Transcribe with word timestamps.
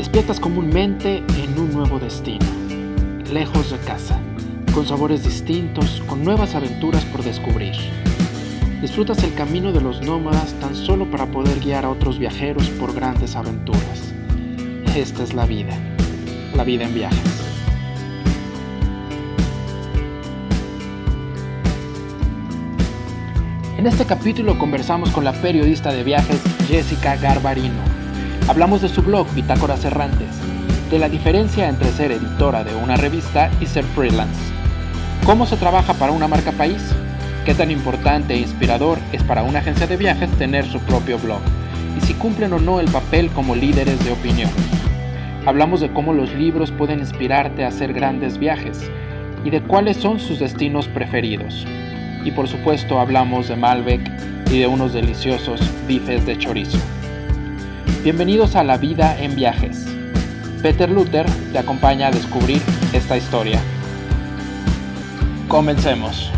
Despiertas 0.00 0.40
comúnmente 0.40 1.18
en 1.18 1.58
un 1.58 1.74
nuevo 1.74 1.98
destino, 1.98 2.46
lejos 3.30 3.70
de 3.70 3.76
casa, 3.80 4.18
con 4.72 4.86
sabores 4.86 5.22
distintos, 5.24 6.02
con 6.06 6.24
nuevas 6.24 6.54
aventuras 6.54 7.04
por 7.04 7.22
descubrir. 7.22 7.74
Disfrutas 8.80 9.22
el 9.24 9.34
camino 9.34 9.72
de 9.72 9.82
los 9.82 10.00
nómadas 10.00 10.54
tan 10.54 10.74
solo 10.74 11.10
para 11.10 11.26
poder 11.26 11.60
guiar 11.60 11.84
a 11.84 11.90
otros 11.90 12.18
viajeros 12.18 12.70
por 12.70 12.94
grandes 12.94 13.36
aventuras. 13.36 14.14
Esta 14.96 15.22
es 15.22 15.34
la 15.34 15.44
vida, 15.44 15.76
la 16.56 16.64
vida 16.64 16.84
en 16.84 16.94
viajes. 16.94 17.44
En 23.76 23.86
este 23.86 24.06
capítulo 24.06 24.58
conversamos 24.58 25.10
con 25.10 25.24
la 25.24 25.34
periodista 25.34 25.92
de 25.92 26.04
viajes 26.04 26.40
Jessica 26.68 27.16
Garbarino. 27.16 27.89
Hablamos 28.48 28.82
de 28.82 28.88
su 28.88 29.02
blog 29.02 29.32
Bitácoras 29.32 29.84
Errantes, 29.84 30.28
de 30.90 30.98
la 30.98 31.08
diferencia 31.08 31.68
entre 31.68 31.90
ser 31.92 32.10
editora 32.10 32.64
de 32.64 32.74
una 32.74 32.96
revista 32.96 33.50
y 33.60 33.66
ser 33.66 33.84
freelance. 33.84 34.40
¿Cómo 35.24 35.46
se 35.46 35.56
trabaja 35.56 35.94
para 35.94 36.10
una 36.10 36.26
marca 36.26 36.50
país? 36.50 36.82
¿Qué 37.44 37.54
tan 37.54 37.70
importante 37.70 38.34
e 38.34 38.38
inspirador 38.38 38.98
es 39.12 39.22
para 39.22 39.44
una 39.44 39.60
agencia 39.60 39.86
de 39.86 39.96
viajes 39.96 40.30
tener 40.32 40.66
su 40.66 40.80
propio 40.80 41.18
blog? 41.18 41.40
Y 41.96 42.00
si 42.04 42.14
cumplen 42.14 42.52
o 42.52 42.58
no 42.58 42.80
el 42.80 42.90
papel 42.90 43.30
como 43.30 43.54
líderes 43.54 44.04
de 44.04 44.10
opinión. 44.10 44.50
Hablamos 45.46 45.80
de 45.80 45.92
cómo 45.92 46.12
los 46.12 46.34
libros 46.34 46.72
pueden 46.72 46.98
inspirarte 46.98 47.64
a 47.64 47.68
hacer 47.68 47.92
grandes 47.92 48.38
viajes 48.38 48.90
y 49.44 49.50
de 49.50 49.62
cuáles 49.62 49.96
son 49.96 50.18
sus 50.18 50.40
destinos 50.40 50.88
preferidos. 50.88 51.66
Y 52.24 52.32
por 52.32 52.48
supuesto 52.48 52.98
hablamos 52.98 53.48
de 53.48 53.56
Malbec 53.56 54.10
y 54.50 54.58
de 54.58 54.66
unos 54.66 54.92
deliciosos 54.92 55.60
bifes 55.86 56.26
de 56.26 56.36
chorizo. 56.36 56.78
Bienvenidos 58.02 58.56
a 58.56 58.64
La 58.64 58.78
Vida 58.78 59.20
en 59.20 59.36
Viajes. 59.36 59.86
Peter 60.62 60.90
Luther 60.90 61.26
te 61.52 61.58
acompaña 61.58 62.06
a 62.06 62.10
descubrir 62.10 62.62
esta 62.94 63.16
historia. 63.16 63.60
Comencemos. 65.48 66.32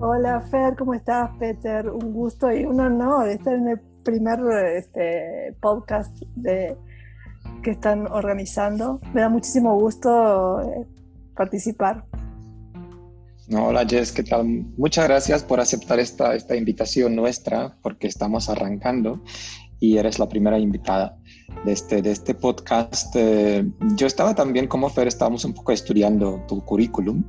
Hola 0.00 0.40
Fer, 0.50 0.76
¿cómo 0.76 0.94
estás 0.94 1.30
Peter? 1.38 1.88
Un 1.88 2.12
gusto 2.12 2.52
y 2.52 2.64
un 2.64 2.80
honor 2.80 3.28
estar 3.28 3.54
en 3.54 3.68
el 3.68 3.80
primer 4.02 4.40
este, 4.76 5.54
podcast 5.60 6.16
que 7.62 7.70
están 7.70 8.06
organizando. 8.06 9.00
Me 9.12 9.20
da 9.20 9.28
muchísimo 9.28 9.74
gusto 9.78 10.60
participar. 11.36 12.04
hola 13.50 13.86
Jess, 13.86 14.10
¿qué 14.10 14.24
tal? 14.24 14.44
Muchas 14.76 15.06
gracias 15.06 15.44
por 15.44 15.60
aceptar 15.60 16.00
esta, 16.00 16.34
esta 16.34 16.56
invitación 16.56 17.14
nuestra 17.14 17.76
porque 17.82 18.08
estamos 18.08 18.48
arrancando 18.48 19.22
y 19.78 19.98
eres 19.98 20.18
la 20.18 20.28
primera 20.28 20.58
invitada 20.58 21.18
de 21.64 21.72
este, 21.72 22.02
de 22.02 22.12
este 22.12 22.34
podcast. 22.34 23.14
Eh, 23.16 23.64
yo 23.96 24.06
estaba 24.06 24.34
también 24.34 24.66
como 24.66 24.88
Fer, 24.88 25.08
estábamos 25.08 25.44
un 25.44 25.52
poco 25.52 25.72
estudiando 25.72 26.44
tu 26.46 26.64
currículum. 26.64 27.24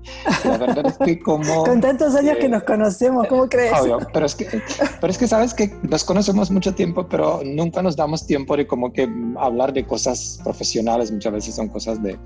La 0.45 0.57
verdad 0.57 0.85
es 0.87 0.97
que 0.97 1.19
como... 1.19 1.63
Con 1.65 1.81
tantos 1.81 2.15
años 2.15 2.37
que 2.39 2.49
nos 2.49 2.63
conocemos, 2.63 3.27
¿cómo 3.27 3.47
crees? 3.49 3.73
Obvio, 3.79 3.99
pero 4.13 4.25
es, 4.25 4.35
que, 4.35 4.47
pero 5.01 5.11
es 5.11 5.17
que 5.17 5.27
sabes 5.27 5.53
que 5.53 5.73
nos 5.83 6.03
conocemos 6.03 6.51
mucho 6.51 6.73
tiempo, 6.73 7.07
pero 7.07 7.41
nunca 7.43 7.81
nos 7.81 7.95
damos 7.95 8.25
tiempo 8.25 8.55
de 8.55 8.67
como 8.67 8.93
que 8.93 9.09
hablar 9.37 9.73
de 9.73 9.85
cosas 9.85 10.39
profesionales, 10.43 11.11
muchas 11.11 11.33
veces 11.33 11.55
son 11.55 11.69
cosas 11.69 12.01
de, 12.01 12.17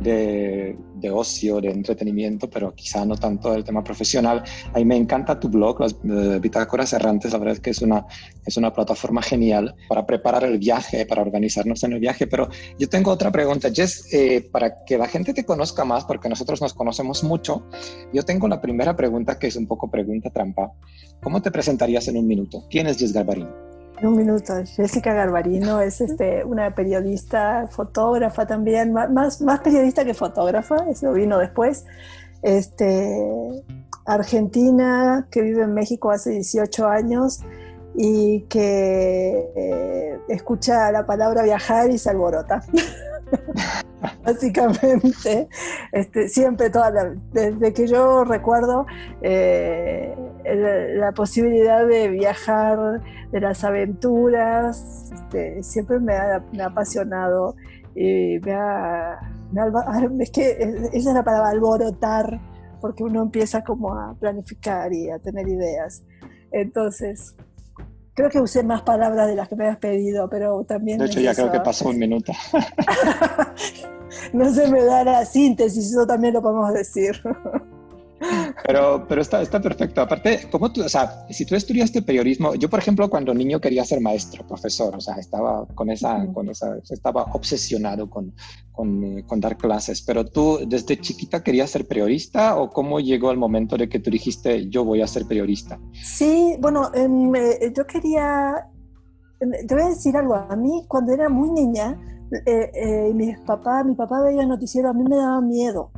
de, 0.00 0.76
de 0.94 1.10
ocio, 1.10 1.60
de 1.60 1.70
entretenimiento, 1.70 2.48
pero 2.48 2.74
quizá 2.74 3.04
no 3.04 3.16
tanto 3.16 3.52
del 3.52 3.64
tema 3.64 3.82
profesional. 3.84 4.42
A 4.72 4.78
mí 4.78 4.84
me 4.84 4.96
encanta 4.96 5.38
tu 5.38 5.48
blog, 5.48 5.80
las 5.80 5.92
uh, 5.92 6.40
Bitácoras 6.40 6.92
Errantes, 6.92 7.32
la 7.32 7.38
verdad 7.38 7.54
es 7.54 7.60
que 7.60 7.70
es 7.70 7.82
una, 7.82 8.04
es 8.44 8.56
una 8.56 8.72
plataforma 8.72 9.22
genial 9.22 9.74
para 9.88 10.06
preparar 10.06 10.44
el 10.44 10.58
viaje, 10.58 11.06
para 11.06 11.15
organizarnos 11.22 11.82
en 11.84 11.92
el 11.92 12.00
viaje. 12.00 12.26
Pero 12.26 12.48
yo 12.78 12.88
tengo 12.88 13.10
otra 13.10 13.30
pregunta, 13.30 13.70
Jess, 13.72 14.12
eh, 14.12 14.48
para 14.50 14.84
que 14.84 14.98
la 14.98 15.08
gente 15.08 15.34
te 15.34 15.44
conozca 15.44 15.84
más, 15.84 16.04
porque 16.04 16.28
nosotros 16.28 16.60
nos 16.60 16.74
conocemos 16.74 17.24
mucho, 17.24 17.66
yo 18.12 18.22
tengo 18.24 18.48
la 18.48 18.60
primera 18.60 18.96
pregunta 18.96 19.38
que 19.38 19.48
es 19.48 19.56
un 19.56 19.66
poco 19.66 19.90
pregunta 19.90 20.30
trampa. 20.30 20.72
¿Cómo 21.22 21.42
te 21.42 21.50
presentarías 21.50 22.08
en 22.08 22.18
un 22.18 22.26
minuto? 22.26 22.64
¿Quién 22.70 22.86
es 22.86 22.98
Jess 22.98 23.12
Garbarino? 23.12 23.66
En 23.98 24.08
un 24.08 24.16
minuto, 24.16 24.52
Jessica 24.76 25.14
Garbarino 25.14 25.80
es 25.80 26.02
este, 26.02 26.44
una 26.44 26.74
periodista, 26.74 27.66
fotógrafa 27.68 28.46
también, 28.46 28.92
más, 28.92 29.40
más 29.40 29.60
periodista 29.60 30.04
que 30.04 30.12
fotógrafa, 30.12 30.76
eso 30.90 31.12
vino 31.12 31.38
después. 31.38 31.86
Este, 32.42 33.64
argentina 34.04 35.26
que 35.30 35.42
vive 35.42 35.62
en 35.62 35.74
México 35.74 36.10
hace 36.10 36.30
18 36.30 36.86
años 36.86 37.40
y 37.96 38.42
que 38.42 39.50
eh, 39.56 40.18
escucha 40.28 40.92
la 40.92 41.06
palabra 41.06 41.42
viajar 41.42 41.90
y 41.90 41.98
se 41.98 42.10
alborota. 42.10 42.62
Básicamente, 44.24 45.48
este, 45.92 46.28
siempre, 46.28 46.68
toda 46.68 46.92
desde 47.32 47.72
que 47.72 47.86
yo 47.86 48.24
recuerdo 48.24 48.86
eh, 49.22 50.14
la, 50.96 51.12
posibilidad 51.12 51.86
de 51.86 52.08
viajar, 52.08 53.00
de 53.32 53.40
las 53.40 53.64
aventuras, 53.64 55.10
este, 55.12 55.62
siempre 55.62 55.98
me 55.98 56.14
ha, 56.14 56.42
apasionado 56.64 57.56
y 57.94 58.38
me 58.44 58.52
ha, 58.52 59.18
es 60.20 60.30
que 60.30 60.50
esa 60.92 61.08
es 61.10 61.14
la 61.14 61.24
palabra 61.24 61.48
alborotar, 61.48 62.40
porque 62.80 63.02
uno 63.02 63.22
empieza 63.22 63.64
como 63.64 63.94
a 63.94 64.14
planificar 64.20 64.92
y 64.92 65.10
a 65.10 65.18
tener 65.18 65.48
ideas. 65.48 66.04
Entonces, 66.52 67.34
Creo 68.16 68.30
que 68.30 68.40
usé 68.40 68.62
más 68.62 68.80
palabras 68.80 69.28
de 69.28 69.34
las 69.34 69.46
que 69.46 69.56
me 69.56 69.64
habías 69.64 69.78
pedido, 69.78 70.26
pero 70.30 70.64
también... 70.64 70.98
De 70.98 71.04
hecho, 71.04 71.20
ya 71.20 71.34
creo 71.34 71.52
que 71.52 71.60
pasó 71.60 71.90
un 71.90 71.98
minuto. 71.98 72.32
no 74.32 74.50
se 74.54 74.68
me 74.68 74.82
da 74.82 75.04
la 75.04 75.26
síntesis, 75.26 75.90
eso 75.90 76.06
también 76.06 76.32
lo 76.32 76.40
podemos 76.40 76.72
decir. 76.72 77.20
Pero, 78.66 79.06
pero 79.08 79.20
está, 79.20 79.42
está 79.42 79.60
perfecto. 79.60 80.00
Aparte, 80.00 80.48
como 80.50 80.72
tú, 80.72 80.82
o 80.82 80.88
sea, 80.88 81.26
si 81.30 81.44
tú 81.44 81.54
estudiaste 81.54 82.02
periodismo, 82.02 82.54
yo, 82.54 82.68
por 82.68 82.78
ejemplo, 82.78 83.08
cuando 83.08 83.34
niño 83.34 83.60
quería 83.60 83.84
ser 83.84 84.00
maestro, 84.00 84.46
profesor, 84.46 84.96
o 84.96 85.00
sea, 85.00 85.16
estaba 85.16 85.66
con 85.74 85.90
esa, 85.90 86.26
con 86.32 86.48
esa, 86.48 86.76
estaba 86.90 87.24
obsesionado 87.32 88.08
con, 88.08 88.34
con, 88.72 89.22
con, 89.22 89.40
dar 89.40 89.56
clases. 89.56 90.02
Pero 90.02 90.24
tú, 90.24 90.60
desde 90.66 90.98
chiquita, 90.98 91.42
querías 91.42 91.70
ser 91.70 91.86
periodista 91.86 92.56
o 92.56 92.70
cómo 92.70 93.00
llegó 93.00 93.30
el 93.30 93.38
momento 93.38 93.76
de 93.76 93.88
que 93.88 94.00
tú 94.00 94.10
dijiste, 94.10 94.68
yo 94.68 94.84
voy 94.84 95.02
a 95.02 95.06
ser 95.06 95.26
periodista? 95.26 95.78
Sí, 95.92 96.56
bueno, 96.60 96.90
em, 96.94 97.32
yo 97.74 97.86
quería, 97.86 98.66
em, 99.40 99.66
te 99.66 99.74
voy 99.74 99.84
a 99.84 99.88
decir 99.88 100.16
algo. 100.16 100.34
A 100.34 100.56
mí, 100.56 100.84
cuando 100.88 101.12
era 101.12 101.28
muy 101.28 101.50
niña, 101.50 102.00
eh, 102.46 102.70
eh, 102.74 103.12
mi 103.14 103.34
papá, 103.46 103.84
mi 103.84 103.94
papá 103.94 104.22
veía 104.22 104.44
noticiero, 104.46 104.88
a 104.88 104.92
mí 104.92 105.04
me 105.04 105.16
daba 105.16 105.40
miedo 105.40 105.90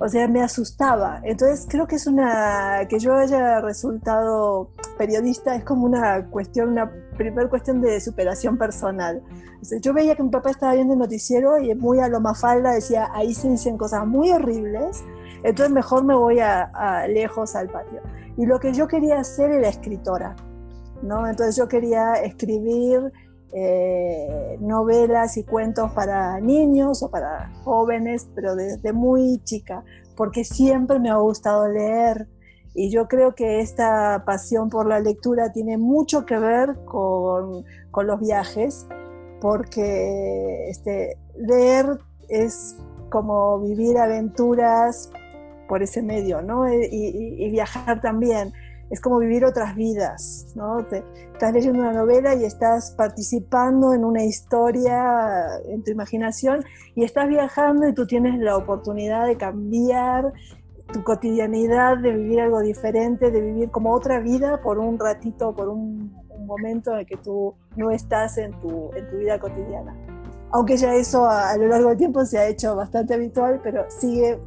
o 0.00 0.08
sea, 0.08 0.26
me 0.28 0.42
asustaba. 0.42 1.20
Entonces 1.22 1.66
creo 1.68 1.86
que 1.86 1.96
es 1.96 2.06
una, 2.06 2.86
que 2.88 2.98
yo 2.98 3.14
haya 3.14 3.60
resultado 3.60 4.70
periodista 4.98 5.54
es 5.54 5.64
como 5.64 5.86
una 5.86 6.26
cuestión, 6.30 6.70
una 6.70 6.90
primera 7.16 7.48
cuestión 7.48 7.80
de 7.80 8.00
superación 8.00 8.58
personal. 8.58 9.22
yo 9.80 9.92
veía 9.92 10.14
que 10.14 10.22
mi 10.22 10.30
papá 10.30 10.50
estaba 10.50 10.74
viendo 10.74 10.94
el 10.94 10.98
noticiero 10.98 11.58
y 11.58 11.74
muy 11.74 12.00
a 12.00 12.08
lo 12.08 12.20
mafalda 12.20 12.72
decía, 12.72 13.08
ahí 13.12 13.34
se 13.34 13.48
dicen 13.48 13.76
cosas 13.76 14.06
muy 14.06 14.30
horribles, 14.30 15.04
entonces 15.42 15.72
mejor 15.72 16.04
me 16.04 16.14
voy 16.14 16.40
a, 16.40 17.06
lejos 17.08 17.54
al 17.54 17.68
patio. 17.68 18.00
Y 18.36 18.46
lo 18.46 18.58
que 18.58 18.72
yo 18.72 18.88
quería 18.88 19.20
hacer 19.20 19.50
era 19.50 19.68
escritora, 19.68 20.34
¿no? 21.02 21.26
Entonces 21.26 21.56
yo 21.56 21.68
quería 21.68 22.14
escribir 22.14 23.12
eh, 23.56 24.58
novelas 24.60 25.36
y 25.36 25.44
cuentos 25.44 25.92
para 25.92 26.40
niños 26.40 27.04
o 27.04 27.10
para 27.10 27.52
jóvenes, 27.62 28.28
pero 28.34 28.56
desde 28.56 28.92
muy 28.92 29.40
chica, 29.44 29.84
porque 30.16 30.42
siempre 30.42 30.98
me 30.98 31.08
ha 31.08 31.16
gustado 31.16 31.68
leer. 31.68 32.26
Y 32.74 32.90
yo 32.90 33.06
creo 33.06 33.36
que 33.36 33.60
esta 33.60 34.24
pasión 34.26 34.70
por 34.70 34.88
la 34.88 34.98
lectura 34.98 35.52
tiene 35.52 35.78
mucho 35.78 36.26
que 36.26 36.36
ver 36.36 36.84
con, 36.84 37.64
con 37.92 38.08
los 38.08 38.18
viajes, 38.18 38.88
porque 39.40 40.68
este, 40.68 41.16
leer 41.36 41.86
es 42.28 42.76
como 43.08 43.60
vivir 43.60 43.98
aventuras 43.98 45.10
por 45.68 45.84
ese 45.84 46.02
medio, 46.02 46.42
¿no? 46.42 46.68
y, 46.68 46.88
y 46.90 47.50
viajar 47.50 48.00
también 48.00 48.52
es 48.94 49.00
como 49.00 49.18
vivir 49.18 49.44
otras 49.44 49.74
vidas, 49.74 50.52
¿no? 50.54 50.84
Te, 50.86 51.04
estás 51.32 51.52
leyendo 51.52 51.80
una 51.80 51.92
novela 51.92 52.34
y 52.34 52.44
estás 52.44 52.92
participando 52.92 53.92
en 53.92 54.04
una 54.04 54.24
historia 54.24 55.58
en 55.64 55.82
tu 55.82 55.90
imaginación 55.90 56.64
y 56.94 57.02
estás 57.02 57.28
viajando 57.28 57.88
y 57.88 57.92
tú 57.92 58.06
tienes 58.06 58.38
la 58.38 58.56
oportunidad 58.56 59.26
de 59.26 59.36
cambiar 59.36 60.32
tu 60.92 61.02
cotidianidad, 61.02 61.98
de 61.98 62.12
vivir 62.12 62.40
algo 62.40 62.60
diferente, 62.60 63.32
de 63.32 63.40
vivir 63.40 63.70
como 63.70 63.92
otra 63.92 64.20
vida 64.20 64.62
por 64.62 64.78
un 64.78 64.96
ratito, 64.98 65.54
por 65.54 65.68
un, 65.68 66.14
momento 66.46 66.92
en 66.92 66.98
el 66.98 67.06
que 67.06 67.16
tú 67.16 67.54
no 67.74 67.90
estás 67.90 68.36
en 68.36 68.52
tu, 68.60 68.90
en 68.94 69.08
tu 69.08 69.16
vida 69.16 69.38
cotidiana. 69.38 69.96
Aunque 70.50 70.76
ya 70.76 70.94
eso 70.94 71.24
a, 71.24 71.52
a 71.52 71.56
lo 71.56 71.68
largo 71.68 71.88
del 71.88 71.96
tiempo 71.96 72.22
se 72.26 72.38
ha 72.38 72.46
hecho 72.46 72.76
bastante 72.76 73.14
habitual, 73.14 73.60
pero 73.62 73.86
sigue 73.88 74.38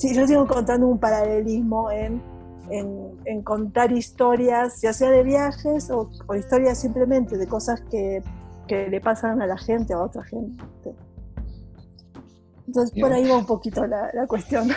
sí, 0.00 0.14
yo 0.14 0.26
sigo 0.26 0.42
encontrando 0.42 0.88
un 0.88 0.98
paralelismo 0.98 1.90
en, 1.90 2.22
en, 2.70 3.42
contar 3.42 3.92
historias, 3.92 4.80
ya 4.80 4.92
sea 4.92 5.10
de 5.10 5.22
viajes 5.22 5.90
o, 5.90 6.10
historias 6.34 6.80
simplemente 6.80 7.36
de 7.36 7.46
cosas 7.46 7.80
que, 7.90 8.22
que, 8.68 8.88
le 8.88 9.00
pasan 9.00 9.42
a 9.42 9.46
la 9.46 9.58
gente, 9.58 9.92
a 9.92 10.02
otra 10.02 10.22
gente. 10.24 10.62
Entonces, 12.66 12.98
por 13.00 13.12
ahí 13.12 13.28
va 13.28 13.36
un 13.36 13.46
poquito 13.46 13.86
la, 13.86 14.10
la 14.14 14.26
cuestión. 14.26 14.68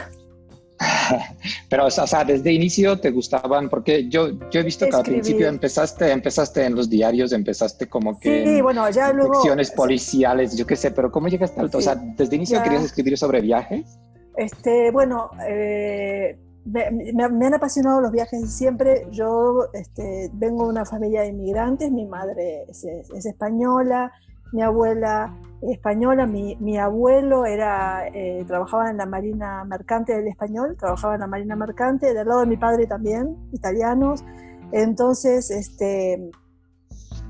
Pero, 1.70 1.86
o 1.86 1.92
sea, 1.92 2.24
desde 2.24 2.52
inicio 2.52 3.00
te 3.00 3.12
gustaban, 3.12 3.70
porque 3.70 4.10
yo, 4.10 4.40
yo 4.50 4.60
he 4.60 4.64
visto 4.64 4.88
que 4.88 4.96
al 4.96 5.04
principio 5.04 5.48
empezaste, 5.48 6.12
empezaste 6.12 6.66
en 6.66 6.76
los 6.76 6.90
diarios, 6.90 7.32
empezaste 7.32 7.88
como 7.88 8.20
que 8.20 8.46
sí, 8.46 8.62
bueno, 8.62 8.90
ya 8.90 9.12
luego, 9.12 9.36
secciones 9.36 9.72
policiales, 9.72 10.56
yo 10.56 10.66
qué 10.66 10.76
sé, 10.76 10.92
pero 10.92 11.12
¿cómo 11.12 11.28
llegaste 11.28 11.60
al... 11.60 11.70
o 11.74 11.82
sea, 11.82 11.96
desde 11.96 12.36
inicio 12.36 12.62
querías 12.64 12.84
escribir 12.84 13.18
sobre 13.18 13.42
viajes? 13.42 14.00
Este, 14.36 14.92
bueno, 14.92 15.30
eh, 15.48 16.38
me, 16.66 17.24
han 17.24 17.54
apasionado 17.54 18.02
los 18.02 18.12
viajes 18.12 18.54
siempre. 18.54 19.08
Yo 19.12 19.68
este, 19.74 20.30
vengo 20.34 20.64
de 20.64 20.70
una 20.70 20.86
familia 20.86 21.22
de 21.22 21.30
inmigrantes, 21.30 21.92
mi 21.92 22.06
madre 22.06 22.64
es, 22.68 22.84
es 22.84 23.26
española, 23.26 24.12
mi 24.54 24.62
abuela 24.62 25.36
española, 25.72 26.26
mi, 26.26 26.56
mi 26.58 26.78
abuelo 26.78 27.46
era, 27.46 28.08
eh, 28.08 28.44
trabajaba 28.48 28.90
en 28.90 28.98
la 28.98 29.06
Marina 29.06 29.64
Mercante 29.64 30.14
del 30.14 30.28
Español, 30.28 30.76
trabajaba 30.78 31.16
en 31.16 31.22
la 31.22 31.28
Marina 31.28 31.56
Mercante, 31.56 32.14
del 32.14 32.28
lado 32.28 32.42
de 32.42 32.48
mi 32.48 32.58
padre 32.58 32.86
también, 32.86 33.36
italianos. 33.52 34.24
Entonces, 34.72 35.50
este, 35.52 36.32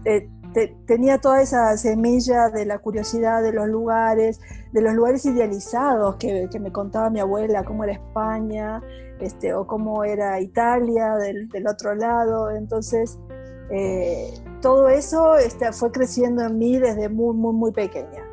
eh, 0.05 0.29
tenía 0.85 1.19
toda 1.19 1.41
esa 1.41 1.75
semilla 1.77 2.49
de 2.49 2.65
la 2.65 2.79
curiosidad 2.79 3.41
de 3.41 3.53
los 3.53 3.67
lugares, 3.67 4.39
de 4.73 4.81
los 4.81 4.93
lugares 4.93 5.25
idealizados 5.25 6.15
que, 6.17 6.49
que 6.51 6.59
me 6.59 6.71
contaba 6.71 7.09
mi 7.09 7.19
abuela, 7.19 7.63
cómo 7.63 7.83
era 7.83 7.93
España, 7.93 8.81
este, 9.19 9.53
o 9.53 9.65
cómo 9.65 10.03
era 10.03 10.41
Italia 10.41 11.15
del, 11.15 11.47
del 11.49 11.67
otro 11.67 11.95
lado. 11.95 12.51
Entonces, 12.51 13.19
eh, 13.69 14.33
todo 14.61 14.89
eso 14.89 15.37
este, 15.37 15.71
fue 15.71 15.91
creciendo 15.91 16.43
en 16.43 16.57
mí 16.57 16.77
desde 16.77 17.07
muy, 17.07 17.35
muy, 17.35 17.53
muy 17.53 17.71
pequeña. 17.71 18.23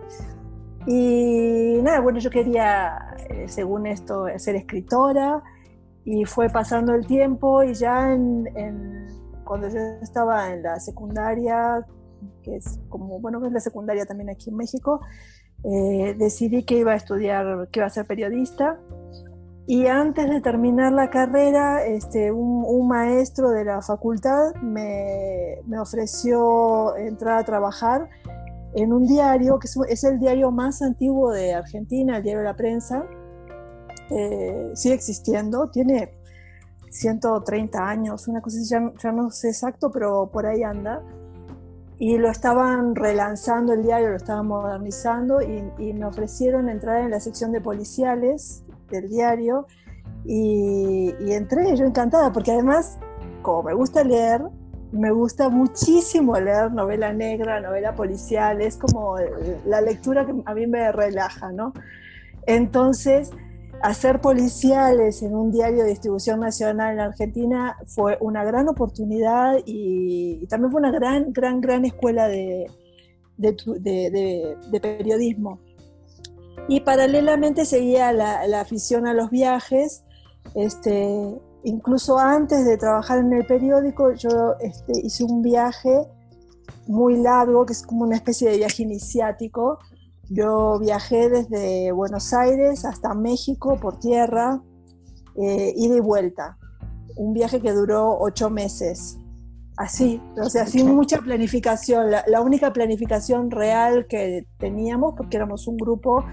Y 0.86 1.78
nada, 1.82 2.00
bueno, 2.00 2.18
yo 2.18 2.30
quería, 2.30 3.14
eh, 3.28 3.46
según 3.48 3.86
esto, 3.86 4.26
ser 4.38 4.56
escritora 4.56 5.42
y 6.04 6.24
fue 6.24 6.48
pasando 6.48 6.94
el 6.94 7.06
tiempo 7.06 7.62
y 7.62 7.74
ya 7.74 8.12
en, 8.12 8.46
cuando 9.44 9.68
yo 9.68 9.78
estaba 10.00 10.52
en 10.52 10.62
la 10.62 10.80
secundaria, 10.80 11.86
que 12.42 12.56
es 12.56 12.80
como, 12.88 13.20
bueno, 13.20 13.44
es 13.46 13.52
la 13.52 13.60
secundaria 13.60 14.06
también 14.06 14.30
aquí 14.30 14.48
en 14.48 14.56
México, 14.56 15.00
eh, 15.64 16.14
decidí 16.18 16.64
que 16.64 16.76
iba 16.76 16.92
a 16.92 16.96
estudiar, 16.96 17.68
que 17.70 17.80
iba 17.80 17.86
a 17.86 17.90
ser 17.90 18.06
periodista 18.06 18.78
y 19.70 19.86
antes 19.86 20.28
de 20.28 20.40
terminar 20.40 20.92
la 20.92 21.10
carrera, 21.10 21.86
este, 21.86 22.32
un, 22.32 22.88
maestro 22.88 23.50
de 23.50 23.64
la 23.64 23.80
facultad 23.80 24.52
me, 24.56 25.60
ofreció 25.80 26.96
entrar 26.96 27.38
a 27.38 27.44
trabajar 27.44 28.08
en 28.74 28.92
un 28.92 29.06
diario, 29.06 29.60
que 29.60 29.68
es, 29.88 30.02
el 30.02 30.18
diario 30.18 30.50
más 30.50 30.82
antiguo 30.82 31.30
de 31.30 31.54
Argentina, 31.54 32.16
el 32.16 32.24
diario 32.24 32.42
La 32.42 32.56
Prensa. 32.56 33.06
Eh, 34.10 34.72
sigue 34.74 34.94
existiendo, 34.94 35.70
tiene 35.70 36.18
130 36.90 37.78
años, 37.78 38.26
una 38.26 38.40
cosa 38.40 38.58
ya, 38.64 38.92
ya 39.00 39.12
no 39.12 39.30
sé 39.30 39.50
exacto, 39.50 39.92
pero 39.92 40.30
por 40.32 40.46
ahí 40.46 40.64
anda 40.64 41.00
y 42.00 42.16
lo 42.16 42.30
estaban 42.30 42.96
relanzando 42.96 43.74
el 43.74 43.82
diario, 43.82 44.08
lo 44.08 44.16
estaban 44.16 44.46
modernizando 44.46 45.42
y, 45.42 45.62
y, 45.78 45.92
me 45.92 46.06
ofrecieron 46.06 46.70
entrar 46.70 47.02
en 47.02 47.10
la 47.10 47.20
sección 47.20 47.52
de 47.52 47.60
policiales 47.60 48.64
del 48.90 49.08
diario 49.10 49.66
y, 50.24 51.12
entré 51.32 51.76
yo 51.76 51.84
encantada 51.84 52.32
porque 52.32 52.52
además, 52.52 52.98
como 53.42 53.64
me 53.64 53.74
gusta 53.74 54.02
leer, 54.02 54.42
me 54.92 55.10
gusta 55.10 55.50
muchísimo 55.50 56.38
leer 56.40 56.72
novela 56.72 57.12
negra, 57.12 57.60
novela 57.60 57.94
policial, 57.94 58.62
es 58.62 58.78
como 58.78 59.16
la 59.66 59.82
lectura 59.82 60.24
que 60.24 60.32
a 60.44 60.54
mí 60.54 60.66
me 60.66 60.90
relaja, 60.92 61.52
¿no? 61.52 61.74
Entonces, 62.46 63.30
hacer 63.82 64.20
policiales 64.20 65.22
en 65.22 65.34
un 65.34 65.50
diario 65.50 65.82
de 65.82 65.90
distribución 65.90 66.40
nacional 66.40 66.94
en 66.94 67.00
Argentina 67.00 67.76
fue 67.86 68.18
una 68.20 68.44
gran 68.44 68.68
oportunidad 68.68 69.58
y, 69.64 70.46
también 70.46 70.70
fue 70.70 70.80
una 70.80 70.90
gran, 70.90 71.32
gran, 71.32 71.60
gran 71.60 71.84
escuela 71.84 72.28
de, 72.28 72.66
periodismo. 74.80 75.60
Y 76.68 76.80
paralelamente 76.80 77.64
seguía 77.64 78.12
la, 78.12 78.60
afición 78.60 79.06
a 79.06 79.14
los 79.14 79.30
viajes. 79.30 80.04
Este, 80.54 81.40
incluso 81.64 82.18
antes 82.18 82.64
de 82.64 82.76
trabajar 82.76 83.18
en 83.18 83.32
el 83.32 83.46
periódico, 83.46 84.12
yo 84.12 84.56
este, 84.60 84.92
hice 85.02 85.24
un 85.24 85.42
viaje 85.42 86.06
muy 86.86 87.16
largo, 87.16 87.66
que 87.66 87.72
es 87.72 87.82
como 87.82 88.04
una 88.04 88.16
especie 88.16 88.50
de 88.50 88.58
viaje 88.58 88.82
iniciático. 88.82 89.78
Yo 90.32 90.78
viajé 90.78 91.28
desde 91.28 91.90
Buenos 91.90 92.32
Aires 92.32 92.84
hasta 92.84 93.14
México 93.14 93.78
por 93.80 93.98
tierra, 93.98 94.62
eh, 95.36 95.72
ida 95.76 95.96
y 95.96 96.00
vuelta. 96.00 96.56
Un 97.16 97.34
viaje 97.34 97.60
que 97.60 97.72
duró 97.72 98.16
ocho 98.16 98.48
meses. 98.48 99.18
Así, 99.76 100.22
o 100.40 100.48
sea, 100.48 100.66
sin 100.66 100.94
mucha 100.94 101.18
planificación. 101.18 102.12
la, 102.12 102.40
única 102.42 102.72
planificación 102.72 103.50
real 103.50 104.06
que 104.06 104.46
teníamos, 104.58 105.14
porque 105.16 105.36
éramos 105.36 105.66
un 105.66 105.76
grupo 105.76 106.24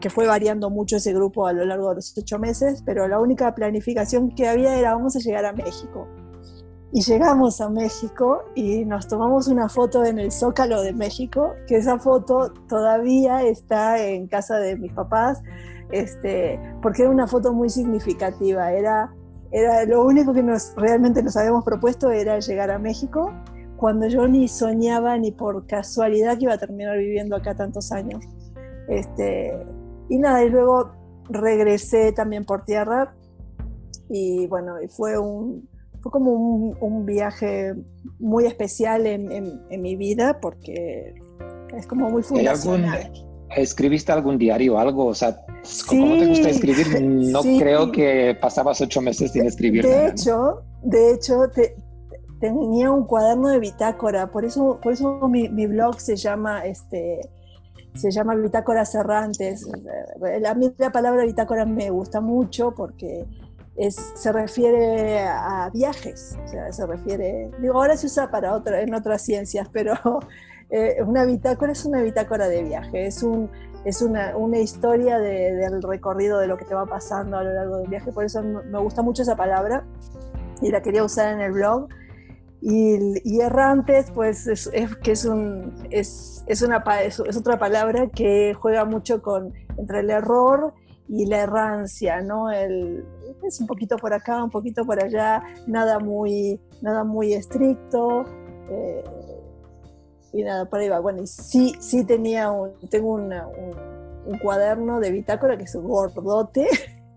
que 0.00 0.08
fue 0.08 0.26
variando 0.26 0.70
mucho 0.70 0.96
ese 0.96 1.12
grupo 1.12 1.46
a 1.46 1.52
lo 1.52 1.66
largo 1.66 1.90
de 1.90 1.96
los 1.96 2.16
ocho 2.16 2.38
meses, 2.38 2.82
pero 2.86 3.08
la 3.08 3.20
única 3.20 3.54
planificación 3.54 4.34
que 4.34 4.48
había 4.48 4.78
era 4.78 4.94
vamos 4.94 5.16
a 5.16 5.18
llegar 5.18 5.44
a 5.44 5.52
México. 5.52 6.08
Y 6.96 7.00
llegamos 7.00 7.60
a 7.60 7.68
México 7.68 8.44
y 8.54 8.84
nos 8.84 9.08
tomamos 9.08 9.48
una 9.48 9.68
foto 9.68 10.04
en 10.04 10.20
el 10.20 10.30
Zócalo 10.30 10.80
de 10.80 10.92
México, 10.92 11.54
que 11.66 11.74
esa 11.74 11.98
foto 11.98 12.52
todavía 12.68 13.42
está 13.42 14.00
en 14.00 14.28
casa 14.28 14.58
de 14.58 14.76
mis 14.76 14.92
papás, 14.92 15.42
este, 15.90 16.60
porque 16.80 17.02
era 17.02 17.10
una 17.10 17.26
foto 17.26 17.52
muy 17.52 17.68
significativa. 17.68 18.72
Era, 18.72 19.12
era 19.50 19.84
lo 19.86 20.04
único 20.04 20.32
que 20.32 20.44
nos, 20.44 20.72
realmente 20.76 21.20
nos 21.20 21.36
habíamos 21.36 21.64
propuesto 21.64 22.12
era 22.12 22.38
llegar 22.38 22.70
a 22.70 22.78
México, 22.78 23.32
cuando 23.76 24.06
yo 24.06 24.28
ni 24.28 24.46
soñaba 24.46 25.18
ni 25.18 25.32
por 25.32 25.66
casualidad 25.66 26.38
que 26.38 26.44
iba 26.44 26.54
a 26.54 26.58
terminar 26.58 26.96
viviendo 26.96 27.34
acá 27.34 27.56
tantos 27.56 27.90
años. 27.90 28.24
Este, 28.86 29.52
y 30.08 30.18
nada, 30.18 30.44
y 30.44 30.48
luego 30.48 30.92
regresé 31.28 32.12
también 32.12 32.44
por 32.44 32.64
tierra 32.64 33.16
y 34.08 34.46
bueno, 34.46 34.76
fue 34.90 35.18
un, 35.18 35.68
fue 36.04 36.12
como 36.12 36.32
un, 36.32 37.06
viaje 37.06 37.74
muy 38.18 38.44
especial 38.44 39.06
en, 39.06 39.32
en, 39.32 39.80
mi 39.80 39.96
vida 39.96 40.38
porque 40.38 41.14
es 41.74 41.86
como 41.86 42.10
muy 42.10 42.22
fundacional. 42.22 43.10
¿Escribiste 43.56 44.12
algún 44.12 44.36
diario 44.36 44.74
o 44.74 44.78
algo? 44.78 45.06
O 45.06 45.14
sea, 45.14 45.40
¿cómo 45.88 46.18
te 46.18 46.26
gusta 46.26 46.50
escribir? 46.50 47.00
No 47.00 47.40
creo 47.40 47.90
que 47.90 48.36
pasabas 48.38 48.82
ocho 48.82 49.00
meses 49.00 49.32
sin 49.32 49.46
escribir. 49.46 49.86
De 49.86 50.08
hecho, 50.08 50.60
de 50.82 51.14
hecho, 51.14 51.44
tenía 52.38 52.90
un 52.90 53.06
cuaderno 53.06 53.48
de 53.48 53.58
bitácora, 53.58 54.30
por 54.30 54.44
eso, 54.44 54.78
por 54.82 54.92
eso 54.92 55.26
mi, 55.26 55.48
mi 55.48 55.66
blog 55.66 55.98
se 56.02 56.16
llama 56.16 56.66
este, 56.66 57.18
se 57.94 58.10
llama 58.10 58.34
Bitácoras 58.34 58.94
Errantes. 58.94 59.66
A 60.46 60.54
mí 60.54 60.70
la 60.76 60.92
palabra 60.92 61.24
bitácora 61.24 61.64
me 61.64 61.88
gusta 61.88 62.20
mucho 62.20 62.74
porque 62.74 63.24
es, 63.76 64.12
se 64.14 64.32
refiere 64.32 65.20
a 65.20 65.70
viajes, 65.72 66.36
o 66.44 66.48
sea, 66.48 66.72
se 66.72 66.86
refiere, 66.86 67.50
digo, 67.60 67.74
ahora 67.74 67.96
se 67.96 68.06
usa 68.06 68.30
para 68.30 68.54
otra, 68.54 68.80
en 68.80 68.94
otras 68.94 69.22
ciencias, 69.22 69.68
pero 69.72 69.94
eh, 70.70 70.96
una 71.04 71.24
bitácora 71.24 71.72
es 71.72 71.84
una 71.84 72.02
bitácora 72.02 72.48
de 72.48 72.62
viaje, 72.62 73.06
es, 73.06 73.22
un, 73.22 73.50
es 73.84 74.00
una, 74.00 74.36
una 74.36 74.58
historia 74.58 75.18
del 75.18 75.82
recorrido 75.82 76.38
de 76.38 76.46
lo 76.46 76.56
que 76.56 76.64
te 76.64 76.74
va 76.74 76.86
pasando 76.86 77.36
a 77.36 77.42
lo 77.42 77.52
largo 77.52 77.78
del 77.78 77.88
viaje, 77.88 78.12
por 78.12 78.24
eso 78.24 78.42
me 78.42 78.78
gusta 78.78 79.02
mucho 79.02 79.22
esa 79.22 79.36
palabra 79.36 79.84
y 80.60 80.70
la 80.70 80.80
quería 80.80 81.04
usar 81.04 81.34
en 81.34 81.40
el 81.40 81.52
blog. 81.52 81.88
Y, 82.66 83.40
errantes, 83.42 84.10
pues 84.10 84.46
es, 84.46 84.70
que 85.02 85.12
es, 85.12 85.26
un, 85.26 85.74
es, 85.90 86.42
es, 86.46 86.62
una, 86.62 86.82
es, 87.02 87.20
otra 87.20 87.58
palabra 87.58 88.08
que 88.08 88.54
juega 88.54 88.86
mucho 88.86 89.20
con, 89.20 89.52
entre 89.76 90.00
el 90.00 90.08
error 90.08 90.72
y 91.06 91.26
la 91.26 91.42
errancia, 91.42 92.22
¿no? 92.22 92.50
El, 92.50 93.04
es 93.46 93.60
un 93.60 93.66
poquito 93.66 93.96
por 93.96 94.12
acá, 94.12 94.42
un 94.42 94.50
poquito 94.50 94.84
por 94.84 95.02
allá, 95.02 95.42
nada 95.66 95.98
muy, 95.98 96.60
nada 96.82 97.04
muy 97.04 97.34
estricto. 97.34 98.24
Eh, 98.70 99.04
y 100.32 100.42
nada, 100.42 100.64
por 100.68 100.80
ahí 100.80 100.88
va. 100.88 101.00
Bueno, 101.00 101.22
y 101.22 101.26
sí, 101.26 101.74
sí 101.78 102.04
tenía 102.04 102.50
un, 102.50 102.72
tengo 102.90 103.14
un, 103.14 103.32
un, 104.26 104.38
cuaderno 104.38 104.98
de 105.00 105.10
bitácora 105.10 105.56
que 105.56 105.64
es 105.64 105.76
gordote. 105.76 106.68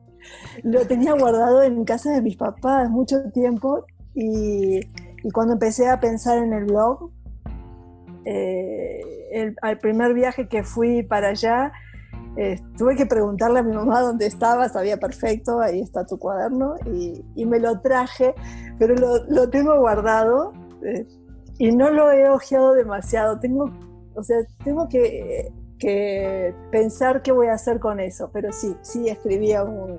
Lo 0.64 0.86
tenía 0.86 1.14
guardado 1.14 1.64
en 1.64 1.84
casa 1.86 2.12
de 2.12 2.22
mis 2.22 2.38
papás 2.38 2.90
mucho 2.90 3.18
tiempo 3.32 3.86
y 4.14 4.82
y 5.24 5.32
cuando 5.32 5.54
empecé 5.54 5.90
a 5.90 6.00
pensar 6.00 6.38
en 6.38 6.54
el 6.54 6.66
blog, 6.66 7.12
eh, 8.26 9.02
el, 9.32 9.56
al 9.62 9.78
primer 9.80 10.14
viaje 10.14 10.48
que 10.48 10.64
fui 10.64 11.04
para 11.04 11.30
allá, 11.30 11.74
Eh, 12.38 12.62
tuve 12.78 12.96
que 12.96 13.08
preguntarle 13.08 13.60
a 13.60 13.64
mi 13.64 13.76
mamá 13.76 14.00
dónde 14.02 14.28
estaba, 14.28 14.70
sabía 14.70 14.98
perfecto, 14.98 15.60
ahí 15.60 15.82
está 15.82 16.06
tu 16.06 16.20
cuaderno, 16.20 16.76
y, 16.86 17.46
me 17.46 17.60
lo 17.60 17.80
traje, 17.82 18.36
pero 18.78 18.94
lo, 18.96 19.50
tengo 19.50 19.80
guardado 19.80 20.54
eh, 20.84 21.08
y 21.58 21.76
no 21.76 21.90
lo 21.90 22.12
he 22.12 22.30
ojeado 22.30 22.74
demasiado. 22.74 23.40
Tengo, 23.40 23.72
o 24.14 24.24
sea, 24.24 24.38
tengo 24.64 24.88
que, 24.88 25.52
que, 25.80 26.54
pensar 26.70 27.24
qué 27.24 27.32
voy 27.32 27.48
a 27.48 27.54
hacer 27.54 27.80
con 27.80 28.00
eso, 28.00 28.30
pero 28.32 28.52
sí, 28.52 28.76
sí 28.84 29.10
escribía 29.10 29.64
un, 29.64 29.98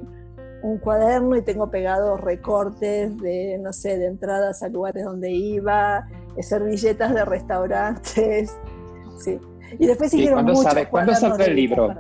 un 0.62 0.78
cuaderno 0.78 1.34
y 1.34 1.42
tengo 1.42 1.70
pegados 1.70 2.20
recortes 2.20 3.16
de, 3.18 3.58
no 3.60 3.72
sé, 3.72 3.98
de 3.98 4.06
entradas 4.06 4.62
a 4.62 4.68
lugares 4.68 5.04
donde 5.04 5.32
iba, 5.32 6.06
servilletas 6.40 7.12
de 7.14 7.24
restaurantes, 7.24 8.56
sí. 9.18 9.40
Y 9.78 9.86
después 9.86 10.10
siguieron 10.10 10.44
¿Cuándo 10.44 10.62
sale, 10.62 10.88
¿cuándo 10.88 11.14
sale 11.14 11.44
el 11.44 11.56
libro? 11.56 11.94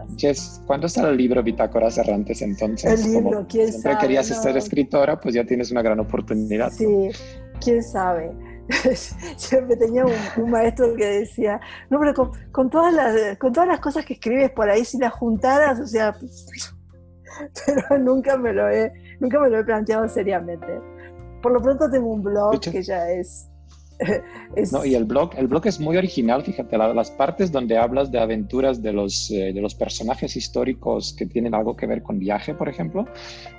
¿Cuándo 0.66 0.88
sale 0.88 1.10
el 1.10 1.16
libro 1.16 1.42
Bitácoras 1.42 1.98
Errantes 1.98 2.42
entonces? 2.42 3.04
El 3.04 3.12
libro, 3.12 3.46
quién 3.48 3.68
siempre 3.68 3.92
sabe. 3.92 4.02
querías 4.02 4.26
ser 4.26 4.56
escritora, 4.56 5.20
pues 5.20 5.34
ya 5.34 5.44
tienes 5.44 5.70
una 5.70 5.82
gran 5.82 6.00
oportunidad. 6.00 6.70
Sí, 6.70 7.10
quién 7.60 7.82
sabe. 7.82 8.32
Siempre 9.36 9.76
tenía 9.76 10.04
un, 10.04 10.50
maestro 10.50 10.94
que 10.94 11.06
decía, 11.06 11.58
no, 11.88 11.98
pero 11.98 12.32
con, 12.52 12.68
todas 12.68 12.92
las, 12.92 13.38
con 13.38 13.52
todas 13.52 13.68
las 13.68 13.80
cosas 13.80 14.04
que 14.04 14.14
escribes 14.14 14.50
por 14.50 14.68
ahí, 14.68 14.84
si 14.84 14.98
las 14.98 15.12
juntaras, 15.14 15.80
o 15.80 15.86
sea, 15.86 16.14
pero 17.66 17.98
nunca 17.98 18.36
me 18.36 18.52
lo 18.52 18.68
he, 18.68 18.92
nunca 19.20 19.40
me 19.40 19.48
lo 19.48 19.58
he 19.58 19.64
planteado 19.64 20.08
seriamente. 20.08 20.66
Por 21.42 21.52
lo 21.52 21.62
pronto 21.62 21.90
tengo 21.90 22.08
un 22.08 22.22
blog 22.22 22.60
que 22.60 22.82
ya 22.82 23.10
es 23.10 23.47
No, 24.72 24.84
y 24.84 24.94
el 24.94 25.04
blog, 25.04 25.30
el 25.36 25.46
blog 25.46 25.66
es 25.66 25.78
muy 25.78 25.96
original, 25.96 26.42
fíjate, 26.42 26.76
las 26.78 27.10
partes 27.10 27.52
donde 27.52 27.76
hablas 27.76 28.10
de 28.10 28.18
aventuras 28.18 28.82
de 28.82 28.92
los, 28.92 29.30
eh, 29.30 29.52
de 29.52 29.60
los 29.60 29.74
personajes 29.74 30.36
históricos 30.36 31.14
que 31.16 31.26
tienen 31.26 31.54
algo 31.54 31.76
que 31.76 31.86
ver 31.86 32.02
con 32.02 32.18
viaje, 32.18 32.54
por 32.54 32.68
ejemplo, 32.68 33.06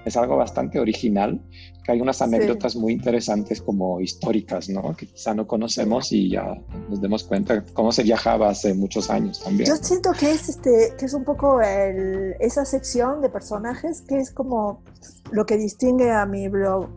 es 0.05 0.17
algo 0.17 0.35
bastante 0.35 0.79
original, 0.79 1.41
que 1.83 1.91
hay 1.91 2.01
unas 2.01 2.21
anécdotas 2.21 2.75
muy 2.75 2.93
interesantes 2.93 3.61
como 3.61 4.01
históricas, 4.01 4.69
¿no? 4.69 4.95
Que 4.95 5.07
quizá 5.07 5.33
no 5.33 5.47
conocemos 5.47 6.11
y 6.11 6.29
ya 6.29 6.55
nos 6.89 7.01
demos 7.01 7.23
cuenta 7.23 7.63
cómo 7.73 7.91
se 7.91 8.03
viajaba 8.03 8.49
hace 8.49 8.73
muchos 8.73 9.09
años 9.09 9.41
también. 9.43 9.69
Yo 9.69 9.75
siento 9.75 10.11
que 10.19 10.31
es, 10.31 10.49
este, 10.49 10.93
que 10.97 11.05
es 11.05 11.13
un 11.13 11.23
poco 11.23 11.61
esa 11.61 12.65
sección 12.65 13.21
de 13.21 13.29
personajes 13.29 14.01
que 14.01 14.17
es 14.17 14.31
como 14.31 14.83
lo 15.31 15.45
que 15.45 15.57
distingue 15.57 16.11
a 16.11 16.25
mi 16.25 16.47
blog 16.47 16.89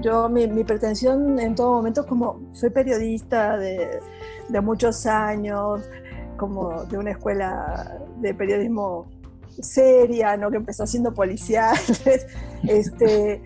yo, 0.00 0.28
mi, 0.28 0.46
pretensión 0.64 1.38
en 1.38 1.54
todo 1.54 1.74
momento, 1.74 2.06
como 2.06 2.40
soy 2.52 2.70
periodista 2.70 3.56
de, 3.56 4.00
muchos 4.62 5.06
años, 5.06 5.88
como 6.36 6.84
de 6.84 6.98
una 6.98 7.10
escuela 7.10 7.98
de 8.20 8.34
periodismo 8.34 9.08
seria, 9.60 10.36
¿no? 10.36 10.50
que 10.50 10.56
empezó 10.56 10.86
siendo 10.86 11.12
policial, 11.12 11.76
este, 12.64 13.42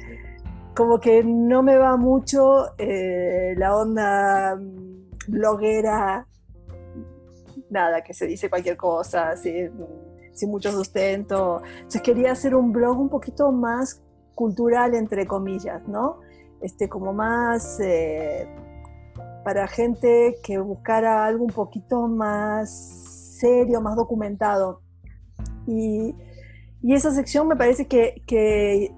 como 0.74 1.00
que 1.00 1.24
no 1.24 1.62
me 1.62 1.76
va 1.76 1.96
mucho 1.96 2.76
eh, 2.78 3.54
la 3.56 3.76
onda 3.76 4.58
bloguera, 5.28 6.26
nada, 7.70 8.02
que 8.02 8.14
se 8.14 8.26
dice 8.26 8.50
cualquier 8.50 8.76
cosa, 8.76 9.36
sin, 9.36 9.72
sin 10.32 10.50
mucho 10.50 10.70
sustento. 10.70 11.62
Entonces 11.74 12.02
quería 12.02 12.32
hacer 12.32 12.54
un 12.54 12.72
blog 12.72 12.98
un 12.98 13.08
poquito 13.08 13.50
más 13.52 14.02
cultural, 14.34 14.94
entre 14.94 15.26
comillas, 15.26 15.86
¿no? 15.86 16.20
Este, 16.62 16.88
como 16.88 17.12
más 17.12 17.78
eh, 17.80 18.46
para 19.44 19.66
gente 19.66 20.36
que 20.42 20.58
buscara 20.58 21.26
algo 21.26 21.44
un 21.44 21.52
poquito 21.52 22.08
más 22.08 22.70
serio, 23.40 23.80
más 23.80 23.96
documentado. 23.96 24.80
Y, 25.66 26.14
esa 26.82 27.12
sección 27.12 27.46
me 27.46 27.56
parece 27.56 27.86
que, 27.86 28.22
que, 28.26 28.92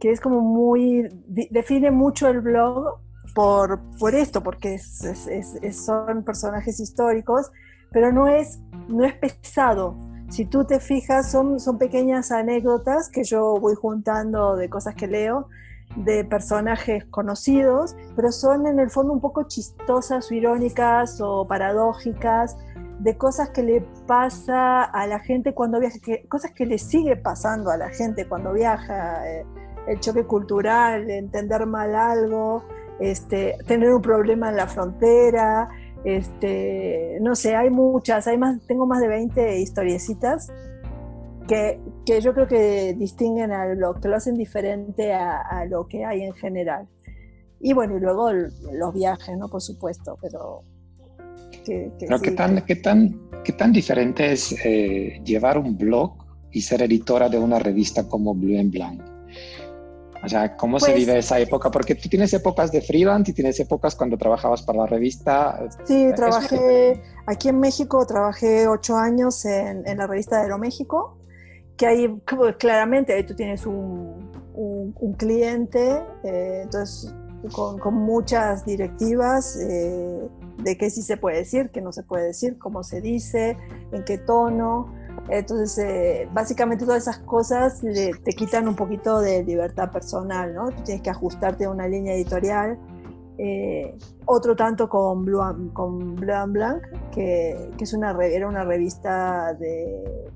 es 0.00 0.20
como 0.20 0.40
muy, 0.40 1.08
define 1.26 1.90
mucho 1.90 2.28
el 2.28 2.40
blog 2.40 3.00
por, 3.34 3.80
por 3.98 4.14
esto, 4.14 4.42
porque 4.42 4.78
son 4.78 6.22
personajes 6.22 6.80
históricos, 6.80 7.50
pero 7.90 8.12
no 8.12 8.28
es, 8.28 8.60
no 8.88 9.04
es 9.04 9.14
pesado. 9.14 9.96
Si 10.28 10.44
tú 10.44 10.64
te 10.66 10.80
fijas, 10.80 11.30
son, 11.30 11.58
son 11.58 11.78
pequeñas 11.78 12.30
anécdotas 12.30 13.08
que 13.08 13.24
yo 13.24 13.58
voy 13.58 13.74
juntando 13.74 14.56
de 14.56 14.68
cosas 14.68 14.94
que 14.94 15.06
leo 15.06 15.48
de 15.96 16.24
personajes 16.24 17.04
conocidos, 17.06 17.96
pero 18.14 18.30
son 18.30 18.66
en 18.66 18.78
el 18.78 18.90
fondo 18.90 19.12
un 19.12 19.20
poco 19.20 19.44
chistosas 19.44 20.30
o 20.30 20.34
irónicas 20.34 21.20
o 21.20 21.46
paradójicas, 21.46 22.56
de 22.98 23.16
cosas 23.16 23.50
que 23.50 23.62
le 23.62 23.80
pasa 24.06 24.82
a 24.82 25.06
la 25.06 25.20
gente 25.20 25.54
cuando 25.54 25.78
viaja, 25.78 25.98
cosas 26.28 26.52
que 26.52 26.66
le 26.66 26.78
sigue 26.78 27.16
pasando 27.16 27.70
a 27.70 27.76
la 27.76 27.90
gente 27.90 28.26
cuando 28.26 28.52
viaja, 28.52 29.28
eh, 29.28 29.46
el 29.86 30.00
choque 30.00 30.24
cultural, 30.24 31.08
entender 31.08 31.64
mal 31.66 31.94
algo, 31.94 32.64
este, 32.98 33.56
tener 33.66 33.90
un 33.94 34.02
problema 34.02 34.50
en 34.50 34.56
la 34.56 34.66
frontera, 34.66 35.68
este, 36.04 37.18
no 37.20 37.34
sé, 37.34 37.56
hay 37.56 37.70
muchas, 37.70 38.26
hay 38.26 38.36
más, 38.36 38.60
tengo 38.66 38.86
más 38.86 39.00
de 39.00 39.08
20 39.08 39.58
historiecitas 39.58 40.52
que, 41.48 41.80
que, 42.06 42.20
yo 42.20 42.34
creo 42.34 42.46
que 42.46 42.94
distinguen 42.94 43.50
al 43.50 43.76
blog, 43.76 44.00
que 44.00 44.08
lo 44.08 44.16
hacen 44.16 44.36
diferente 44.36 45.12
a, 45.12 45.64
lo 45.68 45.88
que 45.88 46.04
hay 46.04 46.22
en 46.22 46.34
general. 46.34 46.86
Y 47.60 47.72
bueno, 47.72 47.96
y 47.96 48.00
luego 48.00 48.30
los 48.30 48.94
viajes, 48.94 49.36
¿no? 49.36 49.48
Por 49.48 49.62
supuesto, 49.62 50.16
pero... 50.20 50.62
Que, 51.64 51.90
¿qué, 51.98 52.30
tan, 52.30 52.64
¿qué, 52.64 52.76
tan, 52.76 53.20
¿qué 53.44 53.52
tan 53.52 53.72
diferente 53.72 54.32
es 54.32 54.54
eh, 54.64 55.20
llevar 55.24 55.58
un 55.58 55.76
blog 55.76 56.12
y 56.52 56.60
ser 56.60 56.82
editora 56.82 57.28
de 57.28 57.38
una 57.38 57.58
revista 57.58 58.08
como 58.08 58.34
Blue 58.34 58.58
and 58.58 58.72
Blanc? 58.72 59.02
O 60.24 60.28
sea, 60.28 60.56
¿cómo 60.56 60.80
se 60.80 60.92
pues 60.92 60.96
vive 60.96 61.18
esa 61.18 61.38
época? 61.38 61.70
Porque 61.70 61.94
tú 61.94 62.08
tienes 62.08 62.32
épocas 62.32 62.72
de 62.72 62.80
freelance 62.80 63.30
y 63.30 63.34
tienes 63.34 63.60
épocas 63.60 63.94
cuando 63.94 64.16
trabajabas 64.16 64.62
para 64.62 64.80
la 64.80 64.86
revista. 64.86 65.68
Sí, 65.84 66.08
trabajé 66.16 67.00
aquí 67.26 67.48
en 67.48 67.60
México, 67.60 68.04
trabajé 68.06 68.66
ocho 68.66 68.96
años 68.96 69.44
en, 69.44 69.86
en 69.86 69.98
la 69.98 70.06
revista 70.06 70.40
Aeroméxico 70.40 71.17
que 71.78 71.86
ahí 71.86 72.20
claramente 72.58 73.14
ahí 73.14 73.24
tú 73.24 73.34
tienes 73.34 73.64
un, 73.64 74.26
cliente, 75.16 76.02
eh, 76.24 76.60
entonces 76.64 77.14
con, 77.52 77.94
muchas 77.94 78.64
directivas 78.64 79.56
eh, 79.56 80.28
de 80.62 80.76
qué 80.76 80.90
sí 80.90 81.02
se 81.02 81.16
puede 81.16 81.38
decir, 81.38 81.70
qué 81.70 81.80
no 81.80 81.92
se 81.92 82.02
puede 82.02 82.26
decir, 82.26 82.58
cómo 82.58 82.82
se 82.82 83.00
dice, 83.00 83.56
en 83.92 84.04
qué 84.04 84.18
tono. 84.18 84.92
Entonces, 85.28 85.78
eh, 85.78 86.28
básicamente 86.32 86.84
todas 86.84 87.02
esas 87.02 87.18
cosas 87.18 87.80
te 87.80 88.32
quitan 88.32 88.66
un 88.68 88.74
poquito 88.74 89.20
de 89.20 89.44
libertad 89.44 89.90
personal, 89.90 90.54
¿no? 90.54 90.70
Tú 90.70 90.82
tienes 90.82 91.02
que 91.02 91.10
ajustarte 91.10 91.64
a 91.64 91.70
una 91.70 91.86
línea 91.86 92.14
editorial. 92.14 92.78
otro 94.26 94.56
tanto 94.56 94.88
con 94.88 95.24
Blue, 95.24 95.72
con 95.72 96.16
Blue 96.16 96.46
Blanc, 96.48 96.82
que, 97.12 97.70
que 97.76 97.84
es 97.84 97.92
una, 97.92 98.16
era 98.24 98.48
una 98.48 98.64
revista 98.64 99.54
de 99.54 100.28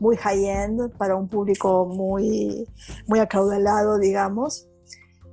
muy 0.00 0.16
high-end, 0.16 0.90
para 0.96 1.14
un 1.14 1.28
público 1.28 1.86
muy, 1.86 2.66
muy 3.06 3.20
acaudalado, 3.20 3.98
digamos. 3.98 4.66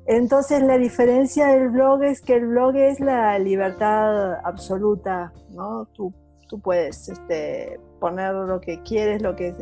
Entonces 0.05 0.63
la 0.63 0.77
diferencia 0.77 1.47
del 1.47 1.69
blog 1.69 2.03
es 2.03 2.21
que 2.21 2.35
el 2.35 2.47
blog 2.47 2.75
es 2.77 2.99
la 2.99 3.37
libertad 3.39 4.35
absoluta, 4.43 5.33
¿no? 5.51 5.85
Tú, 5.93 6.13
tú 6.47 6.59
puedes 6.59 7.09
este, 7.09 7.79
poner 7.99 8.33
lo 8.33 8.61
que 8.61 8.81
quieres, 8.83 9.21
lo 9.21 9.35
que, 9.35 9.53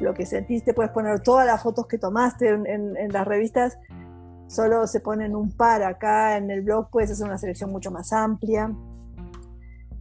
lo 0.00 0.12
que 0.12 0.26
sentiste, 0.26 0.74
puedes 0.74 0.92
poner 0.92 1.20
todas 1.20 1.46
las 1.46 1.62
fotos 1.62 1.86
que 1.86 1.96
tomaste 1.96 2.48
en, 2.48 2.66
en 2.66 3.12
las 3.12 3.26
revistas, 3.26 3.78
solo 4.46 4.86
se 4.86 5.00
ponen 5.00 5.34
un 5.34 5.52
par 5.52 5.82
acá, 5.82 6.36
en 6.36 6.50
el 6.50 6.60
blog 6.60 6.90
puedes 6.90 7.10
hacer 7.10 7.26
una 7.26 7.38
selección 7.38 7.70
mucho 7.70 7.90
más 7.90 8.12
amplia. 8.12 8.70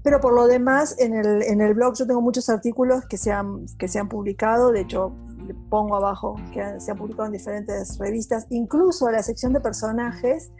Pero 0.03 0.19
por 0.19 0.33
lo 0.33 0.48
demás, 0.48 0.95
en 1.00 1.15
el, 1.15 1.43
en 1.43 1.62
el 1.62 1.74
blog 1.74 1.95
yo 1.95 2.05
tengo 2.05 2.22
muchos 2.22 2.50
artículos 2.50 3.05
que 3.05 3.17
se 3.17 3.31
han, 3.31 3.65
que 3.79 3.88
se 3.88 4.00
han 4.00 4.10
publicado, 4.10 4.72
de 4.72 4.81
hecho 4.81 5.15
le 5.48 5.53
pongo 5.69 5.95
abajo 5.95 6.36
que 6.53 6.79
se 6.79 6.91
han 6.91 6.98
publicado 6.98 7.25
en 7.25 7.33
diferentes 7.33 7.98
revistas, 7.98 8.45
incluso 8.50 9.10
la 9.10 9.24
sección 9.24 9.53
de 9.53 9.60
personajes 9.62 10.51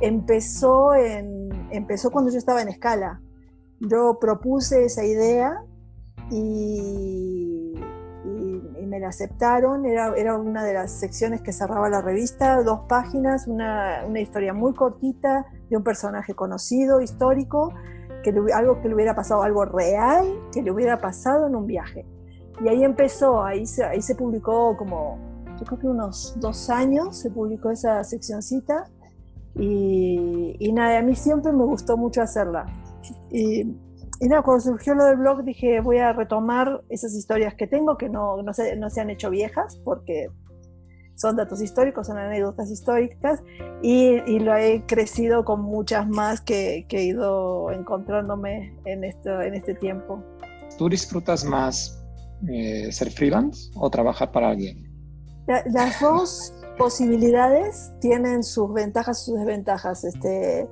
empezó, 0.00 0.94
en, 0.94 1.68
empezó 1.70 2.10
cuando 2.10 2.30
yo 2.30 2.38
estaba 2.38 2.62
en 2.62 2.68
escala. 2.68 3.20
Yo 3.80 4.18
propuse 4.18 4.84
esa 4.84 5.04
idea 5.04 5.62
y, 6.30 7.74
y, 8.24 8.86
me 8.86 9.00
la 9.00 9.08
aceptaron, 9.08 9.84
era, 9.84 10.14
era, 10.16 10.38
una 10.38 10.64
de 10.64 10.72
las 10.72 10.92
secciones 10.92 11.42
que 11.42 11.52
cerraba 11.52 11.90
la 11.90 12.00
revista, 12.00 12.62
dos 12.62 12.80
páginas, 12.88 13.46
una, 13.46 14.04
una 14.06 14.20
historia 14.20 14.54
muy 14.54 14.74
cortita 14.74 15.44
de 15.68 15.76
un 15.76 15.82
personaje 15.82 16.34
conocido, 16.34 17.00
histórico, 17.00 17.74
algo 18.54 18.80
que 18.80 18.88
le 18.88 18.94
hubiera 18.94 19.14
pasado, 19.14 19.42
algo 19.42 19.64
real 19.64 20.26
que 20.52 20.62
le 20.62 20.70
hubiera 20.70 21.00
pasado 21.00 21.46
en 21.46 21.56
un 21.56 21.66
viaje. 21.66 22.04
Y 22.64 22.68
ahí 22.68 22.84
empezó, 22.84 23.42
ahí 23.42 23.66
se, 23.66 23.84
ahí 23.84 24.00
se 24.00 24.14
publicó 24.14 24.76
como, 24.76 25.18
yo 25.58 25.66
creo 25.66 25.78
que 25.78 25.86
unos 25.88 26.34
dos 26.40 26.70
años 26.70 27.16
se 27.18 27.30
publicó 27.30 27.70
esa 27.70 28.02
seccioncita. 28.04 28.88
Y, 29.54 30.56
y 30.58 30.72
nada, 30.72 30.98
a 30.98 31.02
mí 31.02 31.14
siempre 31.14 31.52
me 31.52 31.64
gustó 31.64 31.96
mucho 31.96 32.22
hacerla. 32.22 32.66
Y, 33.30 33.76
y 34.20 34.28
nada, 34.28 34.42
cuando 34.42 34.62
surgió 34.62 34.94
lo 34.94 35.04
del 35.04 35.18
blog 35.18 35.44
dije 35.44 35.80
voy 35.80 35.98
a 35.98 36.12
retomar 36.12 36.82
esas 36.88 37.14
historias 37.14 37.54
que 37.54 37.66
tengo, 37.66 37.96
que 37.96 38.08
no, 38.08 38.42
no, 38.42 38.52
se, 38.54 38.76
no 38.76 38.88
se 38.88 39.00
han 39.00 39.10
hecho 39.10 39.30
viejas, 39.30 39.80
porque 39.84 40.28
son 41.16 41.36
datos 41.36 41.60
históricos, 41.60 42.06
son 42.06 42.18
anécdotas 42.18 42.70
históricas, 42.70 43.42
y, 43.82 44.20
y 44.26 44.38
lo 44.38 44.54
he 44.56 44.84
crecido 44.86 45.44
con 45.44 45.62
muchas 45.62 46.08
más 46.08 46.40
que, 46.40 46.86
que, 46.88 46.98
he 46.98 47.04
ido 47.06 47.72
encontrándome 47.72 48.78
en, 48.84 49.02
esto, 49.02 49.40
en 49.40 49.54
este 49.54 49.74
tiempo. 49.74 50.22
¿Tú 50.78 50.88
disfrutas 50.88 51.44
más 51.44 52.02
eh, 52.48 52.92
ser 52.92 53.10
freelance 53.10 53.70
o 53.74 53.90
trabajar 53.90 54.30
para 54.30 54.50
alguien? 54.50 54.84
las 55.46 56.00
dos 56.00 56.52
posibilidades 56.76 57.92
tienen 58.00 58.42
sus 58.42 58.72
ventajas 58.72 59.22
y 59.22 59.24
sus 59.26 59.38
desventajas. 59.38 60.02
Este, 60.02 60.68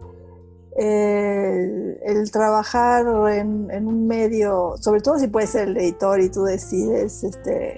el, 0.77 2.31
trabajar 2.33 3.07
en, 3.33 3.87
un 3.87 4.07
medio, 4.07 4.75
sobre 4.81 5.01
todo 5.01 5.19
si 5.19 5.29
puedes 5.29 5.51
ser 5.51 5.69
el 5.69 5.77
editor 5.77 6.21
y 6.21 6.29
tú 6.31 6.43
decides 6.43 7.23
este, 7.23 7.77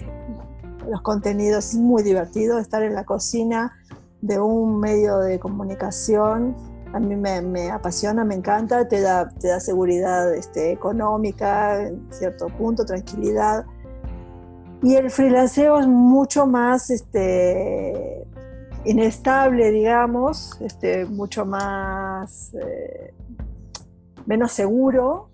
los 0.88 1.02
contenidos, 1.02 1.72
es 1.72 1.74
muy 1.74 2.02
divertido 2.02 2.58
estar 2.58 2.82
en 2.82 2.94
la 2.94 3.04
cocina 3.04 3.76
de 4.20 4.40
un 4.40 4.80
medio 4.80 5.18
de 5.18 5.38
comunicación. 5.38 6.56
A 6.92 7.00
mí 7.00 7.16
me, 7.16 7.70
apasiona, 7.70 8.24
me 8.24 8.34
encanta, 8.34 8.88
te 8.88 9.00
da, 9.00 9.30
seguridad 9.60 10.34
este, 10.34 10.72
económica, 10.72 11.82
en 11.82 12.06
cierto 12.10 12.46
punto, 12.48 12.84
tranquilidad. 12.84 13.66
Y 14.82 14.94
el 14.94 15.10
freelanceo 15.10 15.78
es 15.78 15.86
mucho 15.86 16.46
más 16.46 16.90
este, 16.90 18.26
inestable, 18.84 19.70
digamos, 19.70 20.56
este, 20.60 21.06
mucho 21.06 21.44
más 21.44 22.54
eh, 22.54 23.12
menos 24.26 24.52
seguro, 24.52 25.30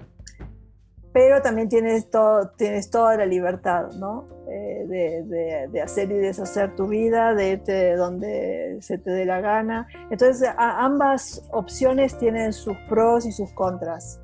pero 1.12 1.42
también 1.42 1.69
tienes, 1.69 2.11
todo, 2.11 2.49
tienes 2.57 2.90
toda 2.90 3.16
la 3.16 3.26
libertad, 3.26 3.92
¿no? 3.92 4.26
Eh, 4.50 5.69
de, 5.71 5.81
hacer 5.81 6.11
y 6.11 6.16
deshacer 6.16 6.75
tu 6.76 6.87
vida, 6.88 7.35
de 7.35 7.52
irte 7.52 7.97
donde 7.97 8.78
se 8.81 8.99
te 8.99 9.11
dé 9.11 9.25
la 9.25 9.40
gana. 9.40 9.87
Entonces, 10.11 10.49
ambas 10.57 11.42
opciones 11.52 12.19
tienen 12.19 12.52
sus 12.52 12.76
pros 12.88 13.26
y 13.26 13.33
sus 13.33 13.50
contras. 13.52 14.21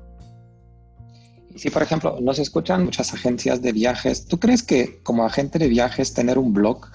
Si, 1.55 1.69
por 1.69 1.81
ejemplo, 1.81 2.17
nos 2.21 2.37
escuchan 2.39 2.85
muchas 2.85 3.13
agencias 3.13 3.61
de 3.61 3.71
viajes, 3.71 4.25
¿tú 4.25 4.39
crees 4.39 4.63
que 4.63 5.01
como 5.03 5.25
agente 5.25 5.57
de 5.57 5.67
viajes 5.67 6.13
tener 6.13 6.37
un 6.37 6.53
blog 6.53 6.85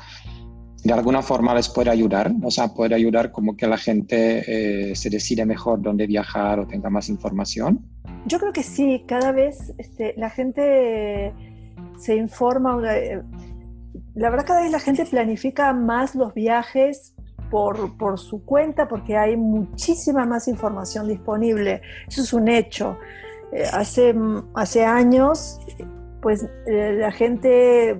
de 0.84 0.92
alguna 0.92 1.22
forma 1.22 1.54
les 1.54 1.70
puede 1.70 1.90
ayudar, 1.90 2.30
o 2.42 2.50
sea, 2.50 2.68
puede 2.68 2.94
ayudar 2.94 3.32
como 3.32 3.56
que 3.56 3.66
la 3.66 3.78
gente 3.78 4.90
eh, 4.90 4.94
se 4.94 5.08
decide 5.08 5.46
mejor 5.46 5.80
dónde 5.80 6.06
viajar 6.06 6.60
o 6.60 6.66
tenga 6.66 6.90
más 6.90 7.08
información. 7.08 7.80
Yo 8.26 8.38
creo 8.38 8.52
que 8.52 8.62
sí, 8.62 9.02
cada 9.08 9.32
vez 9.32 9.72
este, 9.78 10.12
la 10.18 10.28
gente 10.28 11.32
se 11.96 12.16
informa, 12.16 12.78
eh, 12.92 13.22
la 14.14 14.28
verdad 14.28 14.44
cada 14.46 14.60
vez 14.60 14.72
la 14.72 14.78
gente 14.78 15.06
planifica 15.06 15.72
más 15.72 16.14
los 16.14 16.34
viajes 16.34 17.14
por, 17.50 17.96
por, 17.96 18.18
su 18.18 18.44
cuenta 18.44 18.86
porque 18.86 19.16
hay 19.16 19.38
muchísima 19.38 20.26
más 20.26 20.48
información 20.48 21.08
disponible, 21.08 21.80
eso 22.06 22.20
es 22.20 22.32
un 22.34 22.48
hecho. 22.48 22.98
Eh, 23.52 23.64
hace, 23.72 24.14
hace 24.54 24.84
años, 24.84 25.60
pues 26.20 26.46
la 26.66 27.12
gente 27.12 27.98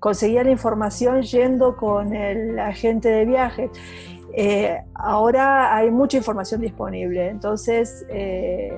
conseguía 0.00 0.42
la 0.42 0.50
información 0.50 1.22
yendo 1.22 1.76
con 1.76 2.14
el 2.14 2.58
agente 2.58 3.08
de 3.10 3.24
viajes. 3.26 3.70
Eh, 4.32 4.78
ahora 4.94 5.76
hay 5.76 5.90
mucha 5.90 6.16
información 6.16 6.60
disponible, 6.60 7.28
entonces 7.28 8.06
eh, 8.08 8.72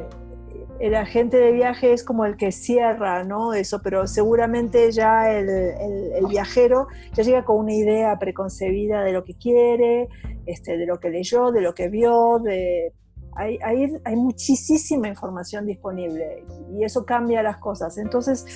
el 0.80 0.94
agente 0.94 1.36
de 1.36 1.52
viaje 1.52 1.92
es 1.92 2.02
como 2.02 2.24
el 2.24 2.36
que 2.36 2.50
cierra, 2.50 3.22
¿no? 3.22 3.54
Eso, 3.54 3.80
pero 3.82 4.06
seguramente 4.06 4.90
ya 4.90 5.30
el, 5.30 6.26
viajero 6.28 6.88
ya 7.12 7.22
llega 7.22 7.44
con 7.44 7.58
una 7.58 7.74
idea 7.74 8.18
preconcebida 8.18 9.04
de 9.04 9.12
lo 9.12 9.24
que 9.24 9.34
quiere, 9.34 10.08
este, 10.46 10.76
de 10.76 10.86
lo 10.86 10.98
que 10.98 11.10
leyó, 11.10 11.52
de 11.52 11.60
lo 11.60 11.74
que 11.74 11.88
vio, 11.88 12.40
de, 12.40 12.92
hay, 13.36 13.58
hay, 13.62 13.92
hay 14.04 14.16
muchísima 14.16 15.06
información 15.06 15.66
disponible 15.66 16.44
y 16.74 16.82
eso 16.82 17.04
cambia 17.04 17.42
las 17.42 17.58
cosas. 17.58 17.98
Entonces, 17.98 18.46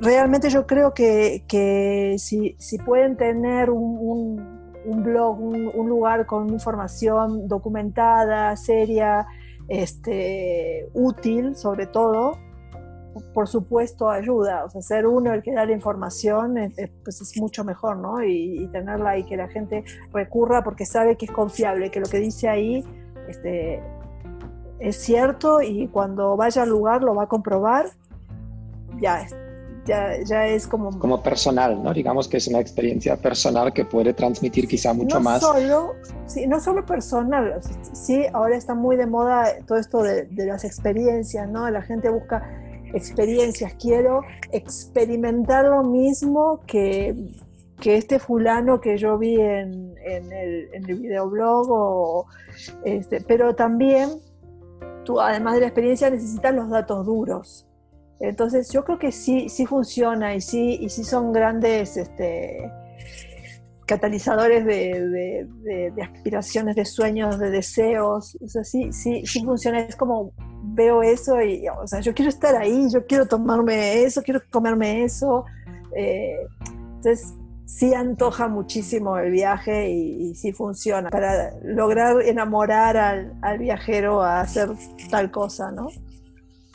realmente 0.00 0.50
yo 0.50 0.66
creo 0.66 0.94
que, 0.94 2.16
si, 2.18 2.78
pueden 2.84 3.16
tener 3.16 3.70
un, 3.70 4.72
blog, 4.84 5.40
un, 5.40 5.88
lugar 5.88 6.26
con 6.26 6.48
información 6.48 7.48
documentada, 7.48 8.56
seria, 8.56 9.26
este, 9.68 10.88
útil 10.94 11.54
sobre 11.54 11.86
todo, 11.86 12.38
por 13.34 13.48
supuesto 13.48 14.10
ayuda. 14.10 14.64
O 14.64 14.70
sea, 14.70 14.82
ser 14.82 15.06
uno 15.06 15.32
el 15.32 15.42
que 15.42 15.52
da 15.52 15.66
la 15.66 15.72
información 15.72 16.58
es, 16.58 16.90
pues 17.04 17.20
es 17.20 17.36
mucho 17.38 17.64
mejor, 17.64 17.96
¿no? 17.96 18.22
Y, 18.22 18.68
tenerla 18.72 19.10
ahí, 19.10 19.24
que 19.24 19.36
la 19.36 19.48
gente 19.48 19.84
recurra 20.12 20.62
porque 20.62 20.86
sabe 20.86 21.16
que 21.16 21.26
es 21.26 21.32
confiable, 21.32 21.90
que 21.90 22.00
lo 22.00 22.06
que 22.06 22.18
dice 22.18 22.48
ahí 22.48 22.84
este, 23.28 23.82
es 24.78 24.96
cierto 24.96 25.60
y 25.60 25.88
cuando 25.88 26.36
vaya 26.36 26.62
al 26.62 26.68
lugar 26.68 27.02
lo 27.02 27.14
va 27.14 27.24
a 27.24 27.28
comprobar. 27.28 27.86
Ya, 29.00 29.26
ya, 29.88 30.46
es 30.46 30.66
como... 30.66 30.96
Como 30.98 31.22
personal, 31.22 31.82
¿no? 31.82 31.92
Digamos 31.92 32.28
que 32.28 32.36
es 32.36 32.46
una 32.48 32.60
experiencia 32.60 33.16
personal 33.16 33.72
que 33.72 33.84
puede 33.84 34.12
transmitir 34.12 34.68
quizá 34.68 34.92
mucho 34.92 35.16
no 35.16 35.22
más. 35.22 35.40
Solo, 35.40 35.94
sí, 36.26 36.46
no 36.46 36.60
solo 36.60 36.84
personal, 36.84 37.60
sí, 37.92 38.24
ahora 38.32 38.56
está 38.56 38.74
muy 38.74 38.96
de 38.96 39.06
moda 39.06 39.46
todo 39.66 39.78
esto 39.78 40.02
de, 40.02 40.28
las 40.30 40.64
experiencias, 40.64 41.48
¿no? 41.48 41.68
La 41.70 41.82
gente 41.82 42.10
busca 42.10 42.42
experiencias, 42.94 43.74
quiero 43.74 44.22
experimentar 44.52 45.64
lo 45.64 45.82
mismo 45.82 46.60
que, 46.66 47.14
que 47.80 47.96
este 47.96 48.18
fulano 48.18 48.80
que 48.80 48.96
yo 48.96 49.18
vi 49.18 49.40
en, 49.40 49.94
en, 50.04 50.32
el, 50.32 50.68
en 50.72 50.88
el 50.88 51.00
videoblog, 51.00 51.66
o, 51.70 52.26
este, 52.84 53.20
pero 53.20 53.54
también 53.54 54.10
tú, 55.04 55.20
además 55.20 55.54
de 55.54 55.60
la 55.60 55.66
experiencia, 55.66 56.10
necesitas 56.10 56.54
los 56.54 56.68
datos 56.68 57.06
duros. 57.06 57.67
Entonces 58.20 58.70
yo 58.72 58.84
creo 58.84 58.98
que 58.98 59.12
sí, 59.12 59.48
sí 59.48 59.66
funciona 59.66 60.34
y 60.34 60.40
sí, 60.40 60.78
y 60.80 60.88
sí 60.88 61.04
son 61.04 61.32
grandes 61.32 61.96
este, 61.96 62.70
catalizadores 63.86 64.66
de, 64.66 65.46
aspiraciones, 66.02 66.76
de 66.76 66.84
sueños, 66.84 67.38
de 67.38 67.50
deseos. 67.50 68.36
O 68.40 68.48
sea, 68.48 68.64
sí, 68.64 68.92
sí, 68.92 69.24
sí 69.24 69.44
funciona. 69.44 69.80
Es 69.80 69.96
como 69.96 70.32
veo 70.62 71.02
eso 71.02 71.40
y, 71.40 71.66
o 71.68 71.86
sea, 71.86 72.00
yo 72.00 72.12
quiero 72.12 72.28
estar 72.28 72.54
ahí, 72.56 72.88
yo 72.92 73.06
quiero 73.06 73.26
tomarme 73.26 74.02
eso, 74.02 74.22
quiero 74.22 74.40
comerme 74.50 75.04
eso. 75.04 75.44
Eh, 75.96 76.36
entonces, 76.96 77.34
sí 77.66 77.94
antoja 77.94 78.48
muchísimo 78.48 79.16
el 79.18 79.30
viaje 79.30 79.90
y, 79.90 80.34
sí 80.34 80.52
funciona 80.52 81.08
para 81.10 81.52
lograr 81.62 82.20
enamorar 82.22 82.96
al, 82.96 83.32
al 83.42 83.58
viajero 83.58 84.22
a 84.22 84.40
hacer 84.40 84.70
tal 85.10 85.30
cosa, 85.30 85.70
¿no? 85.70 85.88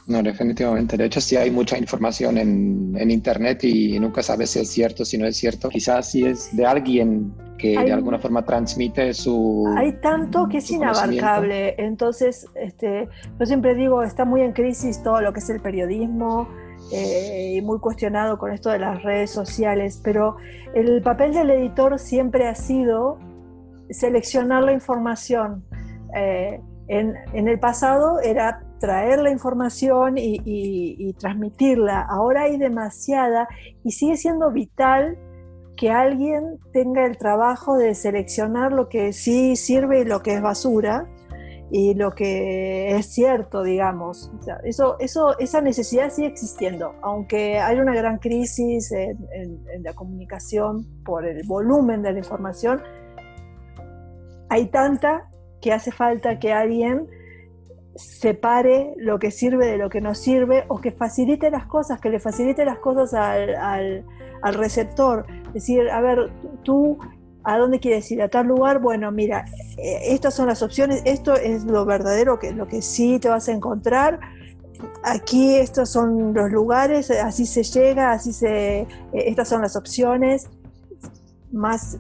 No, 0.05 0.21
definitivamente. 0.21 0.97
De 0.97 1.05
hecho, 1.05 1.21
sí 1.21 1.37
hay 1.37 1.49
mucha 1.49 1.77
información 1.77 2.37
en, 2.37 2.93
en, 2.97 3.09
Internet 3.09 3.63
y 3.63 3.97
nunca 3.99 4.21
sabes 4.21 4.49
si 4.49 4.59
es 4.59 4.69
cierto, 4.69 5.05
si 5.05 5.17
no 5.17 5.25
es 5.25 5.37
cierto. 5.37 5.69
Quizás 5.69 6.11
si 6.11 6.25
es 6.25 6.53
de 6.55 6.65
alguien 6.65 7.33
que 7.57 7.79
de 7.79 7.93
alguna 7.93 8.19
forma 8.19 8.43
transmite 8.43 9.13
su... 9.13 9.73
Hay 9.77 9.93
tanto 10.01 10.49
que 10.49 10.57
es 10.57 10.69
inabarcable. 10.69 11.75
Entonces, 11.77 12.45
este, 12.55 13.07
yo 13.39 13.45
siempre 13.45 13.75
digo, 13.75 14.03
está 14.03 14.25
muy 14.25 14.41
en 14.41 14.51
crisis 14.51 15.01
todo 15.01 15.21
lo 15.21 15.31
que 15.31 15.39
es 15.39 15.49
el 15.49 15.61
periodismo 15.61 16.49
eh, 16.91 17.53
y 17.55 17.61
muy 17.61 17.79
cuestionado 17.79 18.37
con 18.37 18.51
esto 18.51 18.69
de 18.69 18.79
las 18.79 19.01
redes 19.03 19.31
sociales, 19.31 20.01
pero 20.03 20.35
el 20.75 21.01
papel 21.01 21.33
del 21.33 21.49
editor 21.51 21.97
siempre 21.97 22.47
ha 22.47 22.55
sido 22.55 23.17
seleccionar 23.89 24.63
la 24.63 24.73
información. 24.73 25.63
Eh, 26.15 26.59
en, 26.87 27.15
en 27.33 27.47
el 27.47 27.59
pasado 27.59 28.19
era 28.19 28.61
traer 28.83 29.19
la 29.19 29.31
información 29.31 30.15
y, 30.17 31.13
transmitirla. 31.13 32.01
Ahora 32.01 32.41
hay 32.41 32.57
demasiada 32.57 33.47
y 33.81 33.91
sigue 33.91 34.17
siendo 34.17 34.51
vital 34.51 35.17
que 35.77 35.89
alguien 35.89 36.59
tenga 36.73 37.05
el 37.05 37.17
trabajo 37.17 37.77
de 37.77 37.95
seleccionar 37.95 38.73
lo 38.73 38.89
que 38.89 39.13
sí 39.13 39.55
sirve 39.55 40.01
y 40.01 40.03
lo 40.03 40.21
que 40.21 40.33
es 40.33 40.41
basura 40.41 41.07
y 41.71 41.93
lo 41.93 42.11
que 42.11 42.97
es 42.97 43.05
cierto, 43.05 43.63
digamos. 43.63 44.29
esa 45.39 45.61
necesidad 45.61 46.09
sigue 46.11 46.27
existiendo, 46.27 46.93
aunque 47.01 47.59
hay 47.59 47.79
una 47.79 47.95
gran 47.95 48.17
crisis 48.17 48.91
en, 48.91 49.17
en 49.73 49.83
la 49.83 49.93
comunicación 49.93 50.85
por 51.05 51.25
el 51.25 51.47
volumen 51.47 52.01
de 52.01 52.11
la 52.11 52.19
información, 52.19 52.81
hay 54.49 54.65
tanta 54.65 55.29
que 55.63 55.71
hace 55.71 55.91
falta 55.91 56.39
que 56.39 56.51
alguien 56.51 57.07
separe 57.95 58.93
lo 58.97 59.17
que 59.17 59.31
sirve 59.31 59.67
de 59.67 59.77
lo 59.77 59.89
que 59.89 60.01
no 60.01 60.13
sirve 60.13 60.65
o 60.67 60.81
que 60.81 60.91
facilite 60.91 61.49
las 61.49 61.65
cosas, 61.67 62.01
que 62.01 62.09
le 62.09 62.19
facilite 62.19 62.65
las 62.65 62.79
cosas 62.79 63.13
al, 63.13 64.03
receptor. 64.53 65.25
Decir, 65.53 65.89
a 65.89 66.01
ver, 66.01 66.29
tú, 66.63 66.97
¿a 67.45 67.57
dónde 67.57 67.79
quieres 67.79 68.11
ir? 68.11 68.21
¿A 68.21 68.27
tal 68.27 68.47
lugar? 68.47 68.79
Bueno, 68.79 69.09
mira, 69.11 69.45
eh, 69.77 69.99
estas 70.09 70.33
son 70.33 70.47
las 70.47 70.61
opciones, 70.61 71.01
esto 71.05 71.33
es 71.35 71.63
lo 71.63 71.85
verdadero, 71.85 72.39
que 72.39 72.51
lo 72.51 72.67
que 72.67 72.81
sí 72.81 73.19
te 73.19 73.29
vas 73.29 73.47
a 73.47 73.53
encontrar. 73.53 74.19
aquí 75.03 75.55
estos 75.55 75.89
son 75.89 76.33
los 76.33 76.51
lugares, 76.51 77.09
así 77.09 77.45
se 77.45 77.63
llega, 77.63 78.11
así 78.11 78.33
se, 78.33 78.81
eh, 78.81 78.87
estas 79.13 79.47
son 79.47 79.61
las 79.61 79.77
opciones, 79.77 80.49
más 81.53 81.97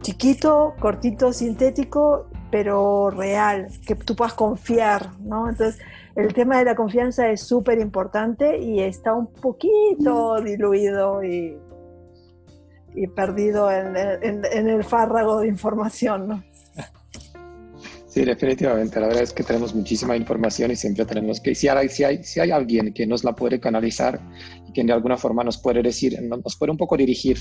chiquito, 0.00 0.74
cortito, 0.80 1.34
sintético, 1.34 2.28
pero 2.54 3.10
real, 3.10 3.66
que 3.84 3.96
tú 3.96 4.14
puedas 4.14 4.34
confiar, 4.34 5.18
¿no? 5.18 5.48
Entonces, 5.48 5.82
el 6.14 6.32
tema 6.32 6.56
de 6.60 6.64
la 6.64 6.76
confianza 6.76 7.28
es 7.28 7.40
súper 7.40 7.80
importante 7.80 8.62
y 8.62 8.78
está 8.78 9.12
un 9.12 9.26
poquito 9.26 10.40
diluido 10.40 11.24
y, 11.24 11.58
y 12.94 13.08
perdido 13.08 13.72
en, 13.72 13.96
en, 13.96 14.68
el 14.68 14.84
fárrago 14.84 15.40
de 15.40 15.48
información, 15.48 16.28
¿no? 16.28 16.44
Sí, 18.06 18.24
definitivamente. 18.24 19.00
La 19.00 19.08
verdad 19.08 19.24
es 19.24 19.32
que 19.32 19.42
tenemos 19.42 19.74
muchísima 19.74 20.16
información 20.16 20.70
y 20.70 20.76
siempre 20.76 21.04
tenemos 21.06 21.40
que, 21.40 21.56
si 21.56 21.66
hay, 21.66 21.88
si 21.88 22.04
hay, 22.04 22.22
si 22.22 22.38
hay 22.38 22.52
alguien 22.52 22.94
que 22.94 23.04
nos 23.04 23.24
la 23.24 23.34
puede 23.34 23.58
canalizar 23.58 24.20
y 24.68 24.72
que 24.72 24.84
de 24.84 24.92
alguna 24.92 25.16
forma 25.16 25.42
nos 25.42 25.60
puede 25.60 25.82
decir, 25.82 26.22
nos 26.22 26.56
puede 26.56 26.70
un 26.70 26.78
poco 26.78 26.96
dirigir 26.96 27.38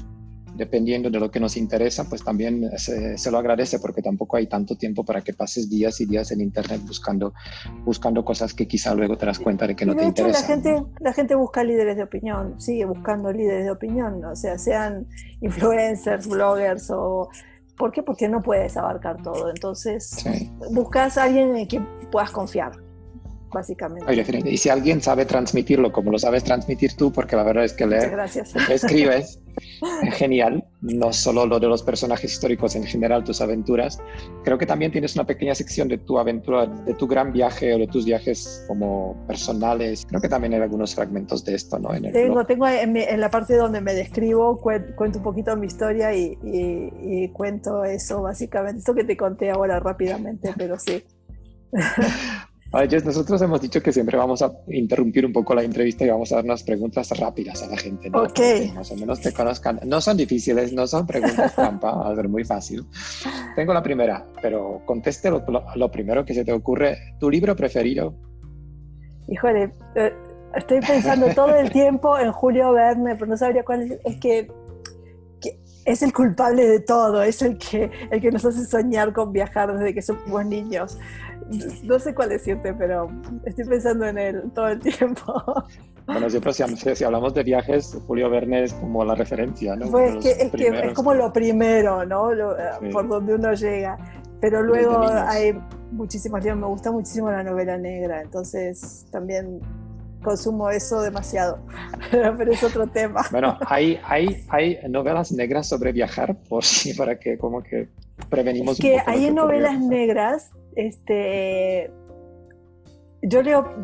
dependiendo 0.56 1.10
de 1.10 1.20
lo 1.20 1.32
que 1.32 1.40
nos 1.40 1.58
interesa, 1.58 2.08
pues 2.08 2.24
también 2.24 2.70
se, 2.78 3.18
se, 3.18 3.32
lo 3.32 3.38
agradece 3.38 3.80
porque 3.80 4.02
tampoco 4.02 4.38
hay 4.38 4.48
tanto 4.48 4.76
tiempo 4.76 5.04
para 5.04 5.22
que 5.22 5.34
pases 5.34 5.70
días 5.70 6.00
y 6.02 6.06
días 6.06 6.32
en 6.32 6.42
Internet 6.42 6.82
buscando, 6.86 7.34
buscando 7.84 8.24
cosas 8.24 8.54
que 8.54 8.68
quizá 8.68 8.94
luego 8.94 9.18
te 9.18 9.26
das 9.26 9.40
cuenta 9.40 9.66
de 9.68 9.76
que 9.76 9.86
no 9.86 9.96
te 9.96 10.06
interesan. 10.06 10.42
La 10.42 10.48
gente, 10.48 10.84
la 11.00 11.14
gente 11.14 11.36
busca 11.36 11.64
líderes 11.64 11.98
de 11.98 12.04
opinión, 12.04 12.60
sigue 12.60 12.86
buscando 12.86 13.32
líderes 13.32 13.66
de 13.66 13.72
opinión, 13.72 14.24
o 14.26 14.36
sea, 14.36 14.58
sean 14.58 15.08
influencers, 15.42 16.28
bloggers 16.28 16.90
o... 16.92 17.30
¿Por 17.76 17.92
qué? 17.92 18.04
Porque 18.04 18.30
no 18.30 18.44
puedes 18.44 18.78
abarcar 18.78 19.24
todo. 19.24 19.50
Entonces, 19.50 20.24
buscas 20.72 21.18
a 21.18 21.24
alguien 21.24 21.56
en 21.58 21.66
quien 21.66 21.88
puedas 22.12 22.30
confiar 22.30 22.83
básicamente. 23.54 24.50
Y 24.50 24.58
si 24.58 24.70
alguien 24.70 25.02
sabe 25.02 25.26
transmitirlo 25.26 25.92
como 25.92 26.12
lo 26.12 26.20
sabes 26.20 26.44
transmitir 26.44 26.96
tú, 26.96 27.12
porque 27.12 27.36
la 27.36 27.44
verdad 27.44 27.64
es 27.64 27.74
que 27.74 27.86
le, 27.86 28.00
escribes 28.70 29.40
genial, 30.14 30.66
no 30.82 31.14
solo 31.14 31.46
lo 31.46 31.60
de 31.60 31.68
los 31.68 31.84
personajes 31.84 32.32
históricos, 32.32 32.76
en 32.76 32.84
general 32.84 33.24
tus 33.24 33.42
aventuras. 33.42 34.00
Creo 34.44 34.58
que 34.58 34.66
también 34.66 34.92
tienes 34.92 35.16
una 35.16 35.26
pequeña 35.26 35.56
sección 35.56 35.88
de 35.88 35.98
tu 36.00 36.18
aventura, 36.18 36.66
de 36.66 36.94
tu 36.96 37.08
gran 37.08 37.32
viaje 37.32 37.74
o 37.74 37.78
de 37.78 37.88
tus 37.88 38.06
viajes 38.06 38.66
como 38.68 39.16
personales. 39.28 40.06
Creo 40.08 40.22
que 40.22 40.30
también 40.30 40.54
hay 40.54 40.62
algunos 40.62 40.96
fragmentos 40.96 41.44
de 41.46 41.56
esto, 41.56 41.80
¿no? 41.80 41.90
tengo, 42.12 42.46
tengo 42.46 42.68
en, 42.68 43.20
la 43.20 43.30
parte 43.30 43.56
donde 43.56 43.82
me 43.82 43.94
describo, 43.94 44.58
cuento 44.60 45.20
un 45.20 45.24
poquito 45.24 45.56
mi 45.56 45.68
historia 45.68 46.14
y, 46.14 46.38
y 46.44 47.30
cuento 47.30 47.84
eso, 47.84 48.22
básicamente, 48.22 48.80
esto 48.80 48.94
que 48.94 49.04
te 49.04 49.16
conté 49.16 49.52
ahora 49.52 49.80
rápidamente, 49.80 50.54
pero 50.58 50.78
sí. 50.80 51.04
nosotros 52.74 53.40
hemos 53.44 53.62
dicho 53.62 53.82
que 53.82 53.94
siempre 53.94 54.18
vamos 54.18 54.42
a 54.42 54.52
interrumpir 54.68 55.26
un 55.26 55.32
poco 55.32 55.54
la 55.54 55.64
entrevista 55.64 56.06
y 56.06 56.10
vamos 56.10 56.32
a 56.32 56.38
dar 56.38 56.46
unas 56.46 56.64
preguntas 56.64 57.08
rápidas 57.18 57.62
a 57.62 57.68
la 57.68 57.78
gente. 57.78 58.10
¿no? 58.10 58.24
Ok. 58.24 58.40
más 58.74 58.92
o 58.92 58.96
menos 58.96 59.22
te 59.22 59.32
conozcan. 59.32 59.80
No 59.86 60.02
son 60.02 60.18
difíciles, 60.18 60.74
no 60.74 60.88
son 60.88 61.06
preguntas 61.06 61.54
trampa, 61.56 61.92
va 61.94 62.12
a 62.12 62.16
ser 62.16 62.28
muy 62.28 62.44
fácil. 62.44 62.84
Tengo 63.56 63.74
la 63.74 63.84
primera, 63.84 64.26
pero 64.42 64.82
conteste 64.86 65.30
lo, 65.30 65.92
primero 65.92 66.26
que 66.26 66.34
se 66.34 66.44
te 66.44 66.52
ocurre. 66.52 66.98
¿Tu 67.20 67.30
libro 67.30 67.56
preferido? 67.56 68.16
Híjole, 69.28 69.72
eh, 69.94 70.12
estoy 70.56 70.80
pensando 70.80 71.28
todo 71.36 71.56
el 71.56 71.72
tiempo 71.72 72.18
en 72.18 72.32
Julio 72.32 72.72
Verne, 72.72 73.14
pero 73.16 73.28
no 73.28 73.38
sabría 73.38 73.64
cuál 73.64 73.84
es. 73.84 74.00
Es 74.04 74.20
que 74.20 74.48
es 75.86 76.02
el 76.02 76.14
culpable 76.14 76.66
de 76.66 76.80
todo, 76.80 77.22
es 77.22 77.42
el 77.42 77.58
que, 77.58 77.92
el 78.10 78.22
que 78.22 78.32
nos 78.32 78.46
hace 78.46 78.66
soñar 78.66 79.14
con 79.14 79.32
viajar 79.32 79.78
desde 79.78 79.94
que 79.94 80.02
somos 80.02 80.46
niños 80.46 80.98
no 81.84 82.00
sé 82.00 82.14
cuál 82.14 82.30
decirte, 82.30 82.74
pero 82.74 83.10
estoy 83.46 83.66
pensando 83.66 84.06
en 84.06 84.18
él 84.18 84.44
todo 84.54 84.68
el 84.70 84.80
tiempo. 84.80 85.44
Bueno, 86.06 86.30
siempre 86.30 86.52
si, 86.52 86.96
si 86.96 87.04
hablamos 87.06 87.34
de 87.34 87.44
viajes, 87.44 87.98
Julio 88.08 88.30
Verne 88.30 88.66
es 88.66 88.74
como 88.74 89.06
la 89.06 89.16
referencia, 89.16 89.74
¿no? 89.78 89.90
Pues 89.90 90.16
es, 90.16 90.22
que, 90.22 90.32
es, 90.32 90.52
que 90.52 90.88
es, 90.88 90.94
como 90.94 91.14
lo 91.14 91.32
primero, 91.32 92.06
¿no? 92.06 92.28
Por 92.92 93.08
donde 93.08 93.36
uno 93.36 93.54
llega. 93.54 93.98
Pero 94.42 94.62
luego 94.64 95.02
hay 95.02 95.58
muchísimos 95.94 96.44
libros, 96.44 96.60
me 96.60 96.68
gusta 96.68 96.92
muchísimo 96.92 97.32
la 97.32 97.42
novela 97.42 97.78
negra, 97.78 98.22
entonces 98.22 99.06
también 99.12 99.62
consumo 100.24 100.70
eso 100.70 101.02
demasiado, 101.02 101.60
pero 102.12 102.52
es 102.52 102.64
otro 102.64 102.88
tema. 102.88 103.22
Bueno, 103.32 103.58
hay, 103.68 104.00
hay, 104.04 104.46
hay 104.50 104.80
novelas 104.90 105.32
negras 105.32 105.68
sobre 105.68 105.92
viajar, 105.92 106.36
por 106.50 106.64
si, 106.64 106.94
para 106.94 107.20
que 107.20 107.38
como 107.38 107.62
que 107.62 107.88
prevenimos. 108.30 108.78
que 108.78 108.98
hay 109.06 109.30
novelas 109.32 109.80
negras 109.80 110.52
este, 110.76 111.92
yo 113.22 113.42
leo, 113.42 113.76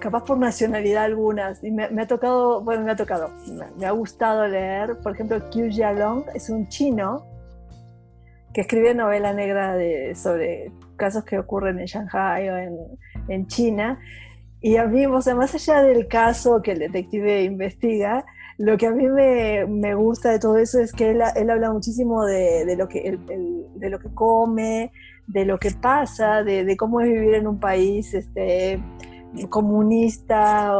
capaz 0.00 0.24
por 0.24 0.38
nacionalidad 0.38 1.04
algunas, 1.04 1.62
y 1.62 1.70
me, 1.70 1.84
ha 1.84 2.06
tocado, 2.06 2.62
bueno, 2.62 2.84
me 2.84 2.92
ha 2.92 2.96
tocado, 2.96 3.30
me, 3.76 3.86
ha 3.86 3.90
gustado 3.90 4.46
leer, 4.46 4.98
por 5.02 5.14
ejemplo, 5.14 5.50
Qiu 5.50 5.68
Jialong 5.70 6.24
es 6.34 6.48
un 6.48 6.68
chino 6.68 7.26
que 8.54 8.62
escribe 8.62 8.94
novela 8.94 9.32
negra 9.32 9.74
de, 9.76 10.14
sobre 10.14 10.72
casos 10.96 11.24
que 11.24 11.38
ocurren 11.38 11.80
en 11.80 11.86
Shanghai 11.86 12.48
o 12.48 12.56
en, 12.56 12.76
en 13.28 13.46
China. 13.46 13.98
Y 14.60 14.76
a 14.76 14.86
mí, 14.86 15.06
o 15.06 15.20
sea, 15.20 15.34
más 15.34 15.54
allá 15.54 15.82
del 15.82 16.06
caso 16.06 16.62
que 16.62 16.72
el 16.72 16.78
detective 16.78 17.42
investiga, 17.42 18.24
lo 18.58 18.76
que 18.76 18.86
a 18.86 18.92
mí 18.92 19.08
me, 19.08 19.66
me 19.66 19.94
gusta 19.94 20.30
de 20.30 20.38
todo 20.38 20.56
eso 20.58 20.78
es 20.78 20.92
que 20.92 21.10
él, 21.10 21.22
él 21.34 21.50
habla 21.50 21.72
muchísimo 21.72 22.24
de, 22.24 22.64
de 22.64 22.76
lo 22.76 22.88
que, 22.88 23.18
de 23.74 23.90
lo 23.90 23.98
que 23.98 24.14
come, 24.14 24.92
de 25.26 25.44
lo 25.44 25.58
que 25.58 25.70
pasa, 25.70 26.42
de, 26.42 26.76
cómo 26.76 27.00
es 27.00 27.08
vivir 27.08 27.34
en 27.34 27.46
un 27.46 27.58
país 27.58 28.14
este, 28.14 28.82
comunista. 29.48 30.72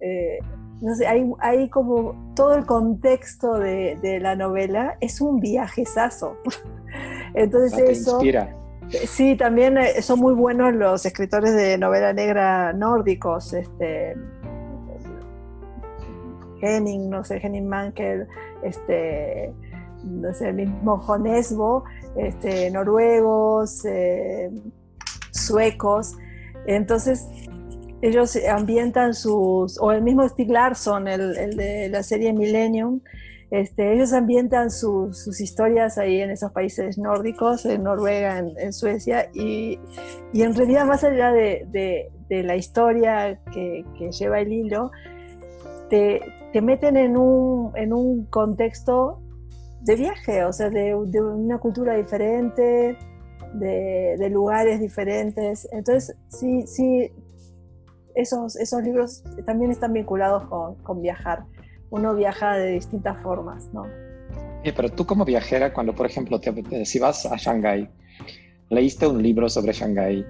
Eh, 0.00 0.38
no 0.80 0.94
sé, 0.94 1.06
hay, 1.06 1.30
hay, 1.40 1.68
como 1.68 2.32
todo 2.34 2.54
el 2.54 2.66
contexto 2.66 3.54
de, 3.54 4.18
la 4.20 4.36
novela 4.36 4.96
es 5.00 5.20
un 5.20 5.40
viajezazo. 5.40 6.36
Entonces 7.34 7.74
ah, 7.78 7.90
eso... 7.90 8.12
Inspira. 8.12 8.54
Sí, 9.06 9.36
también 9.36 9.76
eh, 9.76 10.00
son 10.00 10.18
muy 10.18 10.32
buenos 10.32 10.72
los 10.74 11.04
escritores 11.04 11.54
de 11.54 11.76
novela 11.76 12.14
negra 12.14 12.72
nórdicos, 12.72 13.52
este, 13.52 14.14
Henning, 16.62 17.10
no 17.10 17.24
sé, 17.24 17.38
Henning 17.42 17.68
Mankell, 17.68 18.26
este, 18.62 19.52
no 20.04 20.32
sé, 20.32 20.48
el 20.48 20.54
mismo 20.54 20.98
Jonesbo, 20.98 21.84
este, 22.18 22.70
noruegos, 22.70 23.84
eh, 23.84 24.50
suecos. 25.30 26.16
Entonces, 26.66 27.26
ellos 28.02 28.38
ambientan 28.48 29.14
sus, 29.14 29.78
o 29.80 29.92
el 29.92 30.02
mismo 30.02 30.28
Stig 30.28 30.50
Larsson, 30.50 31.08
el, 31.08 31.56
de 31.56 31.88
la 31.88 32.02
serie 32.02 32.32
Millennium, 32.32 33.00
este, 33.50 33.94
ellos 33.94 34.12
ambientan 34.12 34.70
sus 34.70 35.40
historias 35.40 35.96
ahí 35.96 36.20
en 36.20 36.30
esos 36.30 36.52
países 36.52 36.98
nórdicos, 36.98 37.64
en 37.64 37.82
Noruega, 37.82 38.38
en, 38.38 38.72
Suecia, 38.74 39.30
y, 39.32 39.78
en 40.34 40.54
realidad 40.54 40.84
más 40.84 41.02
allá 41.02 41.32
de, 41.32 42.10
la 42.28 42.56
historia 42.56 43.40
que, 43.52 43.84
lleva 44.10 44.40
el 44.40 44.52
hilo, 44.52 44.90
te, 45.88 46.20
meten 46.60 46.98
en 46.98 47.16
un, 47.16 47.72
en 47.76 47.94
un 47.94 48.26
contexto 48.26 49.20
de 49.80 49.96
viaje, 49.96 50.44
o 50.44 50.52
sea, 50.52 50.70
de, 50.70 50.94
una 50.94 51.58
cultura 51.58 51.94
diferente, 51.94 52.96
de, 53.54 54.28
lugares 54.30 54.80
diferentes. 54.80 55.68
Entonces, 55.72 56.16
sí, 56.28 56.66
sí, 56.66 57.12
esos, 58.14 58.56
esos 58.56 58.82
libros 58.82 59.22
también 59.46 59.70
están 59.70 59.92
vinculados 59.92 60.44
con, 60.82 61.00
viajar. 61.02 61.44
Uno 61.90 62.14
viaja 62.14 62.56
de 62.56 62.72
distintas 62.72 63.20
formas, 63.22 63.68
¿no? 63.72 63.86
pero 64.76 64.90
tú 64.90 65.06
como 65.06 65.24
viajera, 65.24 65.72
cuando 65.72 65.94
por 65.94 66.04
ejemplo, 66.04 66.38
te, 66.40 66.84
si 66.84 66.98
vas 66.98 67.24
a 67.24 67.36
Shanghái, 67.38 67.88
leíste 68.68 69.06
un 69.06 69.22
libro 69.22 69.48
sobre 69.48 69.72
Shanghái, 69.72 70.26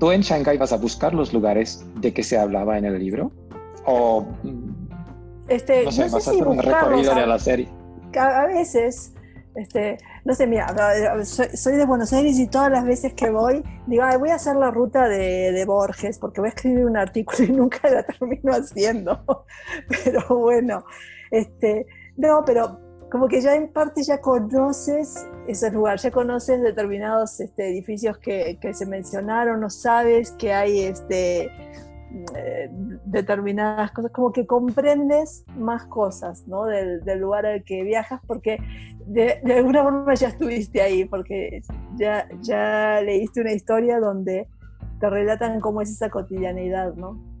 ¿tú 0.00 0.12
en 0.12 0.22
Shanghái 0.22 0.56
vas 0.56 0.72
a 0.72 0.78
buscar 0.78 1.12
los 1.12 1.34
lugares 1.34 1.84
de 2.00 2.14
que 2.14 2.22
se 2.22 2.38
hablaba 2.38 2.78
en 2.78 2.86
el 2.86 2.98
libro? 2.98 3.32
¿O 3.84 4.26
este, 5.48 5.84
no 5.84 5.92
sé, 5.92 6.04
vas 6.04 6.14
a 6.14 6.16
hacer 6.16 6.46
un 6.46 6.58
recorrido 6.58 7.14
de 7.14 7.26
la 7.26 7.38
serie? 7.38 7.68
A 8.18 8.46
veces, 8.46 9.12
este, 9.54 9.98
no 10.24 10.34
sé, 10.34 10.46
mira, 10.46 10.66
soy, 11.24 11.76
de 11.76 11.86
Buenos 11.86 12.12
Aires 12.12 12.38
y 12.38 12.48
todas 12.48 12.70
las 12.70 12.84
veces 12.84 13.14
que 13.14 13.30
voy, 13.30 13.62
digo, 13.86 14.04
voy 14.18 14.30
a 14.30 14.34
hacer 14.34 14.56
la 14.56 14.70
ruta 14.70 15.08
de, 15.08 15.64
Borges 15.66 16.18
porque 16.18 16.40
voy 16.40 16.48
a 16.48 16.52
escribir 16.52 16.84
un 16.84 16.96
artículo 16.96 17.44
y 17.44 17.52
nunca 17.52 17.88
la 17.88 18.02
termino 18.02 18.52
haciendo. 18.52 19.46
Pero 20.04 20.26
bueno, 20.28 20.84
este, 21.30 21.86
no, 22.16 22.44
pero 22.44 22.80
como 23.10 23.28
que 23.28 23.40
ya 23.40 23.54
en 23.54 23.72
parte 23.72 24.02
ya 24.02 24.20
conoces 24.20 25.26
ese 25.46 25.70
lugar, 25.70 25.98
ya 25.98 26.10
conoces 26.10 26.60
determinados 26.60 27.40
este, 27.40 27.68
edificios 27.68 28.18
que, 28.18 28.58
que, 28.60 28.74
se 28.74 28.86
mencionaron, 28.86 29.60
no 29.60 29.70
sabes 29.70 30.32
que 30.32 30.52
hay 30.52 30.80
este, 30.80 31.50
determinadas 33.04 33.92
cosas, 33.92 34.10
como 34.12 34.32
que 34.32 34.46
comprendes 34.46 35.44
más 35.56 35.86
cosas 35.86 36.46
¿no? 36.46 36.64
del, 36.64 37.02
lugar 37.18 37.46
al 37.46 37.64
que 37.64 37.82
viajas, 37.82 38.20
porque 38.26 38.58
de, 39.06 39.40
alguna 39.54 39.82
forma 39.82 40.14
ya 40.14 40.28
estuviste 40.28 40.80
ahí, 40.82 41.04
porque 41.04 41.62
ya, 41.96 42.28
ya 42.40 43.00
leíste 43.02 43.40
una 43.40 43.52
historia 43.52 44.00
donde 44.00 44.48
te 45.00 45.10
relatan 45.10 45.60
cómo 45.60 45.82
es 45.82 45.90
esa 45.90 46.10
cotidianidad, 46.10 46.94
¿no? 46.94 47.35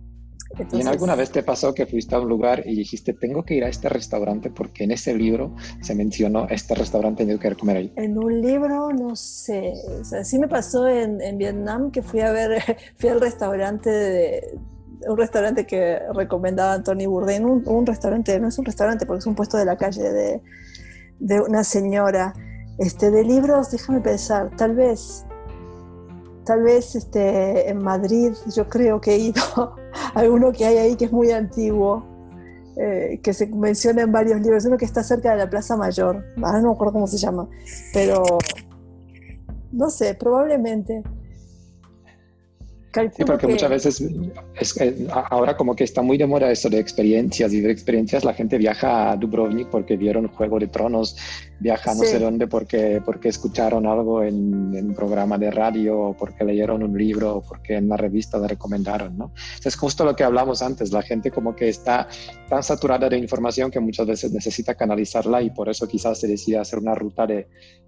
¿Y 0.72 0.80
en 0.80 0.88
alguna 0.88 1.14
vez 1.14 1.30
te 1.30 1.42
pasó 1.42 1.74
que 1.74 1.86
fuiste 1.86 2.14
a 2.14 2.20
un 2.20 2.28
lugar 2.28 2.62
y 2.66 2.74
dijiste, 2.74 3.12
tengo 3.12 3.44
que 3.44 3.54
ir 3.54 3.64
a 3.64 3.68
este 3.68 3.88
restaurante 3.88 4.50
porque 4.50 4.84
en 4.84 4.92
ese 4.92 5.14
libro 5.14 5.54
se 5.80 5.94
mencionó 5.94 6.46
este 6.48 6.74
restaurante 6.74 7.24
y 7.24 7.26
tengo 7.26 7.40
que 7.40 7.48
ir 7.48 7.52
a 7.52 7.56
comer 7.56 7.76
ahí? 7.76 7.92
En 7.96 8.16
un 8.18 8.40
libro, 8.40 8.90
no 8.92 9.16
sé. 9.16 9.74
O 10.00 10.04
sea, 10.04 10.24
sí 10.24 10.38
me 10.38 10.48
pasó 10.48 10.88
en, 10.88 11.20
en 11.20 11.38
Vietnam 11.38 11.90
que 11.90 12.02
fui 12.02 12.20
a 12.20 12.32
ver, 12.32 12.62
fui 12.96 13.10
al 13.10 13.20
restaurante 13.20 13.90
de, 13.90 14.58
un 15.06 15.16
restaurante 15.16 15.66
que 15.66 15.98
recomendaba 16.14 16.74
Anthony 16.74 17.06
Bourdain, 17.06 17.44
un, 17.44 17.86
restaurante, 17.86 18.38
no 18.40 18.48
es 18.48 18.58
un 18.58 18.64
restaurante 18.64 19.06
porque 19.06 19.20
es 19.20 19.26
un 19.26 19.34
puesto 19.34 19.56
de 19.56 19.64
la 19.64 19.76
calle 19.76 20.12
de, 20.12 20.42
de 21.18 21.40
una 21.40 21.64
señora. 21.64 22.34
Este, 22.78 23.10
de 23.10 23.24
libros, 23.24 23.70
déjame 23.70 24.00
pensar, 24.00 24.50
tal 24.56 24.74
vez, 24.74 25.25
tal 26.46 26.62
vez 26.62 26.94
este, 26.94 27.68
en 27.68 27.82
Madrid 27.82 28.32
yo 28.54 28.68
creo 28.68 29.00
que 29.00 29.14
he 29.14 29.18
ido 29.18 29.42
a 30.14 30.20
alguno 30.20 30.52
que 30.52 30.64
hay 30.64 30.78
ahí 30.78 30.96
que 30.96 31.06
es 31.06 31.12
muy 31.12 31.30
antiguo, 31.32 32.06
eh, 32.76 33.20
que 33.22 33.34
se 33.34 33.46
menciona 33.48 34.02
en 34.02 34.12
varios 34.12 34.40
libros, 34.40 34.64
uno 34.64 34.78
que 34.78 34.84
está 34.86 35.02
cerca 35.02 35.32
de 35.32 35.38
la 35.38 35.50
Plaza 35.50 35.76
Mayor, 35.76 36.24
no 36.36 36.50
me 36.52 36.72
acuerdo 36.72 36.92
cómo 36.94 37.06
se 37.06 37.18
llama, 37.18 37.48
pero 37.92 38.22
no 39.72 39.90
sé, 39.90 40.14
probablemente. 40.14 41.02
Sí, 42.96 43.24
porque 43.24 43.46
muchas 43.46 43.68
veces 43.68 44.02
ahora 45.12 45.56
como 45.56 45.76
que 45.76 45.84
está 45.84 46.00
muy 46.00 46.16
de 46.16 46.26
moda 46.26 46.50
eso 46.50 46.70
de 46.70 46.78
experiencias 46.78 47.52
y 47.52 47.60
de 47.60 47.70
experiencias 47.70 48.24
la 48.24 48.32
gente 48.32 48.56
viaja 48.56 49.10
a 49.10 49.16
Dubrovnik 49.16 49.68
porque 49.68 49.96
vieron 49.98 50.28
Juego 50.28 50.58
de 50.58 50.68
Tronos, 50.68 51.16
viaja 51.60 51.94
no 51.94 52.04
sé 52.04 52.18
dónde 52.18 52.46
porque, 52.46 53.02
porque 53.04 53.28
escucharon 53.28 53.86
algo 53.86 54.22
en, 54.22 54.74
un 54.74 54.94
programa 54.94 55.36
de 55.36 55.50
radio 55.50 55.98
o 55.98 56.16
porque 56.16 56.44
leyeron 56.44 56.82
un 56.82 56.96
libro 56.96 57.36
o 57.36 57.42
porque 57.42 57.76
en 57.76 57.88
la 57.88 57.96
revista 57.96 58.38
le 58.38 58.48
recomendaron, 58.48 59.16
¿no? 59.18 59.32
Es 59.62 59.76
justo 59.76 60.04
lo 60.04 60.16
que 60.16 60.24
hablamos 60.24 60.62
antes, 60.62 60.90
la 60.90 61.02
gente 61.02 61.30
como 61.30 61.54
que 61.54 61.68
está 61.68 62.08
tan 62.48 62.62
saturada 62.62 63.08
de 63.08 63.18
información 63.18 63.70
que 63.70 63.80
muchas 63.80 64.06
veces 64.06 64.32
necesita 64.32 64.74
canalizarla 64.74 65.42
y 65.42 65.50
por 65.50 65.68
eso 65.68 65.86
quizás 65.86 66.18
se 66.18 66.28
decide 66.28 66.58
hacer 66.58 66.78
una 66.78 66.94
ruta 66.94 67.26
de 67.26 67.46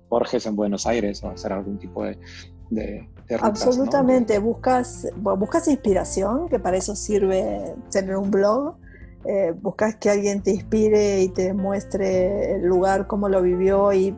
Borges 0.08 0.46
en 0.46 0.56
Buenos 0.56 0.86
Aires 0.86 1.22
o 1.22 1.30
hacer 1.30 1.52
algún 1.52 1.78
tipo 1.78 2.04
de, 2.04 3.08
Absolutamente, 3.40 4.38
buscas, 4.38 5.06
buscas 5.16 5.68
inspiración, 5.68 6.48
que 6.48 6.58
para 6.58 6.76
eso 6.76 6.96
sirve 6.96 7.74
tener 7.90 8.16
un 8.16 8.30
blog. 8.30 8.76
Eh, 9.24 9.52
buscas 9.60 9.96
que 9.96 10.08
alguien 10.08 10.42
te 10.42 10.52
inspire 10.52 11.20
y 11.20 11.28
te 11.28 11.52
muestre 11.52 12.54
el 12.54 12.62
lugar, 12.62 13.06
cómo 13.06 13.28
lo 13.28 13.42
vivió 13.42 13.92
y, 13.92 14.12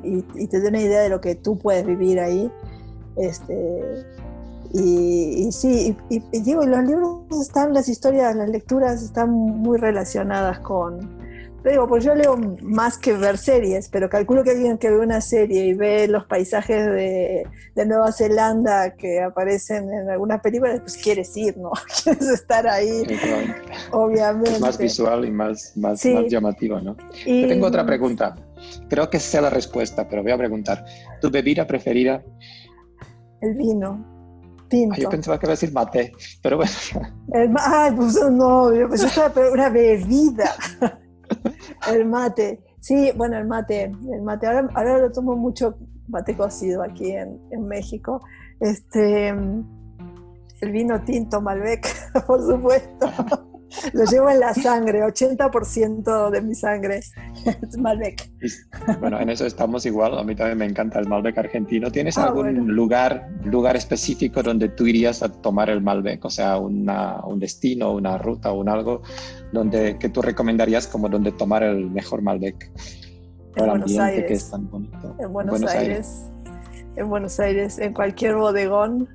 te 0.48 0.60
dé 0.60 0.68
una 0.68 0.80
idea 0.80 1.00
de 1.00 1.08
lo 1.08 1.20
que 1.20 1.34
tú 1.34 1.58
puedes 1.58 1.84
vivir 1.84 2.20
ahí. 2.20 2.52
Este, 3.16 4.04
y, 4.72 5.46
y, 5.48 5.52
sí, 5.52 5.96
y, 6.08 6.40
digo, 6.42 6.64
los 6.64 6.84
libros 6.84 7.24
están, 7.40 7.74
las 7.74 7.88
historias, 7.88 8.36
las 8.36 8.48
lecturas 8.48 9.02
están 9.02 9.30
muy 9.30 9.78
relacionadas 9.78 10.60
con, 10.60 11.19
digo, 11.68 11.86
pues 11.86 12.04
yo 12.04 12.14
leo 12.14 12.36
más 12.62 12.96
que 12.96 13.12
ver 13.12 13.36
series, 13.36 13.88
pero 13.90 14.08
calculo 14.08 14.42
que 14.42 14.52
alguien 14.52 14.78
que 14.78 14.90
ve 14.90 14.98
una 14.98 15.20
serie 15.20 15.66
y 15.66 15.74
ve 15.74 16.08
los 16.08 16.24
paisajes 16.24 16.86
de, 16.86 17.46
Nueva 17.86 18.12
Zelanda 18.12 18.94
que 18.94 19.20
aparecen 19.20 19.90
en 19.92 20.10
algunas 20.10 20.40
películas, 20.40 20.80
pues 20.80 20.96
quieres 20.96 21.36
ir, 21.36 21.56
¿no? 21.56 21.70
quieres 22.04 22.28
estar 22.28 22.68
ahí, 22.68 23.02
obviamente. 23.90 24.52
Es 24.52 24.60
más 24.60 24.78
visual 24.78 25.24
y 25.24 25.30
más, 25.30 25.76
más, 25.76 26.02
llamativo, 26.28 26.80
¿no? 26.80 26.96
tengo 27.24 27.66
otra 27.66 27.84
pregunta. 27.84 28.36
Creo 28.88 29.08
que 29.08 29.18
sea 29.18 29.40
la 29.40 29.50
respuesta, 29.50 30.06
pero 30.08 30.22
voy 30.22 30.32
a 30.32 30.38
preguntar. 30.38 30.84
¿Tu 31.20 31.30
bebida 31.30 31.66
preferida? 31.66 32.22
El 33.40 33.54
vino. 33.54 34.06
Tinto. 34.68 35.00
yo 35.00 35.10
pensaba 35.10 35.36
que 35.36 35.46
iba 35.46 35.52
a 35.52 35.56
decir 35.56 35.72
mate, 35.72 36.12
pero 36.40 36.58
bueno. 36.58 36.70
ay, 37.58 37.92
pues 37.96 38.14
no, 38.30 38.70
pues 38.88 39.02
estaba 39.02 39.32
una 39.50 39.68
bebida. 39.68 40.54
el 41.88 42.06
mate. 42.06 42.60
Sí, 42.80 43.12
bueno, 43.16 43.38
el 43.38 43.46
mate. 43.46 43.84
El 43.84 44.22
mate. 44.22 44.46
Ahora, 44.46 44.68
ahora 44.74 44.98
lo 44.98 45.12
tomo 45.12 45.36
mucho 45.36 45.76
mate 46.08 46.36
cocido 46.36 46.82
aquí 46.82 47.12
en, 47.12 47.40
en 47.50 47.66
México. 47.66 48.20
Este, 48.58 49.28
el 49.28 50.72
vino 50.72 51.00
tinto 51.02 51.40
Malbec, 51.40 51.86
por 52.26 52.40
supuesto. 52.40 53.06
Lo 53.92 54.04
llevo 54.04 54.30
en 54.30 54.40
la 54.40 54.54
sangre, 54.54 55.02
80% 55.02 56.30
de 56.30 56.42
mi 56.42 56.54
sangre 56.54 56.98
es 56.98 57.78
Malbec. 57.78 58.30
Bueno, 59.00 59.20
en 59.20 59.30
eso 59.30 59.46
estamos 59.46 59.86
igual. 59.86 60.18
A 60.18 60.24
mí 60.24 60.34
también 60.34 60.58
me 60.58 60.64
encanta 60.66 60.98
el 60.98 61.08
Malbec 61.08 61.38
argentino. 61.38 61.90
¿Tienes 61.90 62.18
ah, 62.18 62.24
algún 62.24 62.68
lugar, 62.68 63.28
lugar 63.44 63.76
específico 63.76 64.42
donde 64.42 64.68
tú 64.68 64.86
irías 64.86 65.22
a 65.22 65.30
tomar 65.30 65.70
el 65.70 65.80
Malbec? 65.80 66.24
O 66.24 66.30
sea, 66.30 66.58
una, 66.58 67.24
un 67.24 67.38
destino, 67.38 67.92
una 67.92 68.18
ruta 68.18 68.52
o 68.52 68.60
un 68.60 68.68
algo 68.68 69.02
donde, 69.52 69.98
que 69.98 70.08
tú 70.08 70.22
recomendarías 70.22 70.86
como 70.86 71.08
donde 71.08 71.32
tomar 71.32 71.62
el 71.62 71.90
mejor 71.90 72.22
Malbec. 72.22 72.70
En 73.56 73.66
Buenos 73.66 73.98
Aires. 73.98 74.52
En 75.18 75.32
Buenos, 75.32 75.64
Aires. 75.64 76.26
En 76.96 77.08
Buenos 77.08 77.40
Aires, 77.40 77.78
en 77.78 77.92
cualquier 77.92 78.36
bodegón 78.36 79.08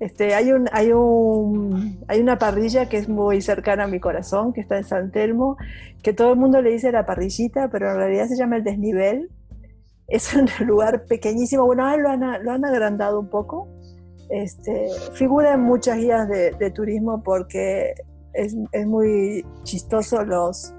este, 0.00 0.34
hay, 0.34 0.52
un, 0.52 0.68
hay, 0.72 0.92
un, 0.92 2.04
hay 2.06 2.20
una 2.20 2.38
parrilla 2.38 2.88
que 2.88 2.98
es 2.98 3.08
muy 3.08 3.40
cercana 3.40 3.84
a 3.84 3.88
mi 3.88 3.98
corazón, 3.98 4.52
que 4.52 4.60
está 4.60 4.76
en 4.76 4.84
San 4.84 5.10
Telmo, 5.10 5.56
que 6.02 6.12
todo 6.12 6.32
el 6.32 6.38
mundo 6.38 6.62
le 6.62 6.70
dice 6.70 6.92
la 6.92 7.04
parrillita, 7.04 7.68
pero 7.68 7.90
en 7.90 7.96
realidad 7.96 8.26
se 8.28 8.36
llama 8.36 8.56
el 8.56 8.64
desnivel. 8.64 9.30
Es 10.06 10.34
un 10.34 10.48
lugar 10.66 11.04
pequeñísimo, 11.06 11.66
bueno, 11.66 11.96
lo 11.96 12.10
han, 12.10 12.44
lo 12.44 12.52
han 12.52 12.64
agrandado 12.64 13.18
un 13.18 13.28
poco. 13.28 13.68
Este, 14.30 14.88
figura 15.14 15.54
en 15.54 15.62
muchas 15.62 15.96
guías 15.96 16.28
de, 16.28 16.52
de 16.52 16.70
turismo 16.70 17.22
porque 17.22 17.94
es, 18.34 18.54
es, 18.72 18.86
muy 18.86 19.42
chistoso 19.62 20.22
los, 20.22 20.74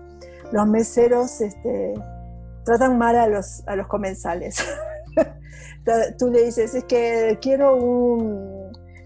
los 0.51 0.67
meseros 0.67 1.41
este, 1.41 1.95
tratan 2.63 2.99
mal 2.99 3.15
a 3.15 3.27
los, 3.27 3.63
a 3.67 3.75
los 3.75 3.87
comensales. 3.87 4.63
Tú 6.19 6.29
le 6.29 6.43
dices, 6.43 6.75
es 6.75 6.83
que 6.83 7.39
quiero 7.41 7.75
un 7.75 8.58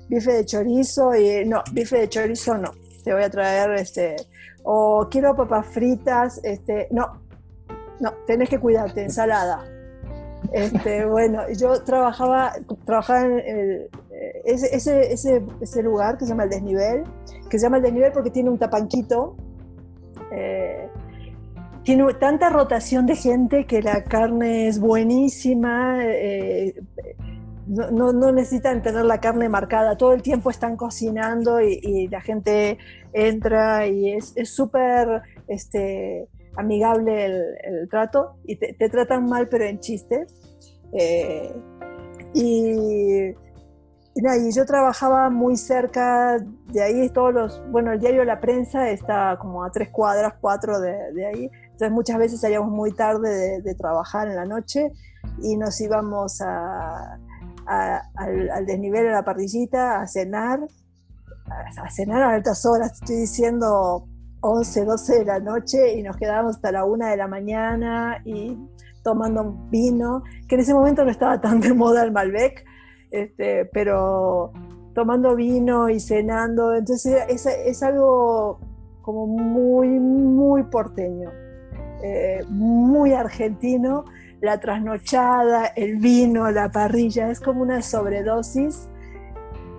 bife 0.10 0.32
de 0.32 0.46
chorizo 0.46 1.16
y 1.16 1.46
no, 1.46 1.64
bife 1.72 2.00
de 2.00 2.10
chorizo 2.10 2.58
no, 2.58 2.72
te 3.04 3.14
voy 3.14 3.24
a 3.24 3.30
traer 3.30 3.72
este, 3.76 4.16
o 4.64 5.08
quiero 5.10 5.36
papas 5.36 5.68
fritas, 5.68 6.40
este, 6.44 6.88
no, 6.92 7.22
no, 8.00 8.14
tenés 8.26 8.50
que 8.50 8.60
cuidarte, 8.60 9.04
ensalada. 9.04 9.66
Este, 10.52 11.06
bueno, 11.10 11.44
yo 11.58 11.84
trabajaba, 11.84 12.54
trabajaba 12.86 13.22
en 13.22 13.40
el, 13.40 13.90
ese, 14.46 14.76
ese, 14.76 15.46
ese, 15.62 15.84
lugar 15.84 16.18
que 16.18 16.26
se 16.26 16.32
llama 16.32 16.44
El 16.44 16.50
Desnivel, 16.50 17.04
que 17.50 17.58
se 17.58 17.66
llama 17.66 17.78
El 17.78 17.84
Desnivel 17.84 18.12
porque 18.12 18.30
tiene 18.30 18.50
un 18.50 18.58
tapanquito, 18.58 19.36
eh, 20.32 20.88
tiene 21.84 22.14
tanta 22.14 22.50
rotación 22.50 23.06
de 23.06 23.16
gente 23.16 23.66
que 23.66 23.82
la 23.82 24.04
carne 24.04 24.68
es 24.68 24.80
buenísima, 24.80 26.00
eh, 26.04 26.74
no, 27.68 28.14
no, 28.14 28.32
necesitan 28.32 28.82
tener 28.82 29.06
la 29.06 29.20
carne 29.20 29.50
marcada, 29.50 29.98
todo 29.98 30.14
el 30.14 30.22
tiempo 30.22 30.50
están 30.50 30.76
cocinando 30.76 31.62
y, 31.62 32.08
la 32.08 32.22
gente 32.22 32.78
entra 33.14 33.88
y 33.88 34.14
es 34.14 34.34
súper 34.46 35.22
este, 35.48 36.28
amigable 36.56 37.26
el, 37.26 37.90
trato 37.90 38.36
y 38.46 38.56
te, 38.56 38.90
tratan 38.90 39.26
mal 39.28 39.48
pero 39.50 39.66
en 39.66 39.80
chiste. 39.80 40.28
Eh, 40.94 41.54
y, 42.34 43.30
y, 44.16 44.52
yo 44.56 44.66
trabajaba 44.66 45.30
muy 45.30 45.58
cerca 45.58 46.38
de 46.68 46.84
ahí, 46.84 47.10
todos 47.10 47.34
los, 47.34 47.72
bueno, 47.72 47.92
el 47.92 48.00
diario 48.00 48.24
La 48.26 48.40
Prensa 48.40 48.90
está 48.90 49.38
como 49.40 49.64
a 49.64 49.72
tres 49.72 49.90
cuadras, 49.90 50.34
cuatro 50.40 50.80
de, 50.80 51.26
ahí, 51.26 51.50
entonces 51.64 51.92
muchas 51.92 52.18
veces 52.18 52.42
salíamos 52.42 52.72
muy 52.72 52.94
tarde 52.94 53.62
de 53.62 53.76
trabajar 53.76 54.28
en 54.28 54.36
la 54.36 54.46
noche 54.46 54.92
y 55.42 55.58
nos 55.58 55.80
íbamos 55.82 56.42
a 56.42 57.20
al, 57.66 58.66
desnivel 58.66 59.06
de 59.06 59.12
la 59.12 59.24
parrillita, 59.24 60.02
a 60.02 60.08
cenar, 60.08 60.60
a, 61.78 61.90
cenar 61.90 62.22
a 62.24 62.34
altas 62.34 62.66
horas, 62.66 62.94
estoy 62.94 63.18
diciendo 63.18 64.08
11, 64.42 64.86
12 64.86 65.20
de 65.20 65.26
la 65.26 65.40
noche 65.40 65.98
y 65.98 66.04
nos 66.04 66.18
quedábamos 66.18 66.56
hasta 66.56 66.72
la 66.72 66.86
1 66.86 67.08
de 67.08 67.18
la 67.18 67.28
mañana 67.28 68.22
y 68.26 68.58
tomando 69.04 69.54
vino, 69.70 70.24
que 70.48 70.56
en 70.56 70.62
ese 70.62 70.74
momento 70.74 71.04
no 71.04 71.12
estaba 71.12 71.40
tan 71.42 71.60
de 71.60 71.74
moda 71.74 72.04
el 72.04 72.12
Malbec, 72.12 72.66
este, 73.12 73.66
pero 73.66 74.52
tomando 74.94 75.36
vino 75.36 75.90
y 75.90 76.00
cenando, 76.00 76.74
entonces 76.74 77.24
es, 77.28 77.46
es 77.46 77.84
algo 77.84 78.60
como 79.02 79.28
muy, 79.28 79.88
muy 79.88 80.64
porteño, 80.64 81.30
eh, 82.02 82.44
muy 82.50 83.14
argentino, 83.14 84.06
la 84.44 84.60
trasnochada, 84.60 85.68
el 85.68 86.00
vino, 86.00 86.52
la 86.52 86.70
parrilla, 86.70 87.32
es 87.32 87.40
como 87.40 87.62
una 87.62 87.82
sobredosis 87.82 88.90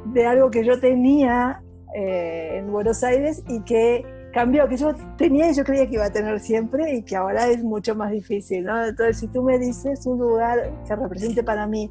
de 0.06 0.24
algo 0.24 0.50
que 0.50 0.64
yo 0.64 0.80
tenía 0.80 1.62
eh, 1.94 2.56
en 2.56 2.72
Buenos 2.72 3.04
Aires 3.04 3.44
y 3.46 3.60
que 3.60 4.06
cambió, 4.32 4.66
que 4.66 4.78
yo 4.78 4.94
tenía 5.18 5.50
y 5.50 5.54
yo 5.54 5.64
creía 5.64 5.86
que 5.86 5.96
iba 5.96 6.06
a 6.06 6.10
tener 6.10 6.40
siempre 6.40 6.94
y 6.94 7.02
que 7.02 7.14
ahora 7.14 7.46
es 7.48 7.62
mucho 7.62 7.94
más 7.94 8.10
difícil, 8.10 8.64
¿no? 8.64 8.82
Entonces, 8.82 9.18
si 9.18 9.28
tú 9.28 9.42
me 9.42 9.58
dices 9.58 10.06
un 10.06 10.18
lugar 10.18 10.72
que 10.88 10.96
represente 10.96 11.44
para 11.44 11.66
mí 11.66 11.90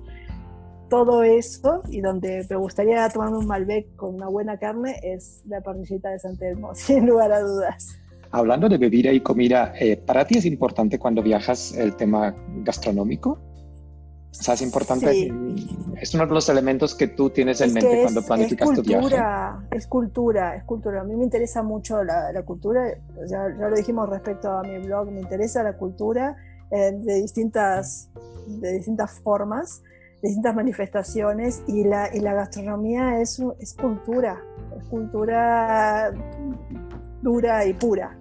todo 0.90 1.22
eso 1.22 1.84
y 1.90 2.02
donde 2.02 2.44
me 2.50 2.56
gustaría 2.56 3.08
tomarme 3.10 3.38
un 3.38 3.46
Malbec 3.46 3.96
con 3.96 4.16
una 4.16 4.30
buena 4.30 4.58
carne 4.58 5.00
es 5.04 5.44
la 5.46 5.62
parrillita 5.62 6.10
de 6.10 6.18
San 6.18 6.38
Telmo, 6.38 6.74
sin 6.74 7.06
lugar 7.06 7.32
a 7.34 7.42
dudas. 7.42 8.00
Hablando 8.36 8.68
de 8.68 8.80
bebida 8.80 9.12
y 9.12 9.22
comida, 9.22 9.76
eh, 9.80 9.96
¿para 9.96 10.26
ti 10.26 10.40
es 10.40 10.46
importante 10.46 10.98
cuando 10.98 11.22
viajas 11.22 11.72
el 11.78 11.96
tema 11.96 12.36
gastronómico? 12.64 13.38
O 14.32 14.34
sea, 14.34 14.56
es 14.56 14.64
importante, 14.64 15.32
es 16.02 16.16
uno 16.16 16.26
de 16.26 16.34
los 16.34 16.50
elementos 16.50 16.96
que 16.96 17.10
tú 17.10 17.30
tienes 17.30 17.62
en 17.62 17.72
mente 17.74 18.02
cuando 18.02 18.24
planificas 18.24 18.74
tu 18.74 18.82
viaje. 18.82 19.16
Es 19.70 19.86
cultura, 19.86 20.56
es 20.56 20.64
cultura. 20.64 21.02
A 21.02 21.04
mí 21.04 21.16
me 21.16 21.24
interesa 21.24 21.62
mucho 21.62 22.04
la, 22.04 22.42
cultura, 22.44 22.98
ya, 23.30 23.50
lo 23.50 23.76
dijimos 23.76 24.10
respecto 24.10 24.50
a 24.50 24.64
mi 24.64 24.80
blog, 24.80 25.12
me 25.12 25.22
interesa 25.22 25.62
la 25.62 25.78
cultura 25.78 26.36
eh, 26.72 26.92
de, 26.92 27.22
distintas, 27.22 28.10
de 28.48 28.74
distintas 28.74 29.20
formas, 29.20 29.84
de 30.24 30.30
distintas 30.30 30.56
manifestaciones 30.56 31.62
y 31.68 31.84
la, 31.84 32.10
y 32.12 32.20
la 32.20 32.34
gastronomía 32.34 33.22
es, 33.22 33.40
es 33.60 33.76
cultura, 33.76 34.42
es 34.76 34.84
cultura 34.86 36.12
dura 37.24 37.66
y 37.66 37.74
pura. 37.74 38.16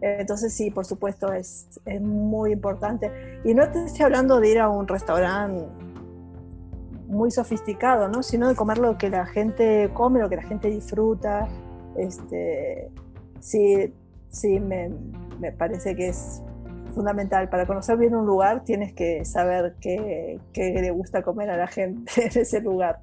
Entonces 0.00 0.52
sí, 0.52 0.70
por 0.70 0.84
supuesto, 0.84 1.32
es, 1.32 1.80
es, 1.84 2.00
muy 2.00 2.52
importante. 2.52 3.10
Y 3.44 3.54
no 3.54 3.68
te 3.70 3.84
estoy 3.84 4.04
hablando 4.04 4.40
de 4.40 4.50
ir 4.50 4.60
a 4.60 4.68
un 4.68 4.86
restaurante 4.86 5.66
muy 7.08 7.30
sofisticado, 7.30 8.08
¿no? 8.08 8.22
sino 8.22 8.48
de 8.48 8.54
comer 8.54 8.78
lo 8.78 8.98
que 8.98 9.08
la 9.08 9.26
gente 9.26 9.90
come, 9.94 10.20
lo 10.20 10.28
que 10.28 10.36
la 10.36 10.42
gente 10.42 10.68
disfruta. 10.68 11.48
Este, 11.96 12.90
sí, 13.40 13.92
sí 14.30 14.60
me, 14.60 14.90
me 15.40 15.52
parece 15.52 15.96
que 15.96 16.08
es 16.08 16.42
fundamental. 16.94 17.48
Para 17.48 17.66
conocer 17.66 17.96
bien 17.96 18.14
un 18.14 18.26
lugar 18.26 18.64
tienes 18.64 18.92
que 18.92 19.24
saber 19.24 19.74
qué, 19.80 20.38
qué 20.52 20.72
le 20.74 20.90
gusta 20.90 21.22
comer 21.22 21.50
a 21.50 21.56
la 21.56 21.66
gente 21.66 22.12
en 22.16 22.40
ese 22.40 22.60
lugar. 22.60 23.00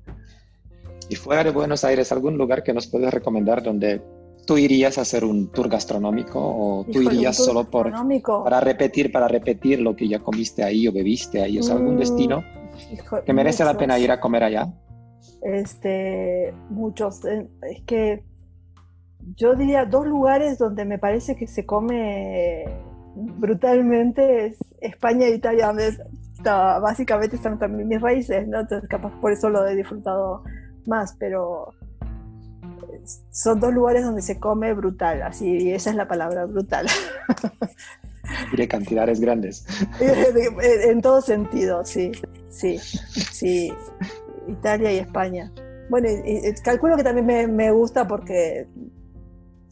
Y 1.10 1.16
fuera 1.16 1.44
de 1.44 1.52
Buenos 1.52 1.84
Aires, 1.84 2.12
¿algún 2.12 2.38
lugar 2.38 2.64
que 2.64 2.74
nos 2.74 2.88
puedes 2.88 3.14
recomendar 3.14 3.62
donde 3.62 4.02
¿Tú 4.46 4.58
irías 4.58 4.98
a 4.98 5.02
hacer 5.02 5.26
un 5.26 5.48
tour 5.52 5.70
gastronómico 5.70 6.40
o 6.40 6.86
tú 6.86 7.02
irías 7.02 7.36
solo 7.36 7.64
por, 7.70 7.92
para 8.44 8.60
repetir, 8.60 9.12
para 9.12 9.28
repetir 9.28 9.82
lo 9.82 9.96
que 9.96 10.08
ya 10.08 10.20
comiste 10.20 10.64
ahí 10.64 10.88
o 10.88 10.92
bebiste 10.92 11.42
ahí? 11.42 11.58
¿O 11.60 11.64
sea, 11.64 11.76
algún 11.76 11.96
mm, 11.96 12.00
destino 12.00 12.44
que 13.26 13.34
merece 13.34 13.64
la 13.64 13.76
pena 13.76 13.98
ir 13.98 14.12
a 14.12 14.20
comer 14.20 14.44
allá? 14.44 14.72
Este, 15.42 16.54
muchos. 16.70 17.26
Eh, 17.26 17.48
es 17.72 17.82
que 17.86 18.24
yo 19.36 19.56
diría 19.56 19.86
dos 19.86 20.06
lugares 20.06 20.58
donde 20.58 20.86
me 20.86 21.00
parece 21.00 21.36
que 21.36 21.48
se 21.48 21.66
come 21.66 22.66
brutalmente 23.16 24.48
es 24.48 24.58
España 24.82 25.28
e 25.28 25.36
Italia, 25.36 25.68
donde 25.68 25.98
básicamente 26.44 27.38
están 27.38 27.58
también 27.58 27.88
mis 27.88 28.02
raíces, 28.02 28.48
¿no? 28.48 28.60
Entonces, 28.60 28.88
capaz 28.90 29.12
por 29.20 29.32
eso 29.32 29.50
lo 29.50 29.66
he 29.66 29.76
disfrutado 29.76 30.44
más, 30.86 31.16
pero 31.18 31.74
son 33.32 33.60
dos 33.60 33.74
lugares 33.74 34.04
donde 34.04 34.22
se 34.22 34.40
come 34.40 34.74
brutal, 34.74 35.22
así, 35.24 35.72
esa 35.72 35.90
es 35.90 35.96
la 35.96 36.08
palabra, 36.08 36.46
brutal. 36.46 36.88
De 38.58 38.68
cantidades 38.68 39.20
grandes. 39.20 39.66
en 40.00 41.02
todo 41.02 41.22
sentido, 41.22 41.86
sí, 41.86 42.12
sí, 42.50 42.80
sí. 42.80 43.72
Italia 44.48 44.92
y 44.92 44.98
España. 44.98 45.52
Bueno, 45.90 46.08
calculo 46.64 46.98
que 46.98 47.04
también 47.04 47.56
me, 47.56 47.72
gusta 47.72 48.08
porque 48.08 48.68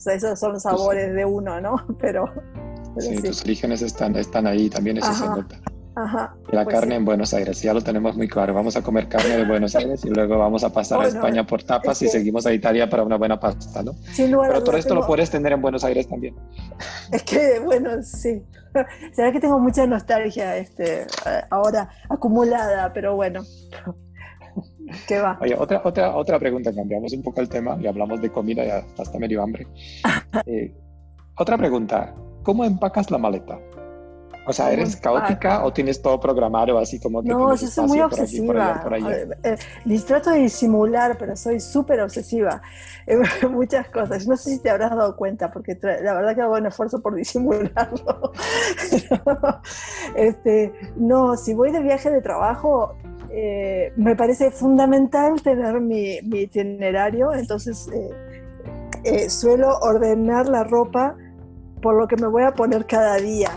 esos 0.05 0.39
son 0.39 0.53
los 0.53 0.63
sabores 0.63 1.13
de 1.13 1.25
uno, 1.25 1.59
¿no? 1.61 1.75
Pero, 1.99 2.25
sí, 2.99 3.15
tus 3.21 3.41
orígenes 3.41 3.81
están, 3.81 4.15
están 4.15 4.47
ahí, 4.47 4.69
también 4.69 4.97
eso 4.97 5.13
se 5.13 5.25
nota. 5.25 5.59
Ajá, 5.95 6.35
y 6.51 6.55
la 6.55 6.63
pues 6.63 6.75
carne 6.75 6.95
en 6.95 7.05
Buenos 7.05 7.33
Aires, 7.33 7.61
ya 7.61 7.73
lo 7.73 7.81
tenemos 7.81 8.17
muy 8.17 8.27
claro. 8.27 8.53
Vamos 8.53 8.75
a 8.75 8.81
comer 8.81 9.07
carne 9.07 9.37
de 9.37 9.45
Buenos 9.45 9.75
Aires 9.75 10.03
y 10.03 10.09
luego 10.09 10.39
vamos 10.39 10.63
a 10.63 10.73
pasar 10.73 11.01
a 11.01 11.07
España 11.07 11.45
por 11.45 11.63
tapas 11.63 12.01
y 12.01 12.07
seguimos 12.07 12.45
a 12.45 12.53
Italia 12.53 12.89
para 12.89 13.03
una 13.03 13.17
buena 13.17 13.39
pasta, 13.39 13.83
¿no? 13.83 13.93
Pero 14.15 14.63
todo 14.63 14.77
esto 14.77 14.95
lo 14.95 15.05
puedes 15.05 15.29
tener 15.29 15.53
en 15.53 15.61
Buenos 15.61 15.83
Aires 15.83 16.07
también. 16.07 16.35
Es 17.11 17.23
que, 17.23 17.59
bueno, 17.59 18.01
sí. 18.01 18.41
Será 19.13 19.31
que 19.31 19.39
tengo 19.39 19.59
mucha 19.59 19.85
nostalgia 19.85 20.57
este, 20.57 21.05
ahora 21.49 21.89
acumulada, 22.09 22.91
pero 22.93 23.15
bueno. 23.15 23.43
¿Qué 25.07 25.19
va? 25.19 25.37
Oye, 25.41 25.55
otra, 25.57 25.81
otra, 25.83 26.15
otra 26.15 26.39
pregunta, 26.39 26.73
cambiamos 26.73 27.13
un 27.13 27.23
poco 27.23 27.41
el 27.41 27.49
tema 27.49 27.77
y 27.79 27.87
hablamos 27.87 28.21
de 28.21 28.29
comida, 28.31 28.63
ya 28.63 28.83
hasta 28.97 29.19
medio 29.19 29.41
hambre. 29.43 29.67
Eh, 30.47 30.73
otra 31.37 31.57
pregunta, 31.59 32.15
¿cómo 32.41 32.65
empacas 32.65 33.11
la 33.11 33.19
maleta? 33.19 33.59
O 34.45 34.51
sea, 34.51 34.71
¿eres 34.73 34.97
caótica 34.97 35.63
o 35.63 35.71
tienes 35.71 36.01
todo 36.01 36.19
programado 36.19 36.77
así 36.77 36.99
como 36.99 37.23
que 37.23 37.29
No, 37.29 37.55
yo 37.55 37.67
soy 37.67 37.87
muy 37.87 38.01
obsesiva. 38.01 38.83
Eh, 39.43 39.57
les 39.85 40.05
trato 40.05 40.31
de 40.31 40.39
disimular, 40.39 41.17
pero 41.17 41.35
soy 41.35 41.61
súper 41.61 42.01
obsesiva 42.01 42.61
en 43.07 43.21
muchas 43.51 43.87
cosas. 43.89 44.27
No 44.27 44.35
sé 44.35 44.51
si 44.51 44.59
te 44.59 44.69
habrás 44.69 44.91
dado 44.91 45.15
cuenta, 45.15 45.49
porque 45.51 45.77
la 45.81 46.13
verdad 46.13 46.35
que 46.35 46.41
hago 46.41 46.55
un 46.55 46.65
esfuerzo 46.65 47.01
por 47.01 47.15
disimularlo. 47.23 48.33
este, 50.15 50.73
no, 50.97 51.37
si 51.37 51.53
voy 51.53 51.71
de 51.71 51.81
viaje 51.81 52.09
de 52.09 52.21
trabajo, 52.21 52.95
eh, 53.31 53.93
me 53.95 54.15
parece 54.15 54.51
fundamental 54.51 55.41
tener 55.41 55.79
mi, 55.79 56.17
itinerario, 56.17 57.33
entonces 57.33 57.89
eh, 59.05 59.29
suelo 59.29 59.77
ordenar 59.79 60.49
la 60.49 60.65
ropa 60.65 61.15
por 61.81 61.95
lo 61.95 62.07
que 62.07 62.17
me 62.17 62.27
voy 62.27 62.43
a 62.43 62.51
poner 62.51 62.85
cada 62.85 63.15
día 63.15 63.49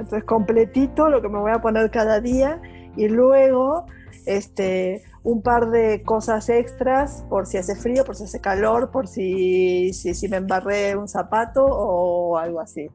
entonces, 0.00 0.24
completito 0.24 1.08
lo 1.08 1.20
que 1.20 1.28
me 1.28 1.38
voy 1.38 1.52
a 1.52 1.60
poner 1.60 1.90
cada 1.90 2.20
día 2.20 2.60
y 2.96 3.08
luego 3.08 3.86
este, 4.26 5.02
un 5.22 5.42
par 5.42 5.70
de 5.70 6.02
cosas 6.02 6.48
extras 6.48 7.24
por 7.28 7.46
si 7.46 7.58
hace 7.58 7.74
frío, 7.74 8.04
por 8.04 8.16
si 8.16 8.24
hace 8.24 8.40
calor, 8.40 8.90
por 8.90 9.06
si, 9.08 9.92
si, 9.92 10.28
me 10.28 10.38
embarré 10.38 10.96
un 10.96 11.08
zapato 11.08 11.64
o 11.64 12.38
algo 12.38 12.60
así. 12.60 12.90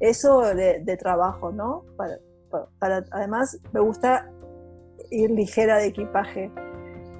Eso 0.00 0.40
de, 0.40 0.96
trabajo, 0.98 1.52
¿no? 1.52 1.84
Para, 2.78 3.04
además, 3.10 3.58
me 3.72 3.80
gusta 3.80 4.30
ir 5.10 5.30
ligera 5.30 5.78
de 5.78 5.86
equipaje. 5.86 6.50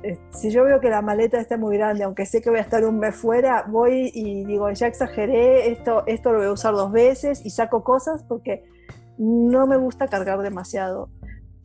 Eh, 0.03 0.19
si 0.31 0.51
yo 0.51 0.64
veo 0.64 0.81
que 0.81 0.88
la 0.88 1.03
maleta 1.03 1.38
está 1.38 1.59
muy 1.59 1.77
grande, 1.77 2.05
aunque 2.05 2.25
sé 2.25 2.40
que 2.40 2.49
voy 2.49 2.59
a 2.59 2.62
estar 2.62 2.85
un 2.85 2.99
mes 2.99 3.14
fuera, 3.14 3.66
voy 3.69 4.11
y 4.14 4.45
digo, 4.45 4.71
ya 4.71 4.87
exageré, 4.87 5.71
esto, 5.71 6.05
esto 6.07 6.33
lo 6.33 6.38
voy 6.38 6.47
a 6.49 6.53
usar 6.53 6.73
dos 6.73 6.90
veces 6.90 7.45
y 7.45 7.51
saco 7.51 7.85
cosas 7.85 8.25
porque 8.25 8.64
no 9.20 9.66
me 9.66 9.76
gusta 9.76 10.09
cargar 10.09 10.40
demasiado. 10.40 11.11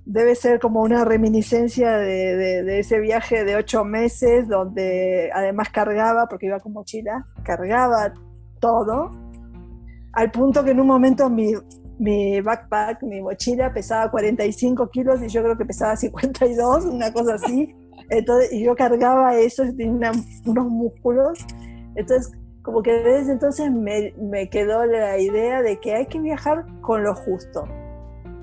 Debe 0.05 0.35
ser 0.35 0.59
como 0.59 0.81
una 0.81 1.05
reminiscencia 1.05 1.97
de, 1.97 2.79
ese 2.79 2.99
viaje 2.99 3.45
de 3.45 3.55
ocho 3.55 3.85
meses 3.85 4.47
donde 4.49 5.31
además 5.33 5.69
cargaba, 5.69 6.27
porque 6.27 6.47
iba 6.47 6.59
con 6.59 6.73
mochila, 6.73 7.25
cargaba 7.43 8.13
todo, 8.59 9.09
al 10.11 10.31
punto 10.31 10.65
que 10.65 10.71
en 10.71 10.81
un 10.81 10.87
momento 10.87 11.29
mi, 11.29 11.53
mi 11.97 12.41
backpack, 12.41 13.03
mi 13.03 13.21
mochila 13.21 13.73
pesaba 13.73 14.11
45 14.11 14.89
kilos 14.89 15.23
y 15.23 15.29
yo 15.29 15.41
creo 15.41 15.57
que 15.57 15.65
pesaba 15.65 15.95
52, 15.95 16.85
una 16.85 17.13
cosa 17.13 17.35
así. 17.35 17.73
Entonces, 18.09 18.51
y 18.51 18.65
yo 18.65 18.75
cargaba 18.75 19.33
eso, 19.37 19.63
tenía 19.77 20.11
unos 20.45 20.67
músculos. 20.67 21.39
Entonces, 21.95 22.33
como 22.65 22.81
que 22.81 22.91
desde 22.91 23.31
entonces 23.31 23.71
me, 23.71 24.15
me, 24.17 24.49
quedó 24.49 24.87
la 24.87 25.19
idea 25.19 25.61
de 25.61 25.79
que 25.79 25.93
hay 25.93 26.07
que 26.07 26.19
viajar 26.19 26.65
con 26.81 27.03
lo 27.03 27.13
justo. 27.13 27.67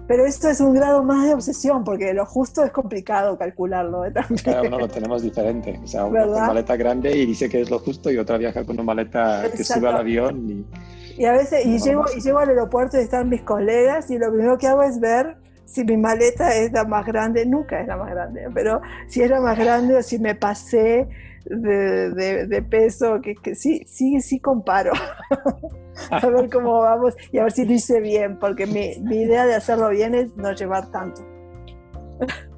Pero 0.06 0.24
esto 0.24 0.48
es 0.48 0.60
un 0.60 0.74
grado 0.74 1.02
más 1.02 1.26
de 1.26 1.34
obsesión, 1.34 1.82
porque 1.82 2.14
lo 2.14 2.24
justo 2.24 2.62
es 2.62 2.70
complicado 2.70 3.36
calcularlo. 3.36 4.04
¿eh? 4.04 4.12
Cada 4.44 4.62
uno 4.62 4.78
lo 4.78 4.88
tenemos 4.88 5.22
diferente. 5.22 5.80
O 5.82 5.86
sea, 5.88 6.04
uno 6.04 6.32
con 6.32 6.46
maleta 6.46 6.76
grande 6.76 7.16
y 7.16 7.26
dice 7.26 7.48
que 7.48 7.62
es 7.62 7.70
lo 7.70 7.80
justo, 7.80 8.12
y 8.12 8.18
otra 8.18 8.38
viaja 8.38 8.64
con 8.64 8.76
una 8.76 8.84
maleta 8.84 9.50
que 9.56 9.64
sube 9.64 9.88
al 9.88 9.96
avión. 9.96 10.48
Y, 10.48 11.22
y 11.22 11.24
a 11.24 11.32
veces, 11.32 11.66
y 11.66 11.80
llego, 11.80 12.04
y 12.16 12.20
llego 12.20 12.38
al 12.38 12.50
aeropuerto 12.50 12.98
y 12.98 13.00
están 13.00 13.28
mis 13.28 13.42
colegas, 13.42 14.08
y 14.08 14.18
lo 14.18 14.30
primero 14.30 14.56
que 14.56 14.68
hago 14.68 14.84
es 14.84 15.00
ver 15.00 15.36
si 15.64 15.82
mi 15.82 15.96
maleta 15.96 16.54
es 16.54 16.70
la 16.70 16.84
más 16.84 17.04
grande, 17.06 17.44
nunca 17.44 17.80
es 17.80 17.88
la 17.88 17.96
más 17.96 18.10
grande, 18.10 18.48
pero 18.54 18.82
si 19.08 19.22
es 19.22 19.30
la 19.30 19.40
más 19.40 19.58
grande 19.58 19.96
o 19.96 20.02
si 20.02 20.20
me 20.20 20.36
pasé 20.36 21.08
de, 21.44 22.46
de, 22.46 22.62
peso, 22.62 23.20
que, 23.20 23.34
que, 23.34 23.54
sí, 23.54 23.82
sí, 23.86 24.20
sí 24.20 24.40
comparo. 24.40 24.92
a 26.10 26.26
ver 26.26 26.50
cómo 26.50 26.80
vamos 26.80 27.14
y 27.30 27.38
a 27.38 27.44
ver 27.44 27.52
si 27.52 27.64
lo 27.64 27.72
hice 27.72 28.00
bien, 28.00 28.38
porque 28.38 28.66
mi, 28.66 28.98
mi 29.00 29.22
idea 29.22 29.46
de 29.46 29.54
hacerlo 29.54 29.90
bien 29.90 30.14
es 30.14 30.34
no 30.36 30.52
llevar 30.52 30.90
tanto. 30.90 31.22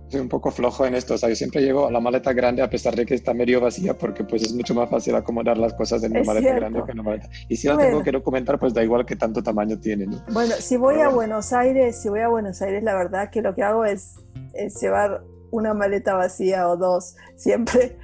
Soy 0.09 0.20
un 0.20 0.28
poco 0.28 0.51
flojo 0.51 0.87
en 0.87 0.95
esto, 0.95 1.14
o 1.14 1.18
sea, 1.18 1.28
yo 1.28 1.35
siempre 1.35 1.62
llevo 1.62 1.91
la 1.91 1.99
maleta 1.99 2.32
grande 2.32 2.62
a 2.62 2.70
pesar 2.70 2.95
de 2.95 3.05
que 3.07 3.14
está 3.14 3.35
medio 3.35 3.61
vacía, 3.61 3.95
porque 3.95 4.22
pues 4.22 4.43
es 4.43 4.55
mucho 4.55 4.74
más 4.74 4.89
fácil 4.89 5.14
acomodar 5.14 5.59
las 5.59 5.74
cosas 5.74 6.05
en 6.05 6.12
una 6.12 6.22
maleta 6.22 6.55
grande 6.55 6.82
que 6.85 6.93
en 6.93 7.01
una 7.01 7.11
maleta. 7.11 7.28
Y 7.49 7.57
si 7.57 7.66
la 7.66 7.78
tengo 7.78 8.03
que 8.03 8.12
documentar, 8.12 8.59
pues 8.59 8.74
da 8.74 8.85
igual 8.85 9.05
que 9.07 9.16
tanto 9.16 9.43
tamaño 9.43 9.78
tiene. 9.80 10.07
Bueno, 10.30 10.55
si 10.59 10.76
voy 10.76 11.01
a 11.01 11.09
Buenos 11.09 11.53
Aires, 11.53 12.01
si 12.01 12.09
voy 12.11 12.20
a 12.20 12.28
Buenos 12.28 12.61
Aires, 12.62 12.85
la 12.85 12.95
verdad 12.95 13.30
que 13.30 13.43
lo 13.43 13.55
que 13.55 13.62
hago 13.62 13.85
es, 13.85 14.16
es 14.53 14.80
llevar 14.80 15.22
una 15.55 15.75
maleta 15.75 16.15
vacía 16.15 16.69
o 16.69 16.77
dos 16.77 17.17
siempre, 17.37 17.97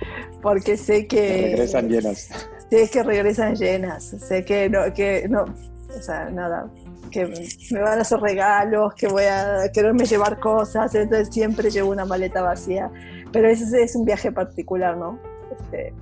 porque 0.42 0.76
sé 0.76 1.06
que... 1.06 1.50
regresan 1.50 1.88
llenas. 1.88 2.28
Sé 2.70 2.88
que 2.88 3.02
regresan 3.02 3.56
llenas, 3.56 4.04
sé 4.04 4.44
que 4.44 4.70
no, 4.70 4.92
que 4.94 5.26
no, 5.28 5.44
o 5.44 6.02
sea, 6.02 6.30
nada, 6.30 6.70
que 7.10 7.26
me 7.72 7.80
van 7.80 7.98
a 7.98 8.02
hacer 8.02 8.20
regalos, 8.20 8.94
que 8.94 9.08
voy 9.08 9.24
a 9.24 9.70
quererme 9.72 10.04
llevar 10.04 10.38
cosas, 10.38 10.94
entonces 10.94 11.34
siempre 11.34 11.70
llevo 11.70 11.90
una 11.90 12.04
maleta 12.04 12.42
vacía. 12.42 12.90
pero 13.32 13.48
ese 13.48 13.82
es 13.82 13.96
un 13.96 14.04
viaje 14.04 14.30
particular, 14.30 14.96
¿no? 14.96 15.18
Este, 15.50 15.92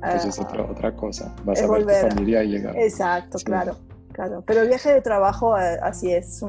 pues 0.00 0.24
es 0.24 0.38
otra, 0.38 0.64
otra 0.64 0.94
cosa. 0.94 1.34
Vas 1.44 1.60
a 1.60 1.66
ver 1.66 1.82
tu 1.84 2.08
familia 2.08 2.44
y 2.44 2.48
llegar. 2.48 2.76
Exacto, 2.76 3.38
claro. 3.44 3.76
Claro, 4.12 4.44
pero 4.46 4.60
el 4.60 4.68
viaje 4.68 4.94
de 4.94 5.00
trabajo 5.00 5.58
eh, 5.58 5.76
así 5.82 6.12
es, 6.12 6.40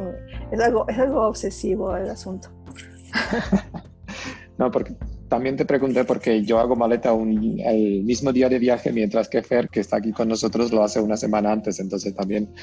es, 0.51 0.59
algo, 0.59 0.87
es 0.87 0.99
algo 0.99 1.27
obsesivo 1.27 1.97
el 1.97 2.11
asunto. 2.11 2.49
no, 4.57 4.71
porque 4.71 4.95
también 5.27 5.57
te 5.57 5.65
pregunté 5.65 6.05
porque 6.05 6.43
yo 6.43 6.59
hago 6.59 6.75
maleta 6.75 7.11
un, 7.11 7.59
el 7.59 8.03
mismo 8.03 8.31
día 8.31 8.47
de 8.47 8.57
viaje, 8.57 8.93
mientras 8.93 9.27
que 9.27 9.43
Fer, 9.43 9.67
que 9.67 9.81
está 9.81 9.97
aquí 9.97 10.13
con 10.13 10.29
nosotros, 10.29 10.71
lo 10.71 10.81
hace 10.81 11.01
una 11.01 11.17
semana 11.17 11.51
antes. 11.51 11.79
Entonces 11.79 12.15
también, 12.15 12.53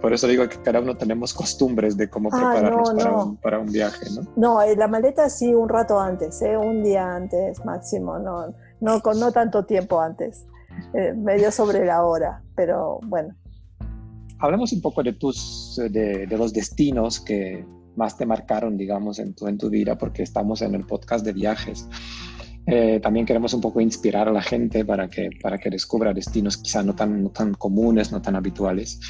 por 0.00 0.12
eso 0.14 0.26
digo 0.26 0.48
que 0.48 0.56
cada 0.62 0.80
uno 0.80 0.96
tenemos 0.96 1.34
costumbres 1.34 1.96
de 1.96 2.08
cómo 2.08 2.30
ah, 2.32 2.36
prepararnos 2.36 2.90
para, 2.94 3.16
Un, 3.16 3.36
para, 3.36 3.58
Un, 3.58 3.70
viaje, 3.70 4.06
¿no? 4.14 4.22
No, 4.36 4.62
eh, 4.62 4.76
la 4.76 4.88
maleta 4.88 5.28
sí 5.28 5.52
un 5.52 5.68
rato 5.68 6.00
antes, 6.00 6.40
¿eh? 6.40 6.56
un 6.56 6.82
día 6.82 7.14
antes 7.14 7.62
máximo, 7.64 8.18
no, 8.18 8.54
no, 8.80 9.02
con, 9.02 9.20
no 9.20 9.30
tanto 9.30 9.66
tiempo 9.66 10.00
antes, 10.00 10.46
eh, 10.94 11.12
medio 11.12 11.50
sobre 11.50 11.84
la 11.84 12.02
hora, 12.04 12.42
pero 12.56 12.98
bueno. 13.04 13.34
Hablamos 14.38 14.72
un 14.72 14.80
poco 14.80 15.02
de, 15.02 15.12
tus, 15.12 15.78
de, 15.90 16.26
de 16.26 16.38
los 16.38 16.52
destinos 16.52 17.20
que 17.20 17.64
más 17.96 18.16
te 18.16 18.26
marcaron, 18.26 18.76
digamos, 18.76 19.18
en 19.18 19.34
tu, 19.34 19.46
en 19.46 19.58
tu 19.58 19.70
vida, 19.70 19.96
porque 19.96 20.22
estamos 20.22 20.62
en 20.62 20.74
el 20.74 20.84
podcast 20.84 21.24
de 21.24 21.32
viajes. 21.32 21.88
Eh, 22.66 23.00
también 23.00 23.26
queremos 23.26 23.54
un 23.54 23.60
poco 23.60 23.80
inspirar 23.80 24.28
a 24.28 24.32
la 24.32 24.42
gente 24.42 24.84
para 24.84 25.08
que, 25.08 25.30
para 25.42 25.58
que 25.58 25.68
descubra 25.68 26.14
destinos 26.14 26.56
quizá 26.56 26.82
no 26.82 26.94
tan, 26.94 27.24
no 27.24 27.30
tan 27.30 27.54
comunes, 27.54 28.12
no 28.12 28.22
tan 28.22 28.36
habituales. 28.36 29.00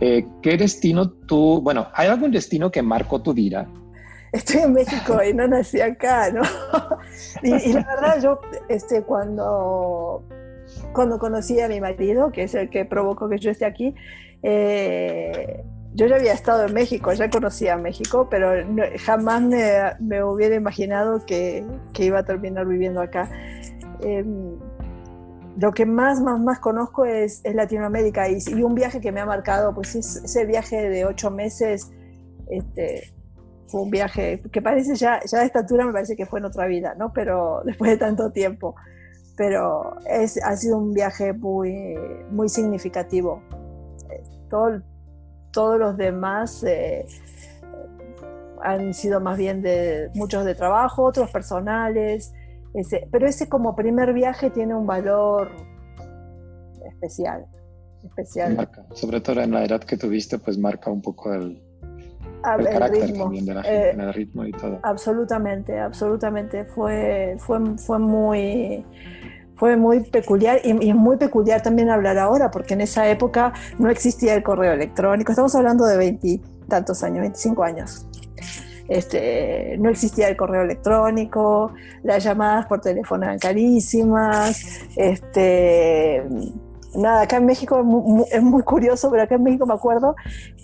Eh, 0.00 0.26
¿Qué 0.42 0.56
destino 0.56 1.10
tú, 1.10 1.60
bueno, 1.60 1.88
hay 1.94 2.08
algún 2.08 2.30
destino 2.30 2.70
que 2.70 2.82
marcó 2.82 3.20
tu 3.20 3.34
vida? 3.34 3.68
Estoy 4.32 4.60
en 4.60 4.72
México 4.72 5.18
y 5.28 5.34
no 5.34 5.48
nací 5.48 5.80
acá, 5.80 6.30
¿no? 6.30 6.42
y, 7.42 7.72
la 7.72 7.84
verdad, 7.84 8.22
yo 8.22 8.40
este, 8.68 9.02
cuando, 9.02 10.22
cuando 10.92 11.18
conocí 11.18 11.60
a 11.60 11.68
mi 11.68 11.80
marido, 11.80 12.30
que 12.30 12.44
es 12.44 12.54
el 12.54 12.70
que 12.70 12.84
provocó 12.84 13.28
que 13.28 13.38
yo 13.38 13.50
esté 13.50 13.64
aquí, 13.64 13.92
eh, 14.44 15.64
yo 15.94 16.06
ya 16.06 16.16
había 16.16 16.32
estado 16.32 16.66
en 16.66 16.74
México, 16.74 17.12
ya 17.12 17.28
conocía 17.28 17.76
México, 17.76 18.28
pero 18.30 18.52
jamás 19.04 19.42
me, 19.42 20.22
hubiera 20.22 20.54
imaginado 20.54 21.24
que, 21.26 21.64
iba 21.98 22.20
a 22.20 22.24
terminar 22.24 22.66
viviendo 22.66 23.00
acá. 23.00 23.28
Em, 24.00 24.56
lo 25.56 25.72
que 25.72 25.84
más, 25.86 26.20
más, 26.20 26.40
más 26.40 26.60
conozco 26.60 27.04
es, 27.04 27.42
Latinoamérica 27.44 28.28
y, 28.28 28.62
un 28.62 28.74
viaje 28.74 29.00
que 29.00 29.10
me 29.10 29.20
ha 29.20 29.26
marcado, 29.26 29.74
pues 29.74 29.94
ese 29.94 30.46
viaje 30.46 30.88
de 30.88 31.04
ocho 31.04 31.30
meses, 31.30 31.90
este, 32.48 33.12
fue 33.66 33.82
un 33.82 33.90
viaje 33.90 34.42
que 34.52 34.62
parece 34.62 34.94
ya, 34.94 35.20
ya 35.24 35.40
a 35.40 35.44
esta 35.44 35.60
altura 35.60 35.86
me 35.86 35.92
parece 35.92 36.16
que 36.16 36.26
fue 36.26 36.40
en 36.40 36.46
otra 36.46 36.66
vida, 36.66 36.94
¿no? 36.96 37.12
Pero 37.12 37.62
después 37.64 37.90
de 37.90 37.96
tanto 37.96 38.30
tiempo. 38.30 38.74
Pero 39.36 39.96
es, 40.06 40.42
ha 40.42 40.56
sido 40.56 40.78
un 40.78 40.92
viaje 40.92 41.32
muy, 41.32 41.96
muy 42.30 42.48
significativo. 42.48 43.42
Todo, 44.48 44.82
todos 45.52 45.78
los 45.78 45.96
demás 45.96 46.62
eh, 46.64 47.06
han 48.62 48.94
sido 48.94 49.20
más 49.20 49.38
bien 49.38 49.62
de 49.62 50.10
muchos 50.14 50.44
de 50.44 50.54
trabajo, 50.54 51.04
otros 51.04 51.30
personales, 51.30 52.32
pero 53.10 53.26
ese 53.26 53.48
como 53.48 53.74
primer 53.74 54.12
viaje 54.12 54.50
tiene 54.50 54.74
un 54.74 54.86
valor 54.86 55.50
especial. 56.86 57.46
especial. 58.04 58.68
sobre 58.92 59.20
todo 59.20 59.40
en 59.40 59.52
la 59.52 59.64
edad 59.64 59.80
que 59.80 59.96
tuviste, 59.96 60.38
pues 60.38 60.58
marca 60.58 60.90
un 60.90 61.02
poco 61.02 61.32
el, 61.32 61.62
el, 62.58 62.64
carácter 62.66 63.06
ritmo. 63.06 63.24
también 63.24 63.46
de 63.46 63.54
la 63.54 63.62
gente, 63.62 63.90
eh, 63.90 64.02
el 64.02 64.14
ritmo 64.14 64.44
y 64.44 64.52
todo. 64.52 64.78
Absolutamente, 64.82 65.78
absolutamente. 65.78 66.64
Fue, 66.64 67.36
fue, 67.38 67.58
fue 67.78 67.98
muy 67.98 68.84
fue 69.60 69.76
muy 69.76 70.00
peculiar 70.00 70.62
y, 70.64 70.70
y, 70.88 70.94
muy 70.94 71.18
peculiar 71.18 71.62
también 71.62 71.90
hablar 71.90 72.16
ahora, 72.16 72.50
porque 72.50 72.72
en 72.72 72.80
esa 72.80 73.06
época 73.10 73.52
no 73.78 73.90
existía 73.90 74.32
el 74.32 74.42
correo 74.42 74.72
electrónico, 74.72 75.32
estamos 75.32 75.54
hablando 75.54 75.84
de 75.84 75.98
veintitantos 75.98 77.02
años, 77.04 77.20
25 77.20 77.62
años. 77.62 78.06
Este, 78.88 79.76
no 79.78 79.90
existía 79.90 80.28
el 80.28 80.36
correo 80.38 80.62
electrónico, 80.62 81.74
las 82.02 82.24
llamadas 82.24 82.64
por 82.66 82.80
teléfono 82.80 83.24
eran 83.24 83.38
carísimas, 83.38 84.64
este, 84.96 86.24
nada, 86.94 87.20
acá 87.20 87.36
en 87.36 87.44
México 87.44 87.84
es 88.32 88.42
muy, 88.42 88.62
curioso, 88.62 89.10
pero 89.10 89.24
acá 89.24 89.34
en 89.34 89.42
México 89.42 89.66
me 89.66 89.74
acuerdo 89.74 90.16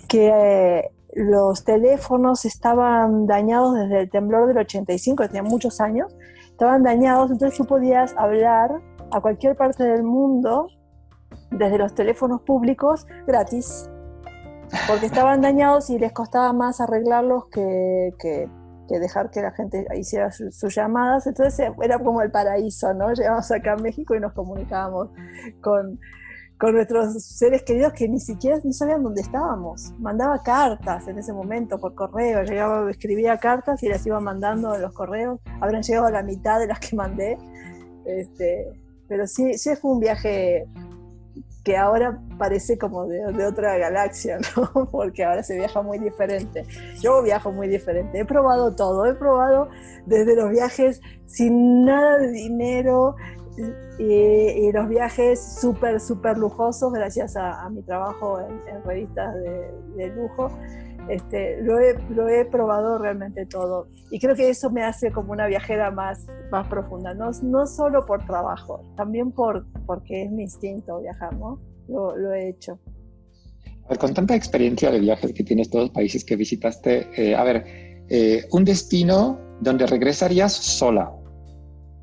que 0.07 0.31
eh, 0.33 0.89
los 1.13 1.63
teléfonos 1.63 2.45
estaban 2.45 3.27
dañados 3.27 3.75
desde 3.75 3.99
el 3.99 4.09
temblor 4.09 4.47
del 4.47 4.57
85, 4.57 5.27
tenían 5.27 5.45
muchos 5.45 5.79
años, 5.79 6.11
estaban 6.57 6.81
dañados, 6.81 7.29
entonces 7.29 7.55
tú 7.55 7.65
podías 7.65 8.15
hablar 8.17 8.81
a 9.11 9.21
cualquier 9.21 9.55
parte 9.55 9.83
del 9.83 10.01
mundo 10.01 10.65
desde 11.51 11.77
los 11.77 11.93
teléfonos 11.93 12.41
públicos 12.41 13.05
gratis, 13.27 13.87
porque 14.87 15.05
estaban 15.11 15.41
dañados 15.41 15.91
y 15.91 15.99
les 15.99 16.11
costaba 16.13 16.53
más 16.53 16.81
arreglarlos 16.81 17.45
que, 17.51 18.09
que, 18.17 18.49
dejar 18.89 19.29
que 19.29 19.43
la 19.43 19.51
gente 19.51 19.85
hiciera 19.99 20.31
sus 20.31 20.73
llamadas, 20.73 21.27
entonces 21.27 21.69
era 21.79 21.99
como 21.99 22.23
el 22.23 22.31
paraíso, 22.31 22.91
¿no? 22.95 23.13
Llegamos 23.13 23.51
acá 23.51 23.73
a 23.73 23.77
México 23.77 24.15
y 24.15 24.19
nos 24.19 24.33
comunicábamos 24.33 25.09
con 25.61 25.99
con 26.57 26.73
nuestros 26.73 27.23
seres 27.23 27.63
queridos 27.63 27.93
que 27.93 28.07
ni 28.07 28.19
siquiera 28.19 28.57
ni 28.63 28.73
sabían 28.73 29.03
dónde 29.03 29.21
estábamos. 29.21 29.93
Mandaba 29.99 30.41
cartas 30.41 31.07
en 31.07 31.19
ese 31.19 31.31
momento 31.31 31.77
por 31.77 31.93
correo, 31.93 32.43
llegaba, 32.43 32.89
escribía 32.89 33.37
cartas 33.37 33.83
y 33.83 33.89
las 33.89 34.05
iba 34.05 34.19
mandando 34.19 34.73
en 34.73 34.81
los 34.81 34.93
correos. 34.93 35.39
Habrán 35.61 35.83
llegado 35.83 36.07
a 36.07 36.11
la 36.11 36.23
mitad 36.23 36.59
de 36.59 36.67
las 36.67 36.79
que 36.79 36.95
mandé. 36.95 37.37
Este, 38.05 38.65
pero 39.07 39.27
sí, 39.27 39.57
sí 39.57 39.75
fue 39.75 39.91
un 39.91 39.99
viaje 39.99 40.65
que 41.63 41.75
ahora 41.75 42.17
parece 42.37 42.77
como 42.77 43.05
de, 43.07 43.19
de, 43.33 43.45
otra 43.45 43.77
galaxia, 43.77 44.39
¿no? 44.55 44.89
Porque 44.89 45.25
ahora 45.25 45.43
se 45.43 45.55
viaja 45.55 45.81
muy 45.81 45.99
diferente. 45.99 46.65
Yo 47.01 47.21
viajo 47.21 47.51
muy 47.51 47.67
diferente. 47.67 48.19
He 48.19 48.25
probado 48.25 48.73
todo. 48.73 49.05
He 49.05 49.13
probado 49.13 49.67
desde 50.05 50.35
los 50.35 50.49
viajes 50.49 51.01
sin 51.25 51.83
nada 51.83 52.17
de 52.19 52.31
dinero, 52.31 53.17
y, 53.99 54.71
los 54.71 54.89
viajes 54.89 55.59
súper, 55.59 55.99
súper 55.99 56.37
lujosos 56.37 56.93
gracias 56.93 57.35
a, 57.35 57.69
mi 57.69 57.81
trabajo 57.83 58.39
en, 58.39 58.83
revistas 58.83 59.33
de, 59.95 60.07
lujo. 60.15 60.49
Este, 61.09 61.61
lo, 61.61 61.79
he, 61.79 61.97
lo, 62.09 62.27
he, 62.27 62.43
probado 62.43 62.97
realmente 62.97 63.45
todo 63.45 63.87
y 64.11 64.19
creo 64.19 64.35
que 64.35 64.49
eso 64.49 64.69
me 64.69 64.83
hace 64.83 65.09
como 65.11 65.31
una 65.31 65.47
viajera 65.47 65.89
más, 65.89 66.25
más 66.51 66.67
profunda, 66.67 67.13
no, 67.13 67.31
no 67.43 67.65
solo 67.65 68.05
por 68.05 68.25
trabajo, 68.25 68.83
también 68.97 69.31
por, 69.31 69.65
porque 69.85 70.23
es 70.23 70.31
mi 70.31 70.43
instinto 70.43 70.99
viajar, 70.99 71.33
¿no? 71.37 71.61
Lo, 71.87 72.17
lo 72.17 72.33
he 72.33 72.49
hecho. 72.49 72.77
con 73.99 74.13
tanta 74.13 74.35
experiencia 74.35 74.91
de 74.91 74.99
viajes 74.99 75.31
que 75.33 75.43
tienes 75.43 75.69
todos 75.69 75.85
los 75.85 75.93
países 75.93 76.25
que 76.25 76.35
visitaste, 76.35 77.07
eh, 77.15 77.35
a 77.35 77.43
ver, 77.45 77.65
eh, 78.09 78.45
un 78.51 78.63
destino 78.63 79.39
donde 79.59 79.85
regresarías 79.85 80.53
sola, 80.53 81.11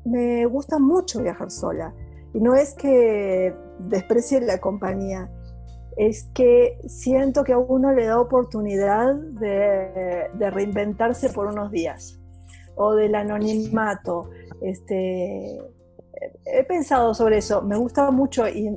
me 0.05 0.45
gusta 0.45 0.79
mucho 0.79 1.21
viajar 1.21 1.51
sola. 1.51 1.93
Y 2.33 2.39
no 2.39 2.55
es 2.55 2.73
que 2.73 3.53
desprecie 3.79 4.41
la 4.41 4.59
compañía, 4.59 5.29
es 5.97 6.29
que 6.33 6.77
siento 6.87 7.43
que 7.43 7.53
a 7.53 7.57
uno 7.57 7.93
le 7.93 8.05
da 8.05 8.19
oportunidad 8.19 9.15
de, 9.15 10.27
reinventarse 10.51 11.29
por 11.29 11.47
unos 11.47 11.71
días 11.71 12.19
o 12.75 12.93
del 12.93 13.15
anonimato. 13.15 14.29
Este, 14.61 15.57
he 16.45 16.63
pensado 16.65 17.13
sobre 17.13 17.37
eso, 17.37 17.61
me 17.61 17.77
gusta 17.77 18.11
mucho 18.11 18.47
y, 18.47 18.69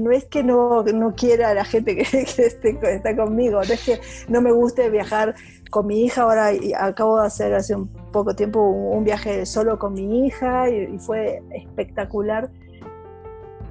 no 0.00 0.10
es 0.12 0.26
que 0.26 0.44
no, 0.44 0.84
quiera 1.16 1.50
a 1.50 1.54
la 1.54 1.64
gente 1.64 1.96
que, 1.96 2.02
esté, 2.02 2.78
está 2.82 3.16
conmigo, 3.16 3.56
no 3.56 3.74
es 3.74 3.84
que 3.84 4.00
no 4.28 4.40
me 4.40 4.52
guste 4.52 4.88
viajar 4.90 5.34
con 5.72 5.86
mi 5.86 6.04
hija, 6.04 6.22
ahora 6.22 6.52
y 6.52 6.74
acabo 6.74 7.18
de 7.18 7.26
hacer 7.26 7.54
hace 7.54 7.74
un 7.74 7.88
poco 8.12 8.36
tiempo 8.36 8.60
un, 8.60 9.04
viaje 9.04 9.46
solo 9.46 9.78
con 9.78 9.94
mi 9.94 10.26
hija 10.26 10.68
y, 10.68 10.98
fue 10.98 11.42
espectacular, 11.50 12.50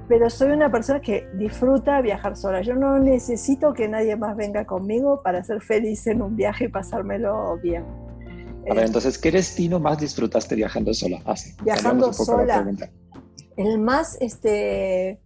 pero 0.08 0.28
soy 0.28 0.50
una 0.50 0.68
persona 0.68 1.00
que 1.00 1.28
disfruta 1.34 2.00
viajar 2.00 2.36
sola, 2.36 2.60
yo 2.60 2.74
no 2.74 2.98
necesito 2.98 3.72
que 3.72 3.86
nadie 3.86 4.16
más 4.16 4.36
venga 4.36 4.66
conmigo 4.66 5.22
para 5.22 5.44
ser 5.44 5.62
feliz 5.62 6.04
en 6.08 6.22
un 6.22 6.34
viaje 6.34 6.64
y 6.64 6.68
pasármelo 6.68 7.56
bien. 7.62 7.84
A 8.68 8.74
ver, 8.74 8.86
entonces, 8.86 9.16
¿qué 9.16 9.30
destino 9.30 9.78
más 9.78 9.98
disfrutaste 9.98 10.56
viajando 10.56 10.92
sola? 10.92 11.22
Ah, 11.24 11.34
viajando 11.62 12.12
sola 12.12 12.66
el 13.56 13.78
más 13.78 14.16
este, 14.20 15.20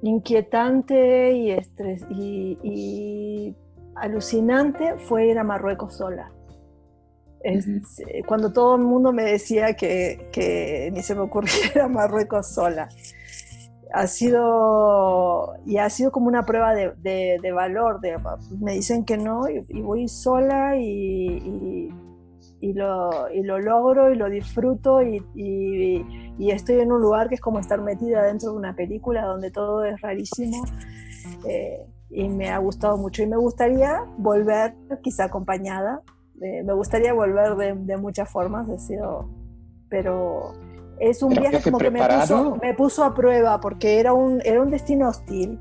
inquietante 0.00 1.32
y, 1.32 1.50
estres, 1.50 2.02
y, 2.10 3.54
alucinante 4.00 4.96
fue 4.98 5.26
ir 5.26 5.38
a 5.38 5.44
Marruecos 5.44 5.96
sola. 5.96 6.32
Cuando 8.26 8.52
todo 8.52 8.76
el 8.76 8.82
mundo 8.82 9.12
me 9.12 9.24
decía 9.24 9.74
que, 9.74 10.90
ni 10.92 11.02
se 11.02 11.14
me 11.14 11.22
ocurría 11.22 11.66
ir 11.74 11.80
a 11.80 11.88
Marruecos 11.88 12.48
sola. 12.48 12.88
Ha 13.92 14.06
sido, 14.06 15.54
y 15.66 15.78
ha 15.78 15.90
sido 15.90 16.12
como 16.12 16.28
una 16.28 16.44
prueba 16.44 16.74
de, 16.74 17.52
valor, 17.52 18.00
de, 18.00 18.16
me 18.60 18.74
dicen 18.74 19.04
que 19.04 19.16
no 19.16 19.48
y, 19.48 19.80
voy 19.80 20.06
sola 20.06 20.76
y, 20.76 21.90
y 22.60 22.72
lo, 22.74 23.30
y 23.32 23.42
lo 23.42 23.58
logro 23.58 24.12
y 24.12 24.16
lo 24.16 24.28
disfruto 24.28 25.02
y, 25.02 25.24
y, 25.34 26.50
estoy 26.50 26.80
en 26.80 26.92
un 26.92 27.00
lugar 27.00 27.28
que 27.28 27.36
es 27.36 27.40
como 27.40 27.58
estar 27.58 27.80
metida 27.80 28.24
dentro 28.24 28.50
de 28.50 28.56
una 28.56 28.74
película 28.74 29.24
donde 29.24 29.50
todo 29.50 29.84
es 29.84 30.00
rarísimo 30.00 30.64
eh, 31.48 31.86
y 32.10 32.28
me 32.28 32.50
ha 32.50 32.58
gustado 32.58 32.96
mucho 32.96 33.22
y 33.22 33.26
me 33.26 33.36
gustaría 33.36 34.04
volver 34.18 34.74
quizá 35.02 35.24
acompañada, 35.24 36.02
eh, 36.42 36.62
me 36.62 36.72
gustaría 36.72 37.12
volver 37.12 37.54
de, 37.56 37.74
de 37.74 37.96
muchas 37.96 38.28
formas, 38.28 38.68
he 38.68 38.78
sido, 38.78 39.28
pero 39.88 40.52
es 40.98 41.22
un 41.22 41.30
viaje 41.30 41.62
como 41.62 41.78
que 41.78 41.90
me 41.90 42.06
puso, 42.06 42.56
me 42.62 42.74
puso, 42.74 43.04
a 43.04 43.14
prueba 43.14 43.60
porque 43.60 44.00
era 44.00 44.12
un, 44.12 44.40
era 44.44 44.60
un 44.60 44.70
destino 44.70 45.08
hostil 45.08 45.58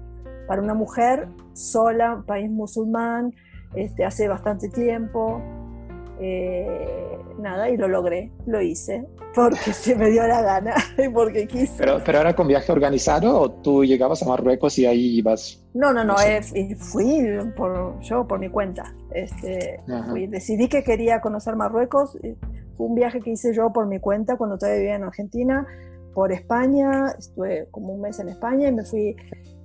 para 0.48 0.62
una 0.62 0.74
mujer 0.74 1.30
sola, 1.54 2.24
país 2.26 2.50
musulmán, 2.50 3.34
este, 3.76 4.04
hace 4.04 4.28
bastante 4.28 4.68
tiempo. 4.70 5.42
Eh, 6.20 7.18
nada, 7.40 7.70
y 7.70 7.78
lo 7.78 7.88
logré, 7.88 8.32
lo 8.46 8.62
hice, 8.62 9.06
porque 9.34 9.74
se 9.74 9.96
me 9.96 10.10
dio 10.10 10.28
la 10.28 10.42
gana 10.42 10.76
y 10.98 11.10
porque 11.10 11.48
quise. 11.48 11.76
Pero, 11.78 12.02
pero 12.06 12.20
era 12.20 12.36
con 12.36 12.48
viaje 12.48 12.72
organizado 12.72 13.40
o 13.40 13.52
tú 13.52 13.86
llegabas 13.86 14.22
a 14.24 14.28
Marruecos 14.28 14.78
y 14.80 14.86
ahí 14.86 15.18
ibas. 15.18 15.66
No, 15.74 15.94
no, 15.94 16.04
no, 16.04 16.16
fui 16.78 17.26
por, 17.56 18.00
yo 18.02 18.28
por 18.28 18.40
mi 18.40 18.50
cuenta. 18.50 18.94
Este, 19.12 19.80
decidí 20.30 20.68
que 20.68 20.84
quería 20.84 21.22
conocer 21.22 21.56
Marruecos 21.56 22.18
fue 22.80 22.88
un 22.88 22.96
viaje 22.96 23.20
que 23.20 23.32
hice 23.32 23.54
yo 23.54 23.74
por 23.74 23.88
mi 23.88 24.00
cuenta 24.00 24.38
cuando 24.38 24.58
todavía 24.58 24.80
vivía 24.80 24.96
en 24.96 25.04
Argentina, 25.04 25.68
por 26.14 26.32
España, 26.32 27.14
estuve 27.18 27.68
como 27.72 27.94
un 27.94 28.00
mes 28.00 28.22
en 28.22 28.30
España 28.30 28.70
y 28.70 28.72
me 28.72 28.86
fui 28.86 29.18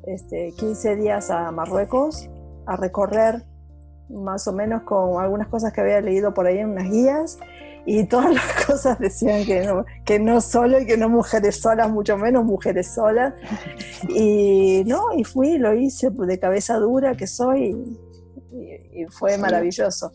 este, 0.05 0.53
15 0.59 0.97
días 0.97 1.31
a 1.31 1.53
Marruecos 1.53 2.29
a 2.67 2.75
recorrer 2.77 3.45
más 4.09 4.47
o 4.49 4.53
menos 4.53 4.83
con 4.83 5.23
algunas 5.23 5.49
cosas 5.49 5.73
que 5.73 5.81
había 5.81 6.01
leído 6.01 6.35
por 6.35 6.47
ahí 6.47 6.59
en 6.59 6.71
unas 6.71 6.91
guías 6.91 7.39
y 7.87 8.05
todas 8.05 8.33
las 8.35 8.65
cosas 8.67 8.99
decían 8.99 9.45
que 9.45 9.65
no, 9.65 9.85
que 10.05 10.19
no 10.19 10.41
solo 10.41 10.81
y 10.81 10.87
que 10.87 10.97
no 10.97 11.09
mujeres 11.09 11.61
solas, 11.61 11.91
mucho 11.91 12.17
menos 12.17 12.45
mujeres 12.45 12.89
solas. 12.95 13.35
Y 14.09 14.85
no, 14.87 15.15
y 15.17 15.25
fui, 15.25 15.57
lo 15.59 15.73
hice 15.73 16.11
de 16.11 16.39
cabeza 16.39 16.77
dura 16.77 17.17
que 17.17 17.27
soy 17.27 17.75
y, 18.53 19.07
fue 19.07 19.39
maravilloso. 19.39 20.13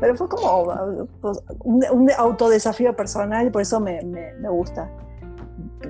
Pero 0.00 0.16
fue 0.16 0.28
como 0.28 1.08
pues, 1.20 1.38
un, 1.60 2.10
autodesafío 2.16 2.94
personal 2.96 3.50
por 3.50 3.62
eso 3.62 3.80
me, 3.80 4.02
me, 4.02 4.48
gusta 4.48 4.90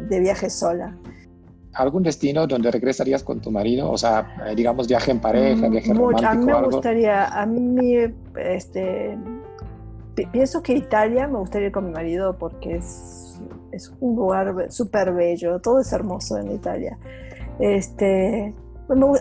de 0.08 0.20
viaje 0.20 0.50
sola. 0.50 0.96
¿Algún 1.74 2.02
destino 2.02 2.46
donde 2.46 2.70
regresarías 2.70 3.22
con 3.22 3.40
tu 3.40 3.50
marido? 3.50 3.90
O 3.90 3.98
sea, 3.98 4.36
eh, 4.46 4.54
digamos 4.54 4.88
viaje 4.88 5.10
en 5.10 5.20
pareja, 5.20 5.68
viaje 5.68 5.92
romántico. 5.92 6.28
A 6.28 6.34
mí 6.34 6.44
me 6.46 6.62
gustaría, 6.62 7.24
a 7.26 7.46
mí, 7.46 7.96
este, 8.36 9.18
pienso 10.32 10.62
que 10.62 10.74
Italia 10.74 11.26
me 11.26 11.38
gustaría 11.38 11.68
ir 11.68 11.72
con 11.72 11.86
mi 11.86 11.92
marido 11.92 12.38
porque 12.38 12.76
es, 12.76 13.40
es 13.72 13.92
un 14.00 14.16
lugar 14.16 14.70
súper 14.70 15.12
bello, 15.12 15.60
todo 15.60 15.80
es 15.80 15.92
hermoso 15.92 16.38
en 16.38 16.52
Italia. 16.52 16.98
Este, 17.58 18.54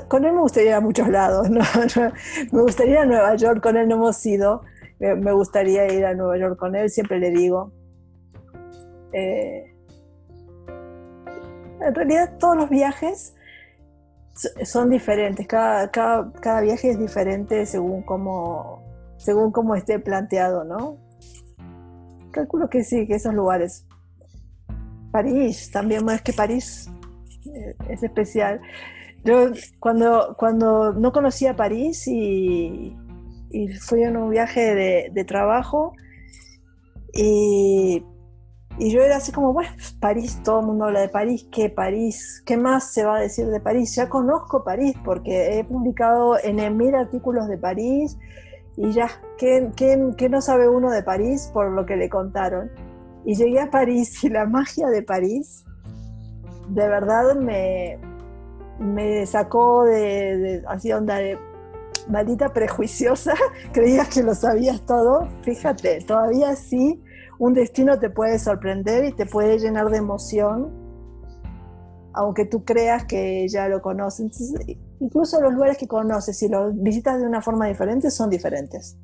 con 0.07 0.25
él 0.25 0.33
me 0.33 0.41
gustaría 0.41 0.69
ir 0.71 0.75
a 0.75 0.81
muchos 0.81 1.07
lados, 1.07 1.49
me 2.51 2.61
gustaría 2.61 2.93
ir 2.93 2.99
a 2.99 3.05
Nueva 3.05 3.35
York, 3.35 3.61
con 3.61 3.77
él 3.77 3.87
no 3.87 3.95
hemos 3.95 4.25
ido, 4.25 4.61
me, 4.99 5.31
gustaría 5.33 5.91
ir 5.91 6.05
a 6.05 6.13
Nueva 6.13 6.37
York 6.37 6.57
con 6.57 6.75
él, 6.75 6.89
siempre 6.89 7.19
le 7.19 7.31
digo. 7.31 7.71
Eh, 9.11 9.72
en 11.85 11.95
realidad 11.95 12.37
todos 12.37 12.55
los 12.55 12.69
viajes 12.69 13.35
son 14.63 14.89
diferentes, 14.89 15.45
cada, 15.47 16.61
viaje 16.61 16.91
es 16.91 16.99
diferente 16.99 17.65
según 17.65 18.01
cómo, 18.03 18.83
según 19.17 19.51
cómo 19.51 19.75
esté 19.75 19.99
planteado, 19.99 20.63
¿no? 20.63 20.97
Calculo 22.31 22.69
que 22.69 22.83
sí, 22.83 23.05
que 23.05 23.15
esos 23.15 23.33
lugares. 23.33 23.85
París, 25.11 25.69
también 25.71 26.09
es 26.09 26.23
que 26.23 26.33
París 26.33 26.89
eh, 27.45 27.75
es 27.89 28.01
especial. 28.01 28.59
Yo 29.23 29.51
cuando, 29.79 30.35
cuando 30.37 30.93
no 30.93 31.11
conocía 31.11 31.55
París 31.55 32.07
y 32.07 32.95
fui 33.79 34.01
en 34.01 34.17
un 34.17 34.31
viaje 34.31 34.73
de, 35.11 35.25
trabajo 35.25 35.93
y, 37.13 38.03
yo 38.79 39.01
era 39.01 39.17
así 39.17 39.31
como, 39.31 39.53
bueno, 39.53 39.69
París, 39.99 40.41
todo 40.43 40.61
el 40.61 40.65
mundo 40.65 40.85
habla 40.85 41.01
de 41.01 41.09
París, 41.09 41.47
¿qué 41.51 41.69
París? 41.69 42.41
¿Qué 42.45 42.57
más 42.57 42.91
se 42.91 43.05
va 43.05 43.17
a 43.17 43.19
decir 43.19 43.47
de 43.47 43.59
París? 43.59 43.95
Ya 43.95 44.09
conozco 44.09 44.63
París 44.63 44.95
porque 45.05 45.59
he 45.59 45.63
publicado 45.63 46.37
en 46.41 46.75
mil 46.75 46.95
artículos 46.95 47.47
de 47.47 47.57
París 47.57 48.17
y 48.75 48.91
ya, 48.91 49.09
¿qué, 49.37 49.69
qué, 49.75 50.29
no 50.29 50.41
sabe 50.41 50.67
uno 50.67 50.89
de 50.89 51.03
París 51.03 51.51
por 51.53 51.71
lo 51.71 51.85
que 51.85 51.95
le 51.95 52.09
contaron? 52.09 52.71
Y 53.25 53.35
llegué 53.35 53.59
a 53.59 53.69
París 53.69 54.23
y 54.23 54.29
la 54.29 54.45
magia 54.45 54.87
de 54.87 55.03
París 55.03 55.65
de 56.67 56.87
verdad 56.87 57.35
me, 57.35 57.99
me 58.79 59.25
sacó 59.25 59.83
de, 59.83 60.37
de 60.37 60.63
así 60.67 60.91
onda 60.91 61.17
de 61.17 61.37
maldita 62.09 62.49
prejuiciosa, 62.49 63.33
creías 63.71 64.09
que 64.09 64.23
lo 64.23 64.35
sabías 64.35 64.81
todo. 64.85 65.27
Fíjate, 65.43 66.01
todavía 66.01 66.55
sí, 66.55 67.01
un 67.39 67.53
destino 67.53 67.99
te 67.99 68.09
puede 68.09 68.39
sorprender 68.39 69.05
y 69.05 69.13
te 69.13 69.25
puede 69.25 69.59
llenar 69.59 69.89
de 69.89 69.97
emoción, 69.97 70.71
aunque 72.13 72.45
tú 72.45 72.63
creas 72.63 73.05
que 73.05 73.47
ya 73.47 73.67
lo 73.67 73.81
conoces. 73.81 74.53
incluso 74.99 75.41
los 75.41 75.53
lugares 75.53 75.77
que 75.77 75.87
conoces, 75.87 76.37
si 76.37 76.47
los 76.47 76.73
visitas 76.81 77.19
de 77.19 77.25
una 77.25 77.41
forma 77.41 77.67
diferente, 77.67 78.11
son 78.11 78.29
diferentes. 78.29 78.97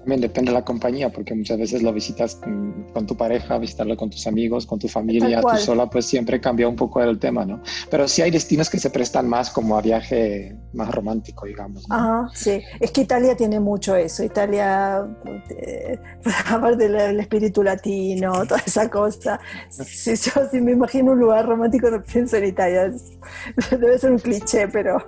También 0.00 0.22
depende 0.22 0.50
de 0.50 0.54
la 0.54 0.64
compañía, 0.64 1.10
porque 1.10 1.34
muchas 1.34 1.58
veces 1.58 1.82
lo 1.82 1.92
visitas 1.92 2.36
con, 2.36 3.06
tu 3.06 3.16
pareja, 3.16 3.58
visitarlo 3.58 3.96
con 3.96 4.08
tus 4.08 4.26
amigos, 4.26 4.64
con 4.64 4.78
tu 4.78 4.88
familia, 4.88 5.42
tú 5.42 5.56
sola, 5.58 5.88
pues 5.90 6.06
siempre 6.06 6.40
cambia 6.40 6.68
un 6.68 6.76
poco 6.76 7.02
el 7.02 7.18
tema, 7.18 7.44
¿no? 7.44 7.60
Pero 7.90 8.08
sí 8.08 8.22
hay 8.22 8.30
destinos 8.30 8.70
que 8.70 8.78
se 8.78 8.88
prestan 8.88 9.28
más 9.28 9.50
como 9.50 9.76
a 9.76 9.82
viaje 9.82 10.56
más 10.72 10.90
romántico, 10.90 11.46
digamos. 11.46 11.84
Ajá, 11.90 12.28
sí. 12.32 12.62
Es 12.78 12.90
que 12.92 13.02
Italia 13.02 13.36
tiene 13.36 13.60
mucho 13.60 13.94
eso. 13.94 14.24
Italia, 14.24 15.06
eh, 15.50 15.98
aparte 16.48 16.88
del 16.88 17.20
espíritu 17.20 17.62
latino, 17.62 18.32
toda 18.46 18.62
esa 18.64 18.88
cosa. 18.88 19.38
Si 19.68 20.14
yo 20.16 20.48
si 20.50 20.60
me 20.60 20.72
imagino 20.72 21.12
un 21.12 21.18
lugar 21.18 21.46
romántico, 21.46 21.90
no 21.90 22.02
pienso 22.02 22.36
en 22.38 22.46
Italia. 22.46 22.90
Debe 23.70 23.98
ser 23.98 24.12
un 24.12 24.18
cliché, 24.18 24.66
pero, 24.68 24.98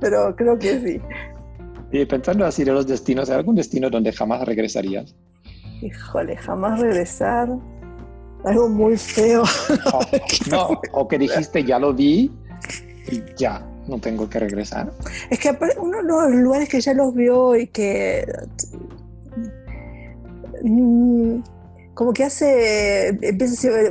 pero 0.00 0.34
creo 0.36 0.58
que 0.58 0.80
sí. 0.80 1.00
Y 1.92 2.06
pensando 2.06 2.46
así 2.46 2.64
de 2.64 2.72
los 2.72 2.86
destinos, 2.86 3.28
¿hay 3.28 3.36
algún 3.36 3.54
destino 3.54 3.90
donde 3.90 4.12
jamás 4.12 4.46
regresarías? 4.46 5.14
Híjole, 5.82 6.36
jamás 6.36 6.80
regresar. 6.80 7.48
Algo 8.44 8.68
muy 8.70 8.96
feo. 8.96 9.42
no, 10.50 10.80
o 10.92 11.06
que 11.06 11.18
dijiste, 11.18 11.62
ya 11.62 11.78
lo 11.78 11.92
vi 11.92 12.32
y 13.10 13.22
ya, 13.36 13.64
no 13.86 13.98
tengo 13.98 14.28
que 14.28 14.40
regresar. 14.40 14.90
Es 15.28 15.38
que 15.38 15.56
uno 15.78 15.98
de 15.98 16.04
los 16.04 16.30
lugares 16.30 16.68
que 16.68 16.80
ya 16.80 16.94
los 16.94 17.14
vio 17.14 17.54
y 17.56 17.66
que 17.66 18.26
mm, 20.62 21.11
como 21.94 22.12
que 22.12 22.24
hace, 22.24 23.18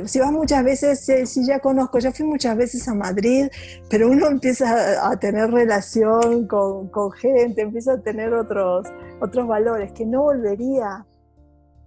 si, 0.06 0.18
vas 0.18 0.32
muchas 0.32 0.64
veces, 0.64 1.30
si, 1.30 1.46
ya 1.46 1.60
conozco, 1.60 1.98
ya 1.98 2.10
fui 2.10 2.26
muchas 2.26 2.56
veces 2.56 2.86
a 2.88 2.94
Madrid, 2.94 3.48
pero 3.88 4.08
uno 4.08 4.26
empieza 4.26 5.08
a, 5.08 5.16
tener 5.18 5.50
relación 5.50 6.48
con, 6.48 7.12
gente, 7.12 7.62
empieza 7.62 7.92
a 7.92 8.00
tener 8.00 8.32
otros, 8.34 8.88
otros 9.20 9.46
valores 9.46 9.92
que 9.92 10.04
no 10.04 10.22
volvería. 10.22 11.06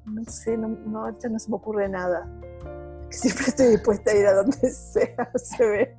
No 0.05 0.24
sé, 0.26 0.57
no, 0.57 0.70
no, 0.86 1.11
no 1.11 1.39
se 1.39 1.49
me 1.49 1.55
ocurre 1.55 1.89
nada. 1.89 2.30
Siempre 3.09 3.45
estoy 3.47 3.68
dispuesta 3.70 4.11
a 4.11 4.16
ir 4.16 4.28
a 4.28 4.34
donde 4.34 4.70
sea, 4.72 5.32
se 5.36 5.66
ve. 5.66 5.97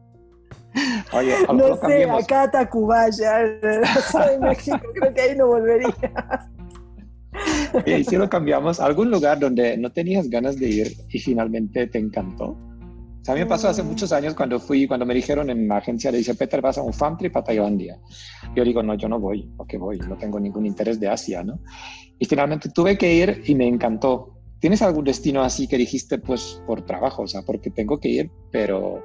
Oye, 1.12 1.34
no 1.52 1.76
sé, 1.76 2.04
acá 2.04 2.42
a 2.42 2.50
Tacubaya, 2.50 3.42
en 4.32 4.40
México, 4.40 4.80
creo 4.94 5.14
que 5.14 5.20
ahí 5.20 5.36
no 5.36 5.46
volvería. 5.48 6.50
Y 7.84 8.04
si 8.04 8.16
lo 8.16 8.28
cambiamos, 8.28 8.80
algún 8.80 9.10
lugar 9.10 9.38
donde 9.38 9.76
no 9.76 9.90
tenías 9.92 10.28
ganas 10.28 10.58
de 10.58 10.68
ir 10.68 10.96
y 11.10 11.18
finalmente 11.18 11.86
te 11.86 11.98
encantó. 11.98 12.50
O 12.50 13.24
sea, 13.26 13.34
a 13.34 13.36
mí 13.36 13.42
me 13.42 13.46
pasó 13.46 13.68
hace 13.68 13.82
mm. 13.82 13.86
muchos 13.86 14.12
años 14.12 14.34
cuando 14.34 14.60
fui, 14.60 14.86
cuando 14.86 15.04
me 15.04 15.14
dijeron 15.14 15.50
en 15.50 15.66
la 15.66 15.78
agencia, 15.78 16.12
le 16.12 16.18
dice, 16.18 16.34
Peter, 16.34 16.60
vas 16.62 16.78
a 16.78 16.82
un 16.82 16.92
fan 16.92 17.16
trip 17.16 17.36
a 17.36 17.42
Tailandia. 17.42 17.98
Yo 18.54 18.64
digo, 18.64 18.82
no, 18.82 18.94
yo 18.94 19.08
no 19.08 19.18
voy, 19.18 19.42
¿por 19.56 19.66
qué 19.66 19.78
voy? 19.78 19.98
No 19.98 20.16
tengo 20.16 20.38
ningún 20.38 20.64
interés 20.64 21.00
de 21.00 21.08
Asia, 21.08 21.42
¿no? 21.42 21.58
Y 22.18 22.24
finalmente 22.26 22.68
tuve 22.70 22.96
que 22.96 23.12
ir 23.12 23.42
y 23.46 23.54
me 23.54 23.66
encantó. 23.66 24.32
¿Tienes 24.60 24.80
algún 24.80 25.04
destino 25.04 25.42
así 25.42 25.66
que 25.66 25.76
dijiste, 25.76 26.18
pues, 26.18 26.62
por 26.66 26.86
trabajo? 26.86 27.22
O 27.22 27.26
sea, 27.26 27.42
porque 27.42 27.70
tengo 27.70 27.98
que 27.98 28.08
ir, 28.08 28.30
pero... 28.52 29.02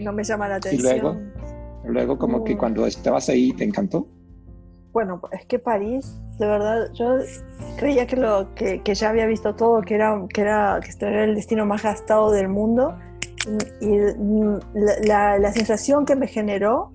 No 0.00 0.12
me 0.12 0.22
llama 0.22 0.48
la 0.48 0.56
atención. 0.56 0.96
Y 0.96 1.00
luego, 1.00 1.20
luego 1.86 2.18
como 2.18 2.44
que 2.44 2.54
mm. 2.54 2.58
cuando 2.58 2.86
estabas 2.86 3.28
ahí, 3.30 3.52
¿te 3.52 3.64
encantó? 3.64 4.06
Bueno, 4.92 5.22
es 5.32 5.46
que 5.46 5.58
París, 5.58 6.20
de 6.38 6.46
verdad, 6.46 6.92
yo 6.92 7.16
creía 7.78 8.06
que, 8.06 8.16
lo, 8.16 8.54
que, 8.54 8.82
ya 8.84 9.08
había 9.08 9.26
visto 9.26 9.54
todo, 9.54 9.80
que 9.80 9.94
era, 9.94 10.22
que, 10.32 10.42
era, 10.42 10.80
que 10.82 10.90
este 10.90 11.06
era 11.06 11.24
el 11.24 11.34
destino 11.34 11.64
más 11.64 11.82
gastado 11.82 12.30
del 12.30 12.48
mundo. 12.48 12.94
Y, 13.80 13.96
la, 15.06 15.38
la, 15.38 15.52
sensación 15.52 16.04
que 16.04 16.14
me 16.14 16.26
generó 16.26 16.92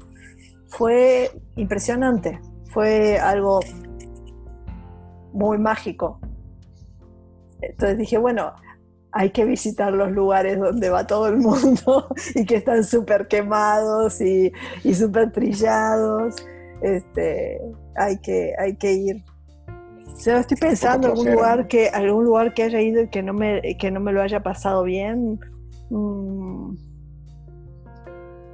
fue 0.67 1.31
impresionante. 1.55 2.39
Fue 2.71 3.17
algo 3.17 3.61
muy 5.33 5.57
mágico. 5.57 6.19
entonces 7.61 7.97
dije, 7.97 8.19
bueno, 8.19 8.53
hay 9.11 9.31
que 9.31 9.45
visitar 9.45 9.91
los 9.91 10.11
lugares 10.11 10.59
donde 10.59 10.91
va 10.91 11.07
todo 11.07 11.27
el 11.27 11.37
mundo 11.37 12.07
y 12.35 12.45
que 12.45 12.57
están 12.57 12.83
súper 12.83 13.27
quemados 13.27 14.21
y, 14.21 14.51
y 14.83 14.93
súper 14.93 15.31
trillados. 15.31 16.35
Este, 16.81 17.59
hay, 17.95 18.17
que, 18.19 18.53
hay 18.57 18.75
que 18.75 18.93
ir. 18.93 19.23
O 20.07 20.29
estoy 20.31 20.57
pensando 20.57 21.07
en 21.07 21.11
algún 21.11 21.31
lugar 21.31 21.67
que 21.67 21.89
algún 21.89 22.25
lugar 22.25 22.53
que 22.53 22.63
haya 22.63 22.81
ido 22.81 23.03
y 23.03 23.07
que 23.07 23.21
no 23.21 23.33
me 23.33 23.61
que 23.77 23.91
no 23.91 23.99
me 23.99 24.11
lo 24.11 24.21
haya 24.21 24.41
pasado 24.41 24.83
bien. 24.83 25.39
Mm, 25.89 26.75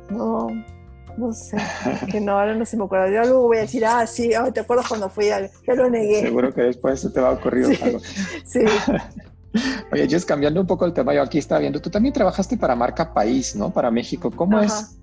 no, 0.10 0.48
no 1.18 1.32
sé, 1.34 1.58
que 2.12 2.20
no, 2.20 2.34
ahora 2.34 2.54
no 2.56 2.66
se 2.66 2.76
me 2.76 2.84
acuerda. 2.84 3.08
Yo 3.10 3.22
luego 3.30 3.44
voy 3.44 3.58
a 3.58 3.62
decir, 3.62 3.86
ah, 3.86 4.06
sí, 4.06 4.32
¿te 4.54 4.60
acuerdas 4.60 4.88
cuando 4.88 5.10
fui 5.10 5.30
al.? 5.30 5.50
Ya 5.66 5.76
lo 5.76 5.90
negué. 5.90 6.22
Seguro 6.22 6.54
que 6.54 6.64
después 6.64 7.00
se 7.00 7.10
te 7.10 7.22
va 7.22 7.30
a 7.30 7.34
ocurrir 7.34 7.78
algo. 7.82 8.00
Sí. 8.46 8.60
Oye, 9.92 10.08
Jess, 10.10 10.26
cambiando 10.26 10.60
un 10.60 10.68
poco 10.68 10.84
el 10.86 10.94
tema, 10.94 11.14
yo 11.14 11.22
aquí 11.22 11.38
estaba 11.38 11.62
viendo, 11.62 11.80
tú 11.80 11.92
también 11.92 12.12
trabajaste 12.12 12.58
para 12.58 12.76
Marca 12.76 13.14
País, 13.14 13.56
¿no? 13.56 13.72
Para 13.72 13.92
México. 13.92 14.32
¿Cómo 14.36 14.60
es? 14.60 14.98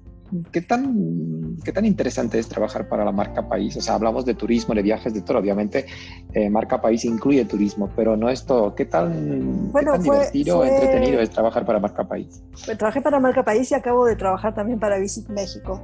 ¿Qué 0.53 0.61
tan, 0.61 1.57
¿Qué 1.65 1.73
tan 1.73 1.85
interesante 1.85 2.39
es 2.39 2.49
trabajar 2.49 2.89
para 2.89 3.05
la 3.05 3.13
marca 3.13 3.49
País? 3.49 3.77
O 3.77 3.81
sea, 3.81 3.95
hablamos 3.95 4.25
de 4.25 4.35
turismo, 4.35 4.75
de 4.75 4.83
viajes, 4.83 5.13
de 5.13 5.23
todo. 5.23 5.39
Obviamente, 5.39 5.87
eh, 6.33 6.49
marca 6.51 6.81
País 6.81 7.05
incluye 7.05 7.45
turismo, 7.45 7.91
pero 7.97 8.17
no 8.17 8.29
es 8.29 8.45
todo. 8.45 8.75
¿Qué 8.75 8.85
tan, 8.85 9.73
bueno, 9.73 9.99
divertido, 9.99 10.65
entretenido 10.65 11.21
es 11.21 11.31
trabajar 11.31 11.65
para 11.67 11.81
marca 11.81 12.05
País? 12.05 12.43
Pues, 12.65 12.79
trabajé 12.79 13.01
para 13.01 13.19
marca 13.19 13.45
País 13.45 13.71
y 13.71 13.75
acabo 13.75 14.07
de 14.07 14.17
trabajar 14.17 14.55
también 14.55 14.79
para 14.79 14.99
Visit 14.99 15.29
México. 15.29 15.81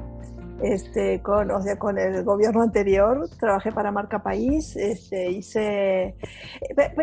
Este, 0.62 1.20
con, 1.20 1.50
o 1.50 1.60
sea, 1.60 1.78
con 1.78 1.98
el 1.98 2.24
gobierno 2.24 2.62
anterior, 2.62 3.28
trabajé 3.38 3.72
para 3.72 3.92
Marca 3.92 4.22
País, 4.22 4.74
este, 4.74 5.30
hice, 5.30 6.16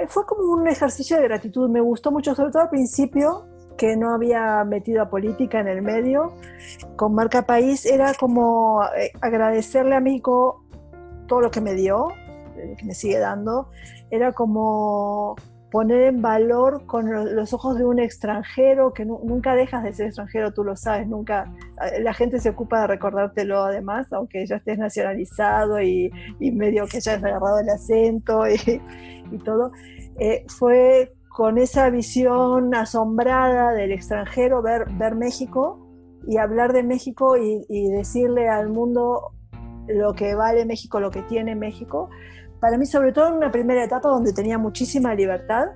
fue 0.08 0.26
como 0.26 0.54
un 0.54 0.68
ejercicio 0.68 1.18
de 1.18 1.24
gratitud, 1.24 1.70
me 1.70 1.80
gustó 1.80 2.12
mucho, 2.12 2.34
sobre 2.34 2.52
todo 2.52 2.64
al 2.64 2.70
principio, 2.70 3.46
que 3.78 3.95
no 3.95 4.13
había 4.13 4.63
metido 4.63 5.01
a 5.01 5.09
política 5.09 5.59
en 5.59 5.67
el 5.67 5.82
medio. 5.82 6.34
Con 6.95 7.13
Marca 7.13 7.43
País 7.43 7.86
era 7.86 8.13
como 8.13 8.84
eh, 8.97 9.11
agradecerle 9.21 9.95
a 9.95 9.99
México 9.99 10.63
todo 11.28 11.41
lo 11.41 11.51
que 11.51 11.61
me 11.61 11.74
dio, 11.74 12.09
eh, 12.57 12.76
que 12.78 12.86
me 12.86 12.93
sigue 12.93 13.19
dando. 13.19 13.69
Era 14.11 14.32
como 14.34 15.36
poner 15.71 16.03
en 16.03 16.21
valor 16.21 16.86
con 16.86 17.36
los 17.36 17.51
ojos 17.51 17.80
de 17.80 17.86
un 17.86 17.97
extranjero, 17.97 18.93
que 18.93 19.05
nunca 19.05 19.55
dejas 19.55 19.84
de 19.84 19.91
ser 19.91 20.05
extranjero, 20.07 20.53
tú 20.53 20.63
lo 20.63 20.76
sabes, 20.76 21.07
nunca, 21.07 21.51
eh, 21.82 21.99
la 21.99 22.13
gente 22.13 22.39
se 22.39 22.49
ocupa 22.49 22.82
de 22.82 22.88
recordártelo 22.88 23.63
además, 23.63 24.13
aunque 24.13 24.45
ya 24.45 24.57
estés 24.57 24.78
nacionalizado 24.78 25.82
y, 25.82 26.11
medio 26.39 26.86
que 26.86 26.99
ya 26.99 27.13
agarrado 27.13 27.59
el 27.59 27.69
acento 27.69 28.43
y, 28.47 29.38
todo. 29.43 29.71
fue 30.47 31.11
con 31.34 31.57
esa 31.57 31.89
visión 31.89 32.75
asombrada 32.75 33.73
del 33.73 33.91
extranjero, 33.91 34.61
ver, 34.61 35.15
México 35.15 35.79
y 36.27 36.38
hablar 36.38 36.73
de 36.73 36.84
México 36.84 37.36
y, 37.38 37.89
decirle 37.89 38.47
al 38.47 38.69
mundo 38.69 39.31
lo 39.88 40.13
que 40.13 40.36
vale 40.36 40.63
México, 40.63 40.99
lo 40.99 41.09
que 41.09 41.23
tiene 41.23 41.55
México. 41.55 42.09
Para 42.59 42.77
mí, 42.77 42.86
sobre 42.86 43.11
todo 43.11 43.29
en 43.29 43.34
una 43.34 43.51
primera 43.51 43.84
etapa 43.84 44.09
donde 44.09 44.31
tenía 44.31 44.59
muchísima 44.59 45.15
libertad, 45.15 45.69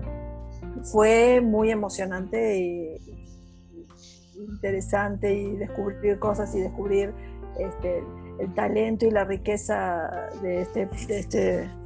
fue 0.83 1.41
muy 1.41 1.71
emocionante 1.71 2.59
y 2.59 2.97
interesante 4.37 5.33
y 5.33 5.55
descubrir 5.55 6.19
cosas 6.19 6.53
y 6.55 6.61
descubrir 6.61 7.13
este, 7.57 8.03
el 8.39 8.53
talento 8.53 9.05
y 9.05 9.11
la 9.11 9.23
riqueza 9.23 10.29
de 10.41 10.61
este, 10.61 10.89
de 11.07 11.19
este, 11.19 11.39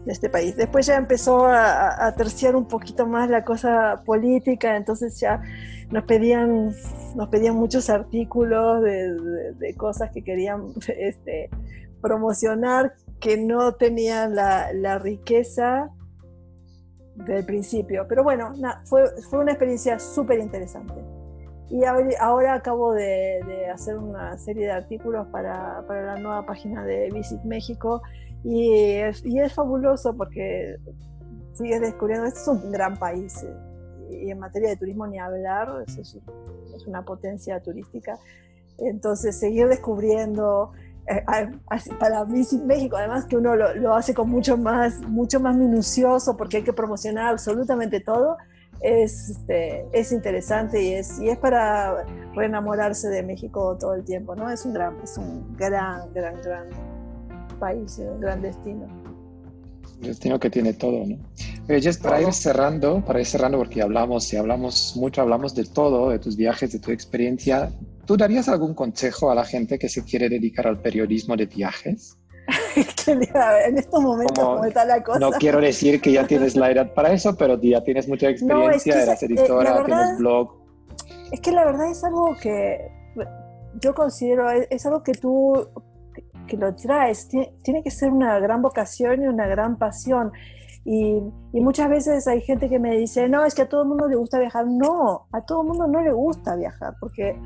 de 0.05 0.11
este 0.11 0.29
país. 0.29 0.55
Después 0.55 0.85
ya 0.85 0.95
empezó 0.95 1.45
a, 1.45 2.05
a, 2.05 2.15
terciar 2.15 2.55
un 2.55 2.67
poquito 2.67 3.05
más 3.05 3.29
la 3.29 3.43
cosa 3.43 4.01
política, 4.05 4.75
entonces 4.75 5.19
ya 5.19 5.41
nos 5.91 6.03
pedían, 6.03 6.73
nos 7.15 7.29
pedían 7.29 7.55
muchos 7.55 7.89
artículos 7.89 8.81
de, 8.81 9.75
cosas 9.77 10.11
que 10.11 10.23
querían 10.23 10.73
este, 10.97 11.49
promocionar 12.01 12.93
que 13.19 13.37
no 13.37 13.73
tenían 13.73 14.35
la, 14.35 14.73
la 14.73 14.97
riqueza 14.97 15.89
del 17.15 17.45
principio. 17.45 18.05
Pero 18.07 18.23
bueno, 18.23 18.53
fue, 18.85 19.03
fue 19.29 19.39
una 19.39 19.51
experiencia 19.51 19.99
súper 19.99 20.39
interesante. 20.39 20.93
Y 21.71 21.85
ahora 21.85 22.55
acabo 22.55 22.93
de, 22.93 23.69
hacer 23.73 23.97
una 23.97 24.37
serie 24.37 24.65
de 24.65 24.71
artículos 24.71 25.25
para, 25.27 25.85
para, 25.87 26.03
la 26.03 26.19
nueva 26.19 26.45
página 26.45 26.83
de 26.83 27.09
Visit 27.11 27.41
México 27.43 28.01
y 28.43 28.73
es, 28.73 29.23
y 29.25 29.39
es 29.39 29.53
fabuloso 29.53 30.15
porque 30.17 30.75
sigues 31.53 31.79
descubriendo, 31.79 32.27
este 32.27 32.41
es 32.41 32.47
un 32.49 32.71
gran 32.73 32.97
país 32.97 33.43
eh, 33.43 34.25
y 34.25 34.31
en 34.31 34.39
materia 34.39 34.69
de 34.69 34.75
turismo 34.75 35.07
ni 35.07 35.17
hablar, 35.17 35.69
es, 35.87 35.97
es, 35.97 36.17
una 36.87 37.05
potencia 37.05 37.61
turística. 37.61 38.19
Entonces, 38.77 39.39
seguir 39.39 39.67
descubriendo, 39.69 40.73
eh, 41.07 41.23
para 41.99 42.25
Visit 42.25 42.63
México, 42.63 42.97
además 42.97 43.25
que 43.25 43.37
uno 43.37 43.55
lo, 43.55 43.73
lo, 43.75 43.95
hace 43.95 44.13
con 44.13 44.29
mucho 44.29 44.57
más, 44.57 44.99
mucho 45.01 45.39
más 45.39 45.55
minucioso 45.55 46.35
porque 46.35 46.57
hay 46.57 46.63
que 46.63 46.73
promocionar 46.73 47.27
absolutamente 47.27 48.01
todo, 48.01 48.37
es, 48.81 49.29
este, 49.29 49.85
es 49.93 50.11
interesante 50.11 50.81
y 50.81 50.93
es, 50.93 51.19
y 51.19 51.29
es 51.29 51.37
para 51.37 52.05
reenamorarse 52.35 53.09
de 53.09 53.23
México 53.23 53.77
todo 53.79 53.93
el 53.93 54.03
tiempo, 54.03 54.35
¿no? 54.35 54.49
Es 54.49 54.65
un 54.65 54.73
gran, 54.73 54.97
es 55.03 55.17
un 55.17 55.55
gran, 55.55 56.11
gran, 56.13 56.41
gran 56.41 56.67
país, 57.59 57.99
un 57.99 58.19
gran 58.19 58.41
destino. 58.41 58.87
destino 59.99 60.39
que 60.39 60.49
tiene 60.49 60.73
todo, 60.73 61.05
¿no? 61.05 61.17
Oye, 61.69 61.93
para 62.01 62.21
ir 62.21 62.33
cerrando, 62.33 63.05
para 63.05 63.19
ir 63.19 63.25
cerrando, 63.25 63.59
porque 63.59 63.81
hablamos 63.81 64.33
y 64.33 64.37
hablamos 64.37 64.93
mucho, 64.97 65.21
hablamos 65.21 65.53
de 65.53 65.65
todo, 65.65 66.09
de 66.09 66.19
tus 66.19 66.35
viajes, 66.35 66.71
de 66.71 66.79
tu 66.79 66.91
experiencia. 66.91 67.71
¿Tú 68.05 68.17
darías 68.17 68.49
algún 68.49 68.73
consejo 68.73 69.31
a 69.31 69.35
la 69.35 69.45
gente 69.45 69.77
que 69.77 69.87
se 69.87 70.03
quiere 70.03 70.27
dedicar 70.27 70.67
al 70.67 70.81
periodismo 70.81 71.37
de 71.37 71.45
viajes? 71.45 72.17
en 73.07 73.77
estos 73.77 74.01
momentos, 74.01 74.43
como, 74.43 74.65
está 74.65 74.85
la 74.85 75.03
cosa. 75.03 75.19
No 75.19 75.31
quiero 75.31 75.59
decir 75.59 76.01
que 76.01 76.11
ya 76.11 76.25
tienes 76.27 76.55
la 76.55 76.71
edad 76.71 76.93
para 76.93 77.11
eso, 77.11 77.35
pero 77.35 77.59
ya 77.59 77.83
tienes 77.83 78.07
mucha 78.07 78.29
experiencia, 78.29 79.03
eres 79.03 79.23
eh, 79.23 79.25
editora, 79.25 79.83
tienes 79.85 80.17
blog. 80.17 80.51
Es 81.31 81.39
que 81.39 81.51
la 81.51 81.65
verdad 81.65 81.89
es 81.89 82.03
algo 82.03 82.35
que 82.41 82.91
yo 83.81 83.93
considero, 83.93 84.49
es 84.51 84.85
algo 84.85 85.03
que 85.03 85.13
tú 85.13 85.67
que 86.47 86.57
lo 86.57 86.75
traes, 86.75 87.29
tiene, 87.29 87.83
que 87.83 87.91
ser 87.91 88.11
una 88.11 88.37
gran 88.39 88.61
vocación 88.61 89.23
y 89.23 89.27
una 89.27 89.47
gran 89.47 89.77
pasión. 89.77 90.31
Y, 90.83 91.21
y, 91.53 91.61
muchas 91.61 91.89
veces 91.89 92.27
hay 92.27 92.41
gente 92.41 92.67
que 92.67 92.79
me 92.79 92.97
dice, 92.97 93.29
no, 93.29 93.45
es 93.45 93.53
que 93.53 93.61
a 93.61 93.69
todo 93.69 93.83
el 93.83 93.87
mundo 93.87 94.07
le 94.07 94.15
gusta 94.15 94.39
viajar. 94.39 94.65
No, 94.67 95.27
a 95.31 95.45
todo 95.45 95.61
el 95.61 95.67
mundo 95.67 95.87
no 95.87 96.01
le 96.01 96.11
gusta 96.11 96.55
viajar, 96.55 96.95
porque 96.99 97.39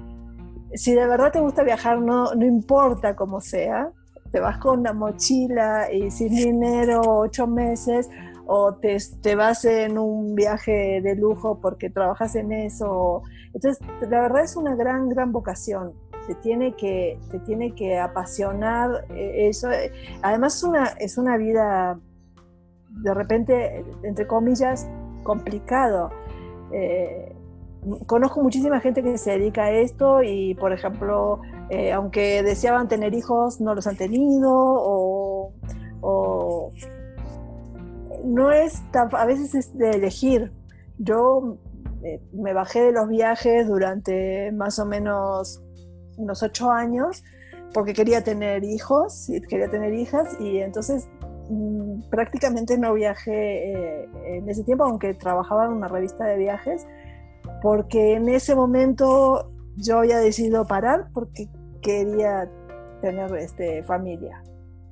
si 0.74 0.94
de 0.94 1.06
verdad 1.06 1.32
te 1.32 1.40
gusta 1.40 1.64
viajar, 1.64 2.00
no, 2.00 2.34
no 2.34 2.46
importa 2.46 3.16
cómo 3.16 3.42
sea, 3.42 3.92
te 4.36 4.42
vas 4.42 4.58
con 4.58 4.82
una 4.82 4.92
mochila 4.92 5.90
y 5.90 6.12
sin 6.12 6.36
dinero 6.36 7.00
ocho 7.06 7.48
meses 7.48 8.10
o 8.46 8.74
te, 8.74 8.98
te, 9.22 9.34
vas 9.34 9.64
en 9.64 9.98
un 9.98 10.36
viaje 10.36 11.00
de 11.02 11.16
lujo 11.16 11.62
porque 11.62 11.90
trabajas 11.90 12.36
en 12.36 12.52
eso. 12.52 13.22
Entonces, 13.54 13.80
la 14.02 14.20
verdad 14.20 14.44
es 14.44 14.58
una 14.58 14.76
gran, 14.76 15.08
gran 15.08 15.32
vocación. 15.32 15.94
Te 16.28 16.36
tiene 16.36 16.76
que, 16.76 17.18
te 17.32 17.40
tiene 17.40 17.74
que 17.76 17.98
apasionar 17.98 19.06
eh, 19.12 19.48
eso. 19.48 19.70
Además, 20.22 20.62
una, 20.64 20.88
es 21.00 21.18
una 21.18 21.38
vida, 21.38 21.98
de 22.90 23.14
repente, 23.14 23.86
entre 24.04 24.28
comillas, 24.28 24.86
complicado. 25.24 26.12
Eh, 26.74 27.34
conozco 28.06 28.44
muchísima 28.44 28.82
gente 28.82 29.02
que 29.02 29.18
se 29.18 29.32
dedica 29.32 29.64
a 29.64 29.72
esto 29.72 30.22
y, 30.24 30.56
por 30.56 30.74
ejemplo, 30.74 31.40
eh, 31.70 31.92
aunque 31.92 32.44
deseaban 32.44 32.88
tener 32.88 33.14
hijos, 33.14 33.60
no 33.60 33.74
los 33.74 33.88
han 33.88 33.98
tenido 33.98 34.52
o, 34.54 35.52
no 38.24 38.52
es 38.52 38.82
tan, 38.92 39.10
a 39.16 39.26
veces 39.26 39.56
es 39.56 39.78
de 39.78 39.92
elegir. 39.92 40.52
Yo 40.98 41.58
eh, 42.04 42.22
me 42.34 42.54
bajé 42.54 42.82
de 42.82 42.92
los 42.92 43.08
viajes 43.08 43.68
durante 43.68 44.52
más 44.52 44.80
o 44.80 44.86
menos 44.86 45.62
unos 46.18 46.44
ocho 46.44 46.72
años 46.72 47.24
porque 47.74 47.94
quería 47.94 48.24
tener 48.24 48.64
hijos 48.64 49.28
quería 49.50 49.70
tener 49.70 49.94
hijas 49.94 50.40
y 50.40 50.60
entonces 50.60 51.10
mm, 51.50 52.10
prácticamente 52.10 52.78
no 52.78 52.94
viajé 52.94 53.74
eh, 53.74 54.10
en 54.38 54.50
ese 54.50 54.64
tiempo, 54.64 54.86
aunque 54.86 55.14
trabajaba 55.14 55.66
en 55.66 55.74
una 55.74 55.88
revista 55.88 56.26
de 56.26 56.38
viajes 56.38 56.86
porque 57.62 58.14
en 58.14 58.30
ese 58.30 58.56
momento 58.56 59.52
yo 59.78 60.00
había 60.00 60.18
decidido 60.20 60.66
parar 60.66 61.08
porque 61.14 61.50
quería 61.82 62.50
tener 63.02 63.36
este, 63.36 63.84
familia. 63.84 64.44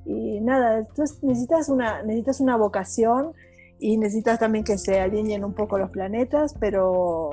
Y 0.05 0.41
nada, 0.41 0.79
entonces 0.79 1.23
necesitas 1.23 1.69
una, 1.69 2.03
necesitas 2.03 2.41
una 2.41 2.57
vocación 2.57 3.34
y 3.79 3.97
necesitas 3.97 4.39
también 4.39 4.63
que 4.63 4.77
se 4.77 4.99
alineen 4.99 5.43
un 5.43 5.53
poco 5.53 5.77
los 5.77 5.89
planetas, 5.89 6.55
pero, 6.59 7.31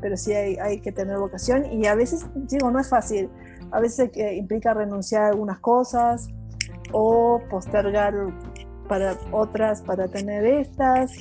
pero 0.00 0.16
sí 0.16 0.32
hay, 0.32 0.56
hay 0.56 0.80
que 0.80 0.92
tener 0.92 1.18
vocación 1.18 1.72
y 1.72 1.86
a 1.86 1.94
veces, 1.94 2.26
digo, 2.34 2.70
no 2.70 2.78
es 2.78 2.88
fácil. 2.88 3.30
A 3.70 3.80
veces 3.80 4.10
implica 4.34 4.74
renunciar 4.74 5.22
a 5.24 5.28
algunas 5.28 5.58
cosas 5.60 6.28
o 6.92 7.40
postergar 7.50 8.14
para 8.88 9.16
otras 9.30 9.82
para 9.82 10.08
tener 10.08 10.44
estas 10.44 11.12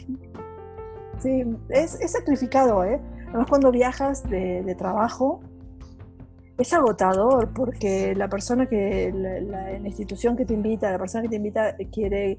sí, 1.19 1.45
es, 1.69 1.99
es 2.01 2.11
sacrificado, 2.11 2.83
¿eh? 2.83 2.99
Además 3.29 3.47
cuando 3.47 3.71
viajas 3.71 4.27
de, 4.29 4.75
trabajo, 4.77 5.39
es 6.57 6.73
agotador 6.73 7.53
porque 7.53 8.13
la 8.15 8.27
persona 8.27 8.67
que, 8.67 9.11
la, 9.13 9.71
institución 9.87 10.35
que 10.35 10.45
te 10.45 10.53
invita, 10.53 10.91
la 10.91 10.97
persona 10.97 11.21
que 11.23 11.29
te 11.29 11.35
invita 11.35 11.75
quiere 11.91 12.37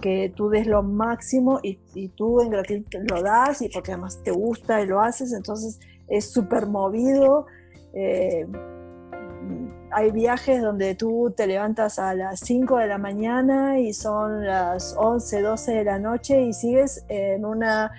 que 0.00 0.32
tú 0.34 0.48
des 0.48 0.66
lo 0.66 0.82
máximo 0.82 1.60
y, 1.62 1.78
y 1.94 2.08
tú 2.08 2.40
en 2.40 2.50
gratitud 2.50 3.00
lo 3.08 3.22
das 3.22 3.62
y 3.62 3.68
porque 3.68 3.92
además 3.92 4.20
te 4.22 4.30
gusta 4.30 4.82
y 4.82 4.86
lo 4.86 5.00
haces, 5.00 5.32
entonces 5.32 5.78
es 6.08 6.30
súper 6.30 6.66
movido. 6.66 7.46
Eh, 7.94 8.46
hay 9.90 10.10
viajes 10.10 10.62
donde 10.62 10.94
tú 10.94 11.32
te 11.36 11.46
levantas 11.46 11.98
a 11.98 12.14
las 12.14 12.40
5 12.40 12.78
de 12.78 12.86
la 12.86 12.98
mañana 12.98 13.78
y 13.78 13.92
son 13.92 14.44
las 14.46 14.94
11, 14.98 15.42
12 15.42 15.72
de 15.72 15.84
la 15.84 15.98
noche 15.98 16.40
y 16.42 16.52
sigues 16.52 17.04
en 17.08 17.44
una 17.44 17.92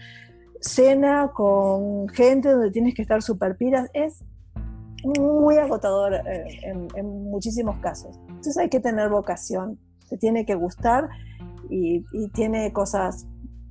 cena 0.63 1.31
con 1.33 2.07
gente 2.09 2.49
donde 2.49 2.71
tienes 2.71 2.95
que 2.95 3.01
estar 3.01 3.21
súper 3.21 3.57
pilas. 3.57 3.89
Es 3.93 4.23
muy 5.03 5.57
agotador 5.57 6.13
eh, 6.13 6.45
en, 6.63 6.87
en, 6.95 7.05
muchísimos 7.29 7.77
casos. 7.79 8.17
Entonces 8.27 8.57
hay 8.57 8.69
que 8.69 8.79
tener 8.79 9.09
vocación, 9.09 9.77
te 10.09 10.17
tiene 10.17 10.45
que 10.45 10.55
gustar 10.55 11.09
y, 11.69 12.05
y, 12.13 12.29
tiene 12.29 12.71
cosas 12.71 13.25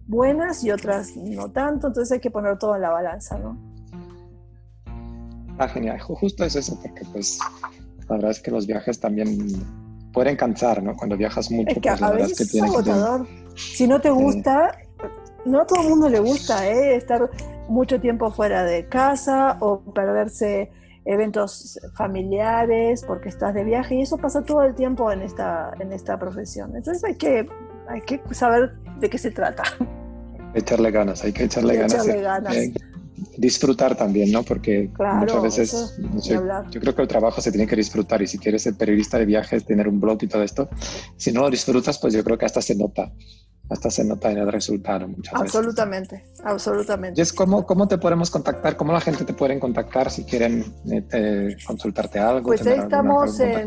buenas 0.07 0.63
y 0.65 0.71
otras 0.71 1.17
no 1.17 1.51
tanto, 1.51 1.87
entonces 1.87 2.13
hay 2.13 2.21
que 2.21 2.31
poner 2.31 2.59
todo 2.59 2.75
en 2.77 2.83
la 2.83 2.91
balanza, 2.91 3.39
¿no? 3.39 3.57
Ah, 5.59 5.69
genial, 5.69 6.01
justo 6.01 6.45
es 6.45 6.57
eso, 6.57 6.79
porque 6.83 7.03
pues 7.13 7.39
la 8.09 8.17
verdad 8.17 8.31
es 8.33 8.41
que 8.41 8.51
los 8.51 8.67
viajes 8.67 8.99
también 9.01 9.39
pueden 10.13 10.37
cansar, 10.37 10.83
¿no? 10.83 10.97
Cuando 10.97 11.17
viajas 11.17 11.51
mucho, 11.51 11.71
es 11.71 11.75
que 11.75 11.81
pues, 11.81 12.01
la 12.01 12.07
a 12.07 12.11
verdad 12.11 12.29
veces 12.29 12.41
es 12.41 12.53
que 12.53 12.59
es 12.59 12.65
agotador. 12.65 13.27
Que... 13.27 13.43
Si 13.57 13.87
no 13.87 14.01
te 14.01 14.11
gusta, 14.11 14.77
no 15.45 15.61
a 15.61 15.67
todo 15.67 15.83
el 15.83 15.89
mundo 15.89 16.09
le 16.09 16.21
gusta, 16.21 16.69
¿eh? 16.69 16.97
Estar 16.97 17.31
mucho 17.69 18.01
tiempo 18.01 18.31
fuera 18.31 18.65
de 18.65 18.87
casa 18.87 19.57
o 19.61 19.81
perderse 19.81 20.71
eventos 21.05 21.81
familiares, 21.95 23.05
porque 23.07 23.29
estás 23.29 23.55
de 23.55 23.65
viaje, 23.65 23.97
y 23.97 24.03
eso 24.03 24.19
pasa 24.19 24.43
todo 24.43 24.63
el 24.63 24.75
tiempo 24.75 25.11
en 25.11 25.23
esta, 25.23 25.73
en 25.81 25.93
esta 25.93 26.19
profesión. 26.19 26.77
Entonces 26.77 27.03
hay 27.05 27.17
que, 27.17 27.49
hay 27.89 28.01
que 28.03 28.21
saber 28.33 28.75
de 29.01 29.11
qué 29.11 29.19
se 29.19 29.31
trata. 29.31 29.65
Echarle 30.55 30.91
ganas, 30.91 31.25
hay 31.25 31.33
que 31.33 31.45
echarle, 31.45 31.77
ganas. 31.77 31.95
Echarle 31.95 32.23
ganas. 32.23 32.57
Eh, 32.57 32.73
disfrutar 33.37 33.97
también, 33.97 34.31
¿no? 34.31 34.43
Porque 34.43 34.91
claro, 34.93 35.21
muchas 35.21 35.43
veces, 35.43 35.99
no 35.99 36.21
sé, 36.21 36.39
yo 36.71 36.81
creo 36.81 36.95
que 36.95 37.03
el 37.03 37.09
trabajo 37.09 37.41
se 37.41 37.51
tiene 37.51 37.67
que 37.67 37.77
disfrutar 37.77 38.21
y 38.23 38.27
si 38.27 38.39
quieres 38.39 38.63
ser 38.63 38.75
periodista 38.75 39.19
de 39.19 39.25
viajes, 39.25 39.65
tener 39.65 39.89
un 39.89 40.01
blog 40.01 40.19
y 40.23 40.27
todo 40.27 40.43
esto, 40.43 40.69
si 41.17 41.33
no 41.33 41.43
lo 41.43 41.51
disfrutas, 41.51 41.99
pues 41.99 42.13
yo 42.15 42.23
creo 42.23 42.39
que 42.39 42.47
hasta 42.47 42.61
se 42.61 42.75
nota 42.75 43.11
hasta 43.73 43.91
se 43.91 44.05
nota 44.05 44.31
en 44.31 44.39
el 44.39 44.53
resultado 44.53 45.09
muchas 45.09 45.35
absolutamente, 45.35 46.17
veces. 46.17 46.41
Absolutamente, 46.45 47.21
Jess, 47.21 47.33
¿cómo, 47.33 47.67
¿cómo 47.67 47.89
te 47.89 47.99
podemos 47.99 48.31
contactar? 48.31 48.77
¿Cómo 48.77 48.93
la 48.93 49.01
gente 49.01 49.25
te 49.25 49.33
puede 49.33 49.59
contactar 49.59 50.11
si 50.11 50.25
quieren 50.25 50.65
eh, 50.91 51.57
consultarte 51.67 52.19
algo? 52.19 52.49
Pues 52.49 52.67
ahí 52.67 52.79
estamos 52.79 53.41
en 53.41 53.67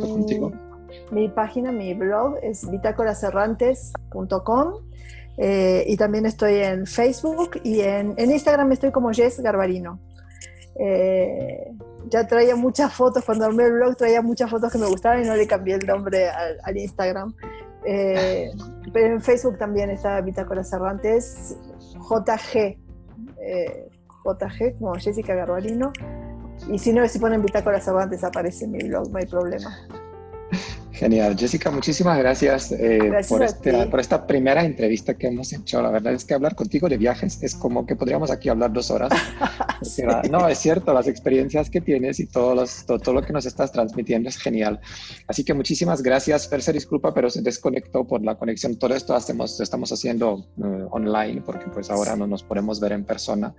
mi 1.12 1.30
página, 1.30 1.72
mi 1.72 1.94
blog 1.94 2.38
es 2.42 2.70
bitácoraserrantes.com 2.70 4.74
eh, 5.38 5.84
y 5.88 5.98
también 5.98 6.26
estoy 6.26 6.56
en 6.56 6.86
Facebook 6.86 7.60
y 7.64 7.82
en, 7.82 8.14
en 8.18 8.32
Instagram 8.32 8.72
estoy 8.72 8.92
como 8.92 9.12
Jess 9.12 9.40
Garbarino. 9.40 10.00
Eh, 10.80 11.72
ya 12.10 12.28
traía 12.28 12.56
muchas 12.56 12.94
fotos, 12.94 13.24
cuando 13.26 13.46
armé 13.46 13.66
el 13.66 13.74
blog 13.74 13.96
traía 13.96 14.22
muchas 14.22 14.50
fotos 14.50 14.72
que 14.72 14.78
me 14.78 14.88
gustaban 14.88 15.24
y 15.24 15.28
no 15.28 15.36
le 15.36 15.48
cambié 15.48 15.76
el 15.76 15.86
nombre 15.86 16.30
al, 16.30 16.58
al 16.64 16.78
Instagram. 16.78 17.34
Eh, 17.86 18.52
pero 18.92 19.14
en 19.14 19.22
Facebook 19.22 19.58
también 19.58 19.90
está 19.90 20.20
Bitácora 20.22 20.64
Cervantes, 20.64 21.58
JG, 22.10 22.78
eh, 23.42 23.90
JG 24.24 24.78
como 24.80 24.96
Jessica 24.96 25.36
Garbarino. 25.36 25.92
Y 26.72 26.80
si 26.80 26.94
no, 26.94 27.08
si 27.08 27.20
ponen 27.20 27.42
Bitácora 27.42 27.80
Cervantes 27.80 28.24
aparece 28.24 28.66
en 28.66 28.72
mi 28.72 28.80
blog, 28.80 29.12
no 29.12 29.20
hay 29.20 29.26
problema. 29.26 29.70
Genial. 30.96 31.36
Jessica, 31.38 31.72
muchísimas 31.72 32.18
gracias, 32.18 32.72
eh, 32.72 33.00
gracias 33.04 33.28
por, 33.28 33.44
este, 33.44 33.86
por, 33.88 34.00
esta 34.00 34.26
primera 34.26 34.64
entrevista 34.64 35.14
que 35.16 35.28
hemos 35.28 35.52
hecho. 35.52 35.82
La 35.82 35.90
verdad 35.90 36.14
es 36.14 36.24
que 36.24 36.34
hablar 36.34 36.56
contigo 36.56 36.88
de 36.88 36.96
viajes 36.98 37.44
es 37.44 37.54
como 37.54 37.86
que 37.86 37.98
podríamos 37.98 38.32
aquí 38.32 38.48
hablar 38.48 38.72
dos 38.72 38.90
horas. 38.92 39.12
sí. 39.82 40.04
no, 40.32 40.48
es 40.48 40.58
cierto, 40.58 40.94
las 40.94 41.10
experiencias 41.10 41.70
que 41.70 41.82
tienes 41.82 42.22
y 42.22 42.28
todo, 42.28 42.56
los, 42.56 42.86
todo, 42.86 43.00
todo, 43.00 43.16
lo 43.16 43.24
que 43.24 43.34
nos 43.34 43.46
estás 43.46 43.74
transmitiendo 43.74 44.30
es 44.30 44.38
genial. 44.38 44.80
Así 45.28 45.44
que 45.44 45.54
muchísimas 45.54 46.02
gracias. 46.02 46.48
Fer 46.48 46.62
se 46.62 46.72
disculpa, 46.72 47.14
pero 47.14 47.30
se 47.30 47.42
desconectó 47.42 48.08
por 48.08 48.24
la 48.24 48.36
conexión. 48.36 48.78
Todo 48.78 48.96
esto 48.96 49.14
hacemos, 49.16 49.60
estamos 49.60 49.92
haciendo 49.92 50.46
uh, 50.56 50.88
online 50.92 51.42
porque 51.42 51.66
pues 51.74 51.90
ahora 51.90 52.16
no 52.16 52.26
nos 52.26 52.44
podemos 52.44 52.80
ver 52.80 52.94
en 52.94 53.04
persona. 53.04 53.54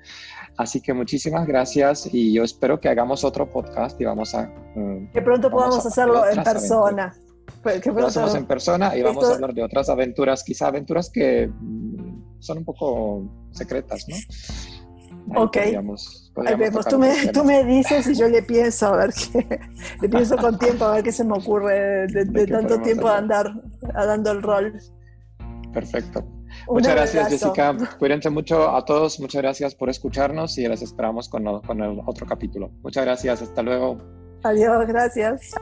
Así 0.57 0.80
que 0.80 0.95
muchísimas 0.95 1.47
gracias 1.47 2.09
y 2.11 2.32
yo 2.32 2.45
espero 2.45 2.80
que 2.80 2.89
hagamos 2.89 3.24
otro 3.24 3.51
podcast 3.51 4.01
y 4.01 4.05
vamos 4.07 4.34
a... 4.34 4.51
Uh, 4.74 5.12
que 5.12 5.20
pronto 5.20 5.51
podamos 5.51 5.84
hacerlo 5.84 6.26
en 6.26 6.43
persona. 6.43 6.87
Aventuras. 6.87 7.26
Pues, 7.67 7.87
lo 7.87 8.07
hacemos 8.07 8.35
en 8.35 8.47
persona 8.47 8.97
y 8.97 9.03
vamos 9.03 9.25
Esto... 9.25 9.33
a 9.33 9.35
hablar 9.37 9.55
de 9.55 9.62
otras 9.62 9.89
aventuras, 9.89 10.45
quizá 10.45 10.69
aventuras 10.69 11.11
que 11.11 11.51
son 12.39 12.59
un 12.59 12.64
poco 12.64 13.25
secretas, 13.51 14.07
¿no? 14.09 14.17
Ahí 14.17 15.43
ok. 15.43 15.57
Podríamos, 15.57 16.33
podríamos 16.35 16.67
Ay, 16.67 16.71
pues 16.73 16.87
tú, 16.87 16.99
me, 16.99 17.27
tú 17.33 17.45
me, 17.45 17.64
dices 17.64 18.07
y 18.07 18.14
yo 18.14 18.29
le 18.29 18.43
pienso 18.43 18.87
a 18.87 18.97
ver 18.99 19.11
qué, 19.12 19.61
le 20.01 20.09
pienso 20.09 20.37
con 20.37 20.59
tiempo 20.59 20.85
a 20.85 20.95
ver 20.95 21.05
qué 21.05 21.11
se 21.11 21.25
me 21.25 21.37
ocurre 21.37 22.07
de, 22.07 22.07
de, 22.07 22.25
de 22.25 22.47
tanto 22.47 22.81
tiempo 22.81 23.09
a 23.09 23.19
andar 23.19 23.53
dando 23.81 24.31
el 24.31 24.43
rol. 24.43 24.79
Perfecto. 25.73 26.21
Un 26.69 26.75
muchas 26.77 26.95
gracias. 26.95 27.29
Jessica. 27.29 27.77
Cuídense 27.99 28.31
mucho 28.31 28.71
a 28.71 28.85
todos. 28.85 29.21
Muchas 29.21 29.43
gracias 29.43 29.75
por 29.75 29.91
escucharnos 29.91 30.57
y 30.59 30.67
les 30.67 30.83
esperamos 30.83 31.29
con, 31.29 31.61
con 31.62 31.83
el 31.83 32.01
otro 32.07 32.27
capítulo. 32.27 32.71
Muchas 32.83 33.05
gracias. 33.05 33.43
Hasta 33.43 33.62
luego. 33.62 33.99
Adiós. 34.43 34.87
Gracias. 34.87 35.53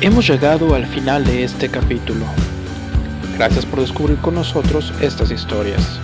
Hemos 0.00 0.28
llegado 0.28 0.76
al 0.76 0.86
final 0.86 1.24
de 1.24 1.42
este 1.42 1.68
capítulo. 1.68 2.24
Gracias 3.36 3.66
por 3.66 3.80
descubrir 3.80 4.16
con 4.18 4.36
nosotros 4.36 4.92
estas 5.00 5.32
historias. 5.32 5.98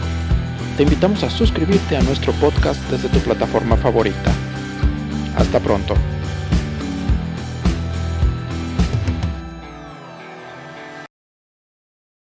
Te 0.77 0.83
invitamos 0.83 1.23
a 1.23 1.31
suscribirte 1.31 1.97
a 1.97 2.03
nuestro 2.03 2.33
podcast 2.33 2.81
desde 2.91 3.09
tu 3.09 3.21
plataforma 3.21 3.77
favorita. 3.77 4.33
Hasta 5.37 5.61
pronto. 5.61 5.95